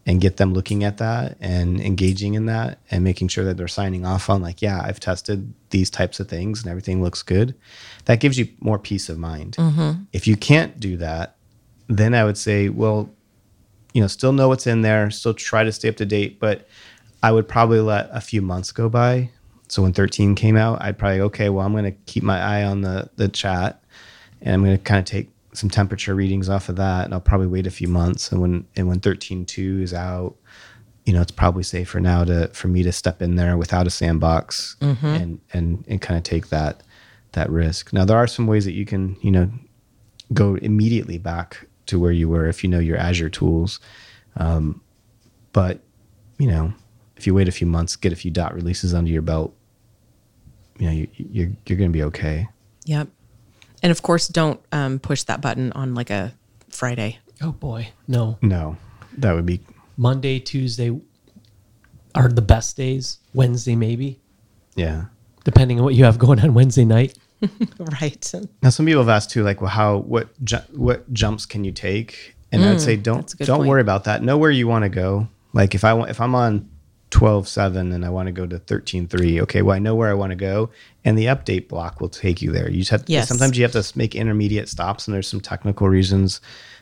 and 0.08 0.20
get 0.20 0.38
them 0.38 0.54
looking 0.54 0.84
at 0.84 0.98
that 0.98 1.38
and 1.40 1.80
engaging 1.80 2.34
in 2.34 2.48
that 2.48 2.80
and 2.90 3.04
making 3.04 3.28
sure 3.28 3.46
that 3.46 3.56
they're 3.56 3.68
signing 3.68 4.04
off 4.04 4.30
on 4.32 4.42
like 4.42 4.62
yeah 4.62 4.82
i've 4.84 5.00
tested 5.00 5.54
these 5.70 5.92
types 5.92 6.20
of 6.20 6.28
things 6.28 6.64
and 6.64 6.72
everything 6.72 7.02
looks 7.04 7.22
good. 7.22 7.54
That 8.06 8.20
gives 8.20 8.40
you 8.40 8.48
more 8.60 8.80
peace 8.80 9.08
of 9.10 9.20
mind. 9.20 9.56
If 10.12 10.26
you 10.26 10.36
can't 10.36 10.80
do 10.80 10.98
that 10.98 11.36
then 11.90 12.14
i 12.14 12.24
would 12.24 12.38
say 12.38 12.70
well 12.70 13.10
you 13.94 14.02
know 14.02 14.08
still 14.08 14.32
know 14.32 14.48
what's 14.48 14.68
in 14.68 14.82
there 14.82 15.10
still 15.12 15.34
try 15.34 15.64
to 15.64 15.72
stay 15.72 15.90
up 15.90 15.98
to 15.98 16.06
date 16.06 16.40
but 16.40 16.68
i 17.24 17.32
would 17.32 17.48
probably 17.48 17.80
let 17.80 18.08
a 18.12 18.22
few 18.22 18.42
months 18.42 18.72
go 18.72 18.88
by 18.88 19.30
so 19.69 19.82
when 19.82 19.93
13 19.93 20.36
came 20.36 20.58
out 20.58 20.82
i'd 20.82 20.97
probably 20.97 21.21
okay 21.21 21.49
well 21.49 21.65
i'm 21.65 21.71
going 21.71 21.86
to 21.86 21.97
keep 22.05 22.23
my 22.23 22.39
eye 22.39 22.63
on 22.63 22.82
the 22.82 23.10
the 23.15 23.29
chat 23.29 23.82
and 24.41 24.53
i'm 24.53 24.63
going 24.63 24.75
to 24.77 24.84
kind 24.84 24.99
of 24.99 25.05
take 25.05 25.29
some 25.53 25.69
temperature 25.69 26.13
readings 26.13 26.49
off 26.49 26.67
of 26.69 26.75
that 26.75 27.05
and 27.05 27.13
i'll 27.13 27.21
probably 27.21 27.47
wait 27.47 27.65
a 27.65 27.71
few 27.71 27.88
months. 27.88 28.32
And 28.32 28.41
when 28.41 28.67
and 28.75 28.88
when 28.88 28.99
13.2 28.99 29.82
is 29.82 29.93
out 29.93 30.36
you 31.05 31.13
know 31.13 31.21
it's 31.21 31.32
probably 31.32 31.63
safer 31.63 31.99
now 31.99 32.23
to 32.23 32.49
for 32.49 32.67
me 32.67 32.84
to 32.84 32.91
step 32.91 33.21
in 33.21 33.36
there 33.36 33.58
without 33.58 33.88
a 33.88 33.89
sandbox 33.89 34.75
and 35.15 35.39
and 35.53 35.84
and 35.88 36.01
kind 36.01 36.17
of 36.17 36.23
take 36.23 36.49
that 36.49 36.84
that 37.32 37.49
risk. 37.49 37.91
Now 37.93 38.05
there 38.05 38.17
are 38.17 38.27
some 38.27 38.45
ways 38.45 38.63
that 38.65 38.73
you 38.73 38.86
can 38.86 39.15
you 39.21 39.32
know 39.32 39.49
go 40.34 40.55
immediately 40.55 41.17
back 41.17 41.65
to 41.88 41.99
where 41.99 42.12
you 42.12 42.29
were 42.29 42.47
if 42.47 42.63
you 42.63 42.69
know 42.69 42.79
your 42.79 42.97
azure 42.97 43.29
tools. 43.29 43.79
Um, 44.38 44.82
but 45.51 45.79
you 46.38 46.47
know 46.47 46.73
if 47.17 47.25
you 47.25 47.34
wait 47.34 47.47
a 47.47 47.51
few 47.51 47.65
months 47.67 47.95
get 47.95 48.13
a 48.13 48.15
few 48.15 48.29
dot 48.32 48.53
releases 48.53 48.93
under 48.93 49.10
your 49.10 49.23
belt 49.23 49.55
you 50.80 50.86
know 50.88 50.92
you, 50.92 51.08
you're 51.15 51.52
you're 51.65 51.78
going 51.78 51.92
to 51.92 51.94
be 51.94 52.04
okay 52.04 52.48
Yep. 52.86 53.10
And 53.84 53.92
of 53.92 54.02
course, 54.02 54.28
don't 54.28 54.60
um, 54.72 54.98
push 54.98 55.24
that 55.24 55.42
button 55.42 55.72
on 55.74 55.94
like 55.94 56.10
a 56.10 56.34
Friday. 56.70 57.20
Oh 57.39 57.52
boy, 57.52 57.89
no. 58.08 58.39
no 58.42 58.78
that 59.18 59.34
would 59.34 59.46
be 59.46 59.62
Monday, 59.96 60.39
Tuesday 60.39 61.00
are 62.15 62.30
the 62.30 62.42
best 62.42 62.76
days. 62.76 63.20
Wednesday, 63.34 63.76
maybe, 63.76 64.20
yeah 64.76 65.06
depending 65.44 65.80
on 65.80 65.86
what 65.86 65.96
you 65.96 66.04
have 66.04 66.20
going 66.20 66.39
on 66.39 66.54
Wednesday 66.54 66.86
night. 66.86 67.18
Right. 67.80 68.34
Now, 68.62 68.70
some 68.70 68.86
people 68.86 69.02
have 69.02 69.10
asked 69.10 69.32
too, 69.32 69.44
like, 69.44 69.62
well, 69.62 69.70
how 69.70 70.00
what 70.00 70.28
ju- 70.44 70.58
what 70.74 71.12
jumps 71.13 71.46
can 71.46 71.63
you 71.63 71.72
take? 71.72 72.36
And 72.52 72.63
I 72.63 72.72
would 72.72 72.82
say, 72.82 72.98
don't 72.98 73.22
that's 73.22 73.34
a 73.34 73.38
good 73.38 73.48
don't 73.48 73.60
point. 73.60 73.70
worry 73.70 73.82
about 73.82 74.04
that. 74.06 74.22
Know 74.22 74.38
where 74.38 74.52
you 74.52 74.68
want 74.68 74.84
to 74.84 74.89
go. 74.89 75.30
Like, 75.54 75.74
if 75.74 75.84
I 75.86 75.94
want, 75.94 76.10
if 76.10 76.20
I'm 76.20 76.36
on 76.36 76.70
twelve 77.10 77.48
seven 77.48 77.91
and 77.91 78.06
I 78.06 78.10
want 78.10 78.28
to 78.28 78.32
go 78.32 78.45
to 78.45 78.60
thirteen 78.60 79.08
three, 79.08 79.41
okay, 79.41 79.62
well, 79.62 79.76
I 79.76 79.80
know 79.80 79.95
where 79.95 80.10
I 80.10 80.13
want 80.13 80.32
to 80.32 80.36
go, 80.36 80.69
and 81.04 81.17
the 81.17 81.26
update 81.26 81.67
block 81.67 82.00
will 82.02 82.10
take 82.10 82.41
you 82.41 82.52
there. 82.52 82.69
You 82.69 82.80
just 82.80 82.91
have 82.91 83.04
Yes. 83.08 83.28
sometimes 83.28 83.58
you 83.58 83.63
have 83.63 83.72
to 83.74 83.98
make 83.98 84.15
intermediate 84.15 84.69
stops, 84.69 85.08
and 85.08 85.13
there's 85.15 85.28
some 85.28 85.41
technical 85.41 85.88
reasons 85.89 86.41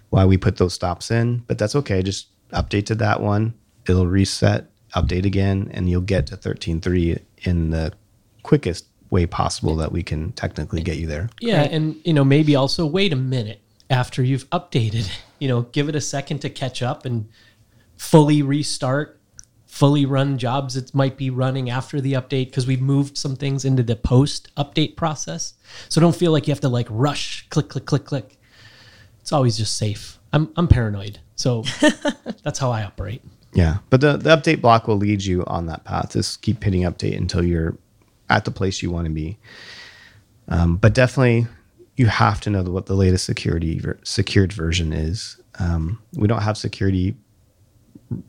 why 0.10 0.26
we 0.26 0.38
put 0.38 0.58
those 0.58 0.74
stops 0.74 1.12
in, 1.12 1.44
but 1.48 1.58
that's 1.58 1.76
okay. 1.76 2.02
Just 2.02 2.28
update 2.52 2.86
to 2.88 2.96
that 2.96 3.22
one. 3.22 3.54
It'll 3.88 4.08
reset, 4.08 4.70
update 4.96 5.26
again, 5.26 5.70
and 5.74 5.90
you'll 5.90 6.02
get 6.02 6.28
to 6.28 6.38
thirteen 6.38 6.82
three 6.82 7.18
in 7.44 7.70
the 7.72 7.94
quickest 8.44 8.86
way 9.10 9.26
possible 9.26 9.76
that 9.78 9.92
we 9.94 10.04
can 10.04 10.34
technically 10.34 10.82
get 10.82 10.98
you 10.98 11.08
there. 11.08 11.30
Yeah, 11.40 11.62
Right. 11.62 11.72
and 11.72 11.96
you 12.04 12.14
know 12.14 12.26
maybe 12.26 12.56
also 12.56 12.86
wait 12.86 13.14
a 13.14 13.18
minute 13.18 13.62
after 13.90 14.22
you've 14.24 14.50
updated. 14.50 15.10
You 15.40 15.48
know, 15.48 15.62
give 15.72 15.88
it 15.88 15.96
a 15.96 16.02
second 16.02 16.40
to 16.40 16.50
catch 16.50 16.82
up 16.82 17.06
and 17.06 17.28
fully 17.96 18.42
restart, 18.42 19.17
fully 19.68 20.06
run 20.06 20.38
jobs 20.38 20.74
that 20.74 20.96
might 20.96 21.18
be 21.18 21.30
running 21.30 21.70
after 21.70 22.02
the 22.02 22.14
update 22.14 22.48
because 22.48 22.66
we've 22.66 22.82
moved 22.82 23.18
some 23.18 23.36
things 23.36 23.66
into 23.66 23.84
the 23.84 23.96
post 23.96 24.54
update 24.56 24.96
process. 24.96 25.54
So 25.90 26.02
don't 26.02 26.16
feel 26.16 26.32
like 26.32 26.48
you 26.48 26.52
have 26.52 26.62
to 26.62 26.70
like 26.70 26.88
rush, 26.90 27.48
click, 27.50 27.70
click, 27.70 27.86
click, 27.86 28.06
click. 28.06 28.38
It's 29.22 29.34
always 29.34 29.58
just 29.58 29.78
safe. 29.78 30.18
I'm 30.34 30.52
I'm 30.56 30.68
paranoid, 30.68 31.20
so 31.36 31.64
that's 32.44 32.60
how 32.60 32.72
I 32.72 32.84
operate. 32.84 33.22
Yeah, 33.54 33.78
but 33.90 34.02
the, 34.02 34.18
the 34.18 34.30
update 34.30 34.62
block 34.62 34.88
will 34.88 34.98
lead 34.98 35.24
you 35.24 35.44
on 35.46 35.66
that 35.68 35.84
path. 35.84 36.14
Just 36.14 36.42
keep 36.42 36.64
hitting 36.64 36.82
update 36.82 37.18
until 37.18 37.44
you're 37.44 37.78
at 38.30 38.46
the 38.46 38.52
place 38.52 38.82
you 38.82 38.92
want 38.92 39.06
to 39.06 39.12
be. 39.12 39.38
Um, 40.48 40.78
but 40.78 40.94
definitely, 40.94 41.48
you 41.96 42.08
have 42.08 42.40
to 42.42 42.50
know 42.50 42.64
what 42.64 42.86
the 42.86 42.94
latest 42.94 43.26
security 43.26 43.80
ver- 43.80 44.00
secured 44.04 44.54
version 44.54 44.94
is. 44.94 45.42
Um, 45.60 46.00
we 46.14 46.28
don't 46.28 46.42
have 46.42 46.58
security 46.58 47.16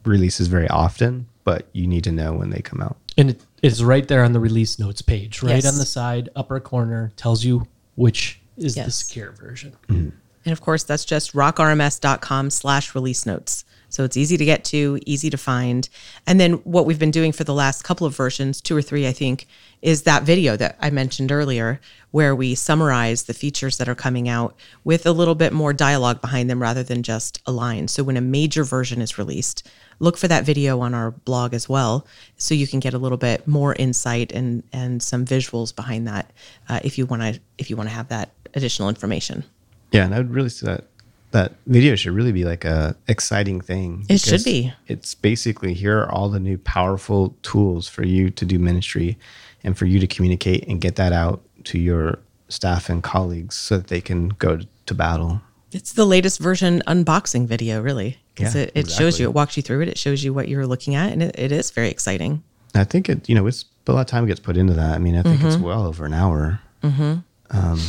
releases 0.05 0.49
very 0.49 0.68
often, 0.68 1.26
but 1.45 1.66
you 1.72 1.87
need 1.87 2.05
to 2.05 2.12
know 2.12 2.33
when 2.35 2.51
they 2.51 2.61
come 2.61 2.81
out. 2.83 2.97
And 3.16 3.31
it 3.31 3.41
is 3.62 3.83
right 3.83 4.07
there 4.07 4.22
on 4.24 4.33
the 4.33 4.41
release 4.41 4.79
notes 4.79 5.03
page, 5.03 5.43
right 5.43 5.57
Yes. 5.62 5.66
on 5.66 5.79
the 5.79 5.85
side 5.87 6.29
upper 6.37 6.61
corner, 6.61 7.12
tells 7.16 7.45
you 7.45 7.66
which 7.97 8.41
is 8.57 8.74
the 8.74 8.91
secure 8.91 9.33
version. 9.33 9.74
And 9.89 10.12
And 10.45 10.53
of 10.53 10.61
course, 10.61 10.83
that's 10.85 11.05
just 11.05 11.33
rockrms.com 11.35 12.51
slash 12.51 12.95
release 12.95 13.26
notes. 13.26 13.64
So 13.89 14.05
it's 14.05 14.16
easy 14.16 14.36
to 14.36 14.45
get 14.45 14.64
to, 14.66 14.99
easy 15.07 15.30
to 15.30 15.39
find. 15.39 15.89
And 16.26 16.39
then 16.39 16.55
what 16.64 16.86
we've 16.86 16.99
been 16.99 17.11
doing 17.11 17.32
for 17.32 17.45
the 17.45 17.55
last 17.55 17.82
couple 17.82 18.07
of 18.07 18.16
versions, 18.16 18.61
two 18.61 18.76
or 18.76 18.82
three, 18.82 19.07
I 19.07 19.12
think, 19.12 19.47
is 19.80 20.03
that 20.03 20.24
video 20.24 20.57
that 20.57 20.76
I 20.80 20.91
mentioned 20.91 21.32
earlier, 21.32 21.80
where 22.11 22.34
we 22.34 22.55
summarize 22.55 23.24
the 23.24 23.34
features 23.34 23.76
that 23.78 23.89
are 23.89 23.95
coming 23.95 24.28
out 24.28 24.57
with 24.84 25.07
a 25.07 25.12
little 25.12 25.34
bit 25.34 25.53
more 25.53 25.72
dialogue 25.72 26.20
behind 26.20 26.51
them 26.51 26.61
rather 26.61 26.82
than 26.82 27.03
just 27.03 27.41
a 27.47 27.53
line. 27.53 27.89
So 27.89 28.03
when 28.03 28.16
a 28.16 28.20
major 28.20 28.64
version 28.64 29.01
is 29.01 29.18
released, 29.18 29.68
look 30.01 30.16
for 30.16 30.28
that 30.28 30.45
video 30.45 30.80
on 30.80 30.95
our 30.95 31.11
blog 31.11 31.55
as 31.55 31.68
well, 31.68 32.07
so 32.36 32.55
you 32.55 32.66
can 32.66 32.80
get 32.80 32.95
a 32.95 32.99
little 32.99 33.18
bit 33.18 33.47
more 33.47 33.74
insight 33.74 34.32
and 34.32 34.62
and 34.72 35.03
some 35.03 35.24
visuals 35.24 35.74
behind 35.74 36.09
that 36.09 36.32
uh, 36.68 36.80
if 36.82 36.99
you 36.99 37.07
want 37.07 37.22
to 37.22 37.41
if 37.59 37.70
you 37.70 37.76
want 37.76 37.89
to 37.89 37.95
have 37.95 38.09
that 38.09 38.30
additional 38.55 38.89
information. 38.89 39.45
Yeah, 39.93 40.05
and 40.05 40.14
I 40.14 40.18
would 40.18 40.30
really 40.30 40.49
see 40.49 40.66
that 40.66 40.84
that 41.31 41.53
video 41.66 41.95
should 41.95 42.12
really 42.12 42.33
be 42.33 42.45
like 42.45 42.64
a 42.64 42.97
exciting 43.07 43.61
thing. 43.61 44.07
It 44.09 44.20
should 44.20 44.45
be. 44.45 44.72
It's 44.87 45.14
basically 45.14 45.74
here 45.74 45.99
are 45.99 46.11
all 46.11 46.29
the 46.29 46.41
new 46.41 46.59
powerful 46.59 47.37
tools 47.43 47.89
for 47.89 48.05
you 48.05 48.31
to 48.31 48.45
do 48.45 48.59
ministry 48.59 49.18
and 49.62 49.76
for 49.76 49.87
you 49.87 49.99
to 50.01 50.07
communicate 50.07 50.66
and 50.66 50.81
get 50.81 50.97
that 50.97 51.12
out 51.12 51.43
to 51.64 51.79
your 51.79 52.18
staff 52.49 52.89
and 52.89 53.03
colleagues 53.03 53.55
so 53.57 53.76
that 53.76 53.89
they 53.89 54.01
can 54.01 54.29
go 54.31 54.61
to 54.87 54.95
battle. 54.95 55.41
It's 55.70 55.93
the 55.93 56.07
latest 56.07 56.41
version 56.41 56.83
unboxing 56.87 57.47
video, 57.47 57.83
really, 57.83 58.16
because 58.35 58.55
Yeah, 58.55 58.62
it, 58.62 58.72
it 58.74 58.91
shows 58.91 59.20
you, 59.20 59.26
it 59.26 59.35
walks 59.35 59.55
you 59.57 59.62
through 59.62 59.83
it, 59.83 59.89
it 59.89 59.99
shows 59.99 60.24
you 60.24 60.33
what 60.33 60.49
you're 60.49 60.66
looking 60.66 60.95
at, 60.95 61.12
and 61.12 61.22
it, 61.22 61.39
it 61.39 61.53
is 61.53 61.70
very 61.70 61.91
exciting. 61.91 62.43
I 62.74 62.85
think 62.85 63.11
it, 63.11 63.29
you 63.29 63.35
know, 63.35 63.47
it's 63.47 63.66
a 63.87 63.93
lot 63.93 64.01
of 64.01 64.07
time 64.07 64.26
gets 64.26 64.41
put 64.41 64.57
into 64.57 64.72
that. 64.74 64.95
I 64.95 64.99
mean, 64.99 65.14
I 65.16 65.22
think 65.22 65.43
it's 65.43 65.57
well 65.57 65.85
over 65.87 66.07
an 66.07 66.14
hour. 66.14 66.61
Um, 66.83 67.81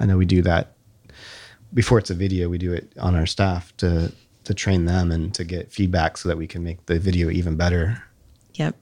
I 0.00 0.06
know 0.06 0.16
we 0.16 0.24
do 0.26 0.40
that 0.42 0.72
before 1.74 1.98
it's 1.98 2.10
a 2.10 2.14
video. 2.14 2.48
We 2.48 2.58
do 2.58 2.72
it 2.72 2.92
on 2.98 3.14
our 3.14 3.26
staff 3.26 3.76
to 3.78 4.12
to 4.44 4.54
train 4.54 4.86
them 4.86 5.10
and 5.10 5.34
to 5.34 5.44
get 5.44 5.70
feedback 5.70 6.16
so 6.16 6.28
that 6.28 6.38
we 6.38 6.46
can 6.46 6.64
make 6.64 6.86
the 6.86 6.98
video 6.98 7.28
even 7.28 7.56
better. 7.56 8.02
Yep. 8.54 8.76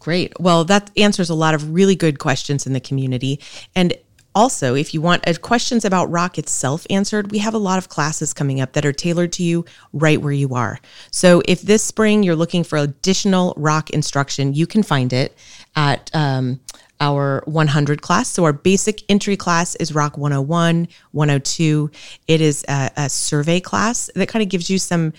Great. 0.00 0.32
Well, 0.40 0.64
that 0.64 0.90
answers 0.96 1.30
a 1.30 1.34
lot 1.34 1.54
of 1.54 1.72
really 1.72 1.94
good 1.94 2.18
questions 2.18 2.66
in 2.66 2.72
the 2.72 2.80
community. 2.80 3.38
And 3.76 3.96
also, 4.34 4.74
if 4.74 4.94
you 4.94 5.00
want 5.00 5.26
uh, 5.28 5.34
questions 5.34 5.84
about 5.84 6.10
rock 6.10 6.38
itself 6.38 6.86
answered, 6.88 7.30
we 7.30 7.38
have 7.38 7.54
a 7.54 7.58
lot 7.58 7.78
of 7.78 7.88
classes 7.88 8.32
coming 8.32 8.60
up 8.60 8.72
that 8.72 8.86
are 8.86 8.92
tailored 8.92 9.32
to 9.32 9.42
you 9.42 9.64
right 9.92 10.20
where 10.20 10.32
you 10.32 10.54
are. 10.54 10.80
So, 11.10 11.42
if 11.46 11.62
this 11.62 11.82
spring 11.82 12.22
you're 12.22 12.36
looking 12.36 12.62
for 12.62 12.78
additional 12.78 13.54
rock 13.56 13.90
instruction, 13.90 14.54
you 14.54 14.66
can 14.66 14.82
find 14.82 15.12
it 15.12 15.36
at 15.74 16.10
um, 16.14 16.60
our 17.00 17.42
100 17.46 18.02
class. 18.02 18.28
So, 18.28 18.44
our 18.44 18.52
basic 18.52 19.02
entry 19.10 19.36
class 19.36 19.74
is 19.76 19.94
Rock 19.94 20.16
101, 20.16 20.88
102. 21.12 21.90
It 22.28 22.40
is 22.40 22.64
a, 22.68 22.90
a 22.96 23.08
survey 23.08 23.60
class 23.60 24.10
that 24.14 24.28
kind 24.28 24.42
of 24.42 24.48
gives 24.48 24.70
you 24.70 24.78
some 24.78 25.12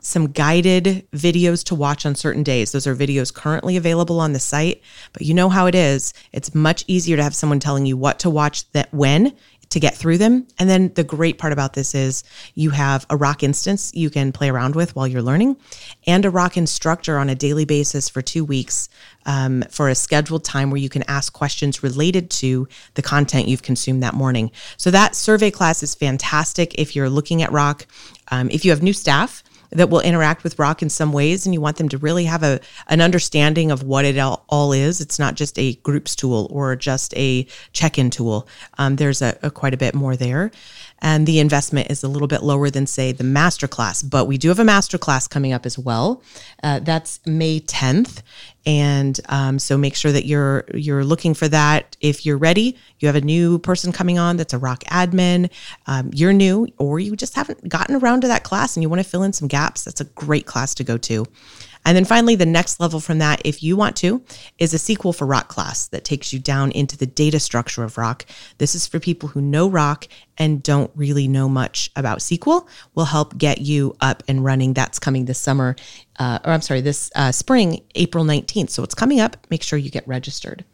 some 0.00 0.28
guided 0.28 1.06
videos 1.12 1.64
to 1.64 1.74
watch 1.74 2.04
on 2.04 2.14
certain 2.14 2.42
days. 2.42 2.72
Those 2.72 2.86
are 2.86 2.94
videos 2.94 3.32
currently 3.32 3.76
available 3.76 4.20
on 4.20 4.32
the 4.32 4.40
site, 4.40 4.82
but 5.12 5.22
you 5.22 5.34
know 5.34 5.48
how 5.48 5.66
it 5.66 5.74
is. 5.74 6.12
It's 6.32 6.54
much 6.54 6.84
easier 6.86 7.16
to 7.16 7.22
have 7.22 7.34
someone 7.34 7.60
telling 7.60 7.86
you 7.86 7.96
what 7.96 8.18
to 8.20 8.30
watch 8.30 8.70
that 8.72 8.92
when 8.92 9.34
to 9.70 9.80
get 9.80 9.96
through 9.96 10.18
them. 10.18 10.46
And 10.58 10.68
then 10.68 10.92
the 10.94 11.04
great 11.04 11.38
part 11.38 11.52
about 11.52 11.74
this 11.74 11.94
is 11.94 12.24
you 12.54 12.70
have 12.70 13.06
a 13.08 13.16
rock 13.16 13.42
instance 13.42 13.92
you 13.94 14.10
can 14.10 14.32
play 14.32 14.50
around 14.50 14.74
with 14.74 14.94
while 14.94 15.06
you're 15.06 15.22
learning 15.22 15.56
and 16.06 16.24
a 16.24 16.30
rock 16.30 16.56
instructor 16.56 17.18
on 17.18 17.30
a 17.30 17.34
daily 17.34 17.64
basis 17.64 18.08
for 18.08 18.20
two 18.20 18.44
weeks 18.44 18.88
um, 19.26 19.62
for 19.70 19.88
a 19.88 19.94
scheduled 19.94 20.44
time 20.44 20.70
where 20.70 20.80
you 20.80 20.88
can 20.88 21.04
ask 21.08 21.32
questions 21.32 21.82
related 21.82 22.30
to 22.30 22.68
the 22.94 23.02
content 23.02 23.48
you've 23.48 23.62
consumed 23.62 24.02
that 24.02 24.14
morning. 24.14 24.50
So 24.76 24.90
that 24.90 25.14
survey 25.14 25.50
class 25.50 25.82
is 25.82 25.94
fantastic 25.94 26.74
if 26.74 26.96
you're 26.96 27.10
looking 27.10 27.42
at 27.42 27.52
rock. 27.52 27.86
Um, 28.32 28.50
if 28.50 28.64
you 28.64 28.70
have 28.72 28.82
new 28.82 28.92
staff, 28.92 29.42
that 29.70 29.90
will 29.90 30.00
interact 30.00 30.44
with 30.44 30.58
rock 30.58 30.82
in 30.82 30.90
some 30.90 31.12
ways 31.12 31.46
and 31.46 31.54
you 31.54 31.60
want 31.60 31.76
them 31.76 31.88
to 31.88 31.98
really 31.98 32.24
have 32.24 32.42
a 32.42 32.60
an 32.88 33.00
understanding 33.00 33.70
of 33.70 33.82
what 33.82 34.04
it 34.04 34.18
all, 34.18 34.44
all 34.48 34.72
is. 34.72 35.00
It's 35.00 35.18
not 35.18 35.34
just 35.34 35.58
a 35.58 35.74
groups 35.76 36.16
tool 36.16 36.48
or 36.50 36.76
just 36.76 37.16
a 37.16 37.46
check-in 37.72 38.10
tool. 38.10 38.48
Um, 38.78 38.96
there's 38.96 39.22
a, 39.22 39.38
a 39.42 39.50
quite 39.50 39.74
a 39.74 39.78
bit 39.78 39.94
more 39.94 40.16
there 40.16 40.50
and 41.02 41.26
the 41.26 41.38
investment 41.38 41.90
is 41.90 42.02
a 42.02 42.08
little 42.08 42.28
bit 42.28 42.42
lower 42.42 42.70
than 42.70 42.86
say 42.86 43.12
the 43.12 43.24
master 43.24 43.66
class 43.66 44.02
but 44.02 44.26
we 44.26 44.38
do 44.38 44.48
have 44.48 44.58
a 44.58 44.64
master 44.64 44.98
class 44.98 45.26
coming 45.26 45.52
up 45.52 45.66
as 45.66 45.78
well. 45.78 46.22
Uh, 46.62 46.78
that's 46.80 47.20
may 47.26 47.60
10th 47.60 48.22
and 48.66 49.20
um, 49.28 49.58
so 49.58 49.78
make 49.78 49.96
sure 49.96 50.12
that 50.12 50.26
you're 50.26 50.64
you're 50.74 51.04
looking 51.04 51.34
for 51.34 51.48
that. 51.48 51.96
If 52.00 52.26
you're 52.26 52.38
ready 52.38 52.76
you 52.98 53.08
have 53.08 53.16
a 53.16 53.20
new 53.20 53.58
person 53.58 53.92
coming 53.92 54.18
on 54.18 54.36
that's 54.36 54.52
a 54.52 54.58
rock 54.58 54.84
admin 54.84 55.50
um, 55.86 56.10
you're 56.12 56.32
new 56.32 56.68
or 56.78 56.98
you 56.98 57.16
just 57.16 57.34
haven't 57.34 57.68
gotten 57.68 57.96
around 57.96 58.22
to 58.22 58.28
that 58.28 58.44
class 58.44 58.76
and 58.76 58.82
you 58.82 58.88
want 58.88 59.02
to 59.02 59.08
fill 59.08 59.22
in 59.22 59.32
some 59.32 59.48
gaps 59.48 59.84
that's 59.84 60.00
a 60.00 60.04
great 60.04 60.46
class 60.46 60.74
to 60.74 60.84
go 60.84 60.96
to 60.98 61.26
and 61.90 61.96
then 61.96 62.04
finally 62.04 62.36
the 62.36 62.46
next 62.46 62.78
level 62.78 63.00
from 63.00 63.18
that 63.18 63.42
if 63.44 63.64
you 63.64 63.76
want 63.76 63.96
to 63.96 64.22
is 64.58 64.72
a 64.72 64.76
SQL 64.76 65.12
for 65.12 65.26
rock 65.26 65.48
class 65.48 65.88
that 65.88 66.04
takes 66.04 66.32
you 66.32 66.38
down 66.38 66.70
into 66.70 66.96
the 66.96 67.04
data 67.04 67.40
structure 67.40 67.82
of 67.82 67.98
rock 67.98 68.24
this 68.58 68.76
is 68.76 68.86
for 68.86 69.00
people 69.00 69.28
who 69.28 69.40
know 69.40 69.68
rock 69.68 70.06
and 70.38 70.62
don't 70.62 70.90
really 70.94 71.26
know 71.26 71.48
much 71.48 71.90
about 71.96 72.20
SQL 72.20 72.66
will 72.94 73.04
help 73.06 73.36
get 73.36 73.60
you 73.60 73.96
up 74.00 74.22
and 74.28 74.44
running. 74.44 74.72
That's 74.72 74.98
coming 74.98 75.24
this 75.24 75.38
summer, 75.38 75.76
uh, 76.18 76.38
or 76.44 76.52
I'm 76.52 76.62
sorry, 76.62 76.80
this 76.80 77.10
uh, 77.14 77.32
spring, 77.32 77.82
April 77.94 78.24
19th. 78.24 78.70
So 78.70 78.82
it's 78.82 78.94
coming 78.94 79.20
up. 79.20 79.36
Make 79.50 79.62
sure 79.62 79.78
you 79.78 79.90
get 79.90 80.06
registered. 80.06 80.64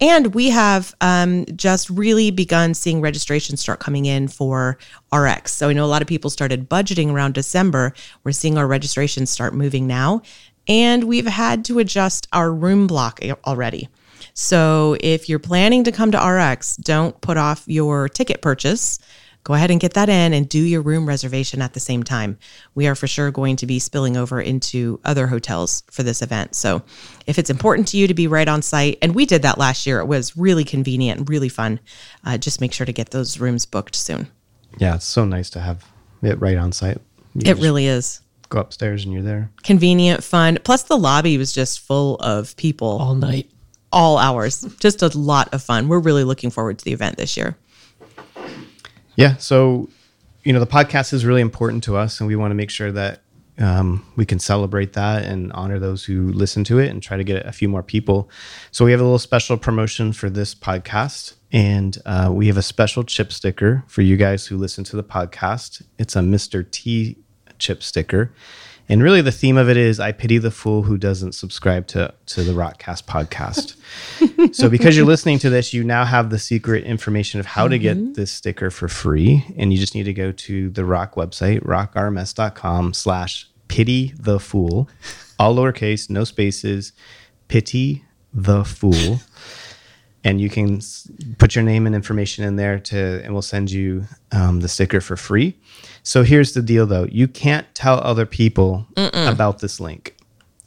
And 0.00 0.34
we 0.34 0.48
have 0.50 0.94
um, 1.00 1.44
just 1.54 1.90
really 1.90 2.30
begun 2.30 2.74
seeing 2.74 3.00
registrations 3.00 3.60
start 3.60 3.80
coming 3.80 4.06
in 4.06 4.28
for 4.28 4.78
RX. 5.12 5.52
So 5.52 5.68
I 5.68 5.72
know 5.72 5.84
a 5.84 5.86
lot 5.86 6.02
of 6.02 6.08
people 6.08 6.30
started 6.30 6.68
budgeting 6.68 7.12
around 7.12 7.34
December. 7.34 7.92
We're 8.24 8.32
seeing 8.32 8.56
our 8.56 8.66
registrations 8.66 9.30
start 9.30 9.54
moving 9.54 9.86
now. 9.86 10.22
And 10.68 11.04
we've 11.04 11.26
had 11.26 11.64
to 11.66 11.78
adjust 11.78 12.28
our 12.32 12.52
room 12.52 12.86
block 12.86 13.20
already. 13.46 13.88
So 14.34 14.96
if 15.00 15.28
you're 15.28 15.38
planning 15.38 15.84
to 15.84 15.92
come 15.92 16.10
to 16.12 16.18
RX, 16.18 16.76
don't 16.76 17.20
put 17.20 17.36
off 17.36 17.64
your 17.66 18.08
ticket 18.08 18.40
purchase. 18.40 18.98
Go 19.44 19.54
ahead 19.54 19.72
and 19.72 19.80
get 19.80 19.94
that 19.94 20.08
in 20.08 20.32
and 20.32 20.48
do 20.48 20.60
your 20.60 20.82
room 20.82 21.04
reservation 21.04 21.60
at 21.62 21.74
the 21.74 21.80
same 21.80 22.04
time. 22.04 22.38
We 22.76 22.86
are 22.86 22.94
for 22.94 23.08
sure 23.08 23.32
going 23.32 23.56
to 23.56 23.66
be 23.66 23.80
spilling 23.80 24.16
over 24.16 24.40
into 24.40 25.00
other 25.04 25.26
hotels 25.26 25.82
for 25.90 26.04
this 26.04 26.22
event. 26.22 26.54
So 26.54 26.82
if 27.26 27.40
it's 27.40 27.50
important 27.50 27.88
to 27.88 27.96
you 27.96 28.06
to 28.06 28.14
be 28.14 28.28
right 28.28 28.46
on 28.46 28.62
site, 28.62 28.98
and 29.02 29.16
we 29.16 29.26
did 29.26 29.42
that 29.42 29.58
last 29.58 29.84
year, 29.84 29.98
it 29.98 30.06
was 30.06 30.36
really 30.36 30.62
convenient 30.62 31.18
and 31.18 31.28
really 31.28 31.48
fun. 31.48 31.80
Uh, 32.24 32.38
just 32.38 32.60
make 32.60 32.72
sure 32.72 32.86
to 32.86 32.92
get 32.92 33.10
those 33.10 33.40
rooms 33.40 33.66
booked 33.66 33.96
soon. 33.96 34.28
Yeah, 34.78 34.94
it's 34.94 35.06
so 35.06 35.24
nice 35.24 35.50
to 35.50 35.60
have 35.60 35.84
it 36.22 36.40
right 36.40 36.56
on 36.56 36.70
site. 36.70 36.98
You 37.34 37.40
It 37.40 37.44
just 37.44 37.62
really 37.62 37.86
is 37.88 38.21
go 38.52 38.60
upstairs 38.60 39.04
and 39.04 39.12
you're 39.12 39.22
there. 39.22 39.50
convenient, 39.62 40.22
fun. 40.22 40.58
Plus, 40.62 40.84
the 40.84 40.96
lobby 40.96 41.38
was 41.38 41.52
just 41.52 41.80
full 41.80 42.16
of 42.16 42.54
people 42.56 42.88
all 42.88 43.14
night. 43.14 43.50
all 43.92 44.18
hours. 44.18 44.62
Just 44.78 45.02
a 45.02 45.08
lot 45.18 45.52
of 45.52 45.62
fun. 45.62 45.88
We're 45.88 45.98
really 45.98 46.24
looking 46.24 46.50
forward 46.50 46.78
to 46.78 46.84
the 46.84 46.92
event 46.92 47.16
this 47.16 47.36
year. 47.36 47.56
Yeah. 49.16 49.36
So, 49.36 49.88
you 50.44 50.52
know, 50.52 50.60
the 50.60 50.66
podcast 50.66 51.12
is 51.12 51.24
really 51.24 51.40
important 51.40 51.84
to 51.84 51.96
us, 51.96 52.20
and 52.20 52.28
we 52.28 52.36
want 52.36 52.50
to 52.50 52.54
make 52.54 52.70
sure 52.70 52.92
that 52.92 53.20
um, 53.58 54.04
we 54.16 54.24
can 54.24 54.38
celebrate 54.38 54.94
that 54.94 55.24
and 55.24 55.52
honor 55.52 55.78
those 55.78 56.04
who 56.04 56.32
listen 56.32 56.64
to 56.64 56.78
it 56.78 56.88
and 56.88 57.02
try 57.02 57.16
to 57.16 57.24
get 57.24 57.44
a 57.46 57.52
few 57.52 57.68
more 57.68 57.82
people. 57.82 58.30
So, 58.70 58.84
we 58.84 58.90
have 58.92 59.00
a 59.00 59.04
little 59.04 59.18
special 59.18 59.56
promotion 59.56 60.12
for 60.12 60.30
this 60.30 60.54
podcast, 60.54 61.34
and 61.52 61.96
uh, 62.06 62.30
we 62.32 62.46
have 62.48 62.56
a 62.56 62.62
special 62.62 63.04
chip 63.04 63.32
sticker 63.32 63.84
for 63.86 64.02
you 64.02 64.16
guys 64.16 64.46
who 64.46 64.56
listen 64.56 64.84
to 64.84 64.96
the 64.96 65.04
podcast. 65.04 65.82
It's 65.98 66.16
a 66.16 66.20
Mr. 66.20 66.68
T 66.70 67.18
chip 67.62 67.82
sticker. 67.82 68.32
And 68.88 69.02
really, 69.02 69.22
the 69.22 69.32
theme 69.32 69.56
of 69.56 69.70
it 69.70 69.76
is 69.76 70.00
I 70.00 70.12
pity 70.12 70.38
the 70.38 70.50
fool 70.50 70.82
who 70.82 70.98
doesn't 70.98 71.32
subscribe 71.32 71.86
to, 71.88 72.12
to 72.26 72.42
the 72.42 72.52
Rockcast 72.52 73.04
podcast. 73.04 73.76
so, 74.54 74.68
because 74.68 74.96
you're 74.96 75.06
listening 75.06 75.38
to 75.38 75.50
this, 75.50 75.72
you 75.72 75.84
now 75.84 76.04
have 76.04 76.30
the 76.30 76.38
secret 76.38 76.84
information 76.84 77.38
of 77.38 77.46
how 77.46 77.68
to 77.68 77.78
get 77.78 77.96
mm-hmm. 77.96 78.12
this 78.14 78.32
sticker 78.32 78.70
for 78.70 78.88
free. 78.88 79.46
And 79.56 79.72
you 79.72 79.78
just 79.78 79.94
need 79.94 80.02
to 80.04 80.12
go 80.12 80.32
to 80.32 80.68
the 80.68 80.84
Rock 80.84 81.14
website, 81.14 81.60
rockrms.com 81.62 82.92
slash 82.92 83.48
pity 83.68 84.12
the 84.18 84.40
fool, 84.40 84.88
all 85.38 85.54
lowercase, 85.54 86.10
no 86.10 86.24
spaces, 86.24 86.92
pity 87.48 88.04
the 88.34 88.64
fool. 88.64 89.20
And 90.24 90.40
you 90.40 90.48
can 90.48 90.80
put 91.38 91.56
your 91.56 91.64
name 91.64 91.86
and 91.86 91.96
information 91.96 92.44
in 92.44 92.56
there 92.56 92.78
to, 92.78 93.22
and 93.24 93.32
we'll 93.32 93.42
send 93.42 93.70
you 93.70 94.04
um, 94.30 94.60
the 94.60 94.68
sticker 94.68 95.00
for 95.00 95.16
free. 95.16 95.58
So 96.04 96.22
here's 96.22 96.52
the 96.52 96.62
deal 96.62 96.86
though 96.86 97.06
you 97.10 97.26
can't 97.26 97.72
tell 97.74 97.98
other 98.00 98.26
people 98.26 98.86
about 98.96 99.58
this 99.58 99.80
link. 99.80 100.16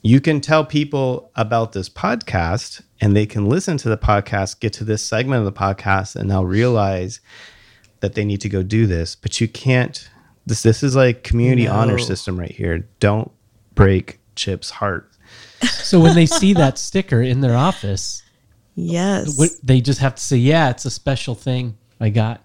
You 0.02 0.22
can 0.22 0.40
tell 0.40 0.64
people 0.66 1.32
about 1.36 1.72
this 1.72 1.90
podcast 1.90 2.84
and 3.02 3.16
they 3.16 3.26
can 3.26 3.50
listen 3.50 3.78
to 3.78 3.90
the 3.90 3.98
podcast, 3.98 4.60
get 4.60 4.74
to 4.74 4.84
this 4.84 5.04
segment 5.04 5.40
of 5.40 5.46
the 5.46 5.60
podcast, 5.60 6.16
and 6.16 6.30
they'll 6.30 6.46
realize 6.46 7.22
that 8.02 8.14
they 8.14 8.24
need 8.24 8.42
to 8.42 8.50
go 8.50 8.62
do 8.62 8.86
this. 8.86 9.16
But 9.16 9.42
you 9.42 9.48
can't, 9.48 10.08
this, 10.46 10.62
this 10.64 10.84
is 10.84 10.96
like 10.96 11.24
community 11.24 11.68
honor 11.68 11.98
system 11.98 12.40
right 12.40 12.52
here. 12.52 12.88
Don't 13.00 13.32
break 13.74 14.20
Chip's 14.36 14.70
heart. 14.70 15.10
So 15.64 16.00
when 16.00 16.14
they 16.14 16.26
see 16.26 16.54
that 16.54 16.78
sticker 16.78 17.22
in 17.22 17.42
their 17.42 17.56
office, 17.56 18.22
Yes. 18.76 19.38
what, 19.38 19.50
they 19.64 19.82
just 19.82 20.00
have 20.00 20.16
to 20.16 20.22
say, 20.22 20.38
"Yeah, 20.38 20.70
it's 20.70 20.86
a 20.86 20.92
special 20.92 21.34
thing 21.34 21.78
I 22.00 22.10
got." 22.10 22.42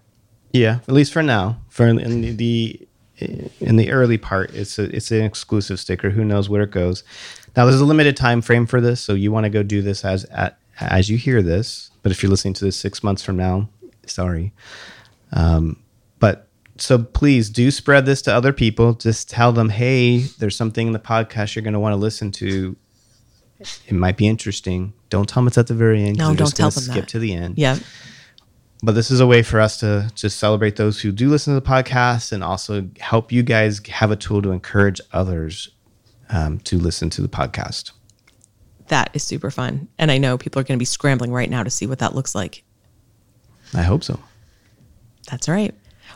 Yeah, 0.52 0.78
at 0.86 0.94
least 0.94 1.12
for 1.12 1.22
now. 1.22 1.60
For 1.68 1.86
in 1.86 2.20
the, 2.22 2.30
the 2.32 2.88
in 3.60 3.76
the 3.76 3.90
early 3.90 4.18
part, 4.18 4.54
it's 4.54 4.78
a, 4.78 4.84
it's 4.94 5.10
an 5.10 5.22
exclusive 5.22 5.78
sticker. 5.78 6.10
Who 6.10 6.24
knows 6.24 6.48
where 6.48 6.62
it 6.62 6.70
goes? 6.70 7.04
Now 7.56 7.66
there's 7.66 7.80
a 7.80 7.84
limited 7.84 8.16
time 8.16 8.40
frame 8.42 8.66
for 8.66 8.80
this, 8.80 9.00
so 9.00 9.14
you 9.14 9.32
want 9.32 9.44
to 9.44 9.50
go 9.50 9.62
do 9.62 9.82
this 9.82 10.04
as 10.04 10.24
at, 10.26 10.58
as 10.78 11.10
you 11.10 11.16
hear 11.18 11.42
this. 11.42 11.90
But 12.02 12.12
if 12.12 12.22
you're 12.22 12.30
listening 12.30 12.54
to 12.54 12.64
this 12.64 12.76
six 12.76 13.02
months 13.02 13.22
from 13.22 13.36
now, 13.36 13.68
sorry. 14.06 14.52
Um, 15.32 15.82
but 16.18 16.48
so 16.78 16.98
please 16.98 17.50
do 17.50 17.70
spread 17.70 18.06
this 18.06 18.22
to 18.22 18.34
other 18.34 18.52
people. 18.52 18.94
Just 18.94 19.28
tell 19.28 19.52
them, 19.52 19.68
hey, 19.68 20.18
there's 20.38 20.56
something 20.56 20.86
in 20.86 20.92
the 20.92 20.98
podcast 20.98 21.54
you're 21.54 21.62
going 21.62 21.74
to 21.74 21.80
want 21.80 21.92
to 21.92 21.98
listen 21.98 22.30
to. 22.32 22.76
It 23.60 23.92
might 23.92 24.16
be 24.16 24.26
interesting. 24.26 24.92
Don't 25.10 25.28
tell 25.28 25.42
them 25.42 25.48
it's 25.48 25.58
at 25.58 25.66
the 25.66 25.74
very 25.74 26.02
end. 26.04 26.16
No, 26.18 26.28
don't 26.28 26.36
just 26.38 26.56
tell 26.56 26.70
them 26.70 26.82
Skip 26.82 26.94
that. 27.04 27.08
to 27.10 27.18
the 27.18 27.34
end 27.34 27.58
Yeah. 27.58 27.78
but 28.82 28.92
this 28.92 29.10
is 29.10 29.20
a 29.20 29.26
way 29.26 29.42
for 29.42 29.60
us 29.60 29.78
to 29.80 30.10
just 30.14 30.38
celebrate 30.38 30.76
those 30.76 31.00
who 31.00 31.12
do 31.12 31.28
listen 31.28 31.52
to 31.54 31.60
the 31.60 31.66
podcast 31.66 32.32
and 32.32 32.42
also 32.42 32.88
help 33.00 33.30
you 33.32 33.42
guys 33.42 33.84
have 33.88 34.10
a 34.10 34.16
tool 34.16 34.40
to 34.42 34.50
encourage 34.52 35.00
others 35.12 35.68
um, 36.30 36.58
to 36.60 36.78
listen 36.78 37.10
to 37.10 37.20
the 37.22 37.28
podcast. 37.28 37.92
That 38.88 39.10
is 39.14 39.22
super 39.22 39.50
fun. 39.50 39.88
And 39.98 40.10
I 40.10 40.18
know 40.18 40.38
people 40.38 40.60
are 40.60 40.64
going 40.64 40.78
to 40.78 40.80
be 40.80 40.84
scrambling 40.86 41.32
right 41.32 41.50
now 41.50 41.62
to 41.62 41.70
see 41.70 41.86
what 41.86 41.98
that 42.00 42.14
looks 42.14 42.34
like. 42.34 42.64
I 43.74 43.82
hope 43.82 44.02
so. 44.02 44.18
That's 45.30 45.48
right. 45.48 45.74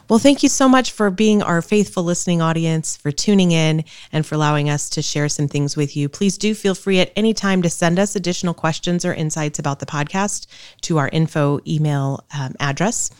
Well, 0.09 0.18
thank 0.18 0.42
you 0.42 0.49
so 0.49 0.68
much 0.68 0.92
for 0.92 1.11
being 1.11 1.42
our 1.42 1.62
faithful 1.62 2.05
listening 2.05 2.42
audience, 2.42 2.97
for 2.97 3.11
tuning 3.11 3.53
in, 3.53 3.84
and 4.12 4.26
for 4.26 4.34
allowing 4.34 4.68
us 4.68 4.90
to 4.90 5.03
share 5.03 5.28
some 5.28 5.49
things 5.49 5.76
with 5.76 5.97
you. 5.97 6.09
Please 6.09 6.36
do 6.36 6.55
feel 6.55 6.74
free 6.74 7.01
at 7.01 7.12
any 7.16 7.32
time 7.32 7.62
to 7.62 7.70
send 7.70 7.99
us 7.99 8.14
additional 8.14 8.55
questions 8.55 9.05
or 9.05 9.14
insights 9.14 9.59
about 9.59 9.80
the 9.80 9.86
podcast 9.86 10.47
to 10.82 10.99
our 10.99 11.09
info 11.09 11.61
email 11.66 12.24
um, 12.38 12.55
address. 12.61 13.11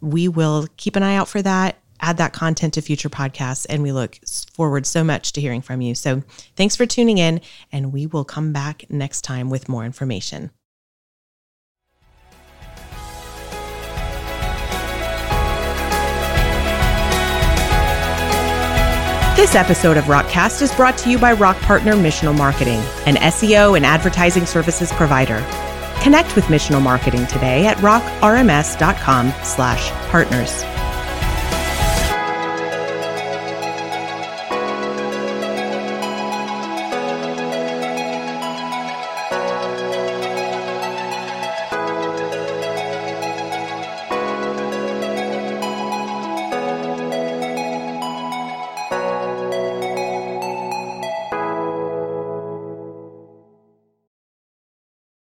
We 0.00 0.28
will 0.28 0.66
keep 0.76 0.96
an 0.96 1.02
eye 1.02 1.16
out 1.16 1.28
for 1.28 1.40
that, 1.42 1.78
add 2.00 2.16
that 2.16 2.32
content 2.32 2.74
to 2.74 2.82
future 2.82 3.08
podcasts, 3.08 3.64
and 3.68 3.82
we 3.82 3.92
look 3.92 4.18
forward 4.52 4.86
so 4.86 5.04
much 5.04 5.32
to 5.32 5.40
hearing 5.40 5.62
from 5.62 5.80
you. 5.80 5.94
So 5.94 6.22
thanks 6.56 6.74
for 6.74 6.84
tuning 6.84 7.18
in, 7.18 7.40
and 7.70 7.92
we 7.92 8.06
will 8.06 8.24
come 8.24 8.52
back 8.52 8.84
next 8.90 9.22
time 9.22 9.50
with 9.50 9.68
more 9.68 9.84
information. 9.84 10.50
This 19.36 19.54
episode 19.56 19.96
of 19.96 20.04
Rockcast 20.04 20.62
is 20.62 20.72
brought 20.72 20.96
to 20.98 21.10
you 21.10 21.18
by 21.18 21.32
Rock 21.32 21.58
Partner 21.58 21.94
Missional 21.94 22.38
Marketing, 22.38 22.78
an 23.04 23.16
SEO 23.16 23.76
and 23.76 23.84
advertising 23.84 24.46
services 24.46 24.92
provider. 24.92 25.44
Connect 26.02 26.36
with 26.36 26.44
Missional 26.44 26.80
Marketing 26.80 27.26
today 27.26 27.66
at 27.66 27.76
rockrms.com/partners. 27.78 30.73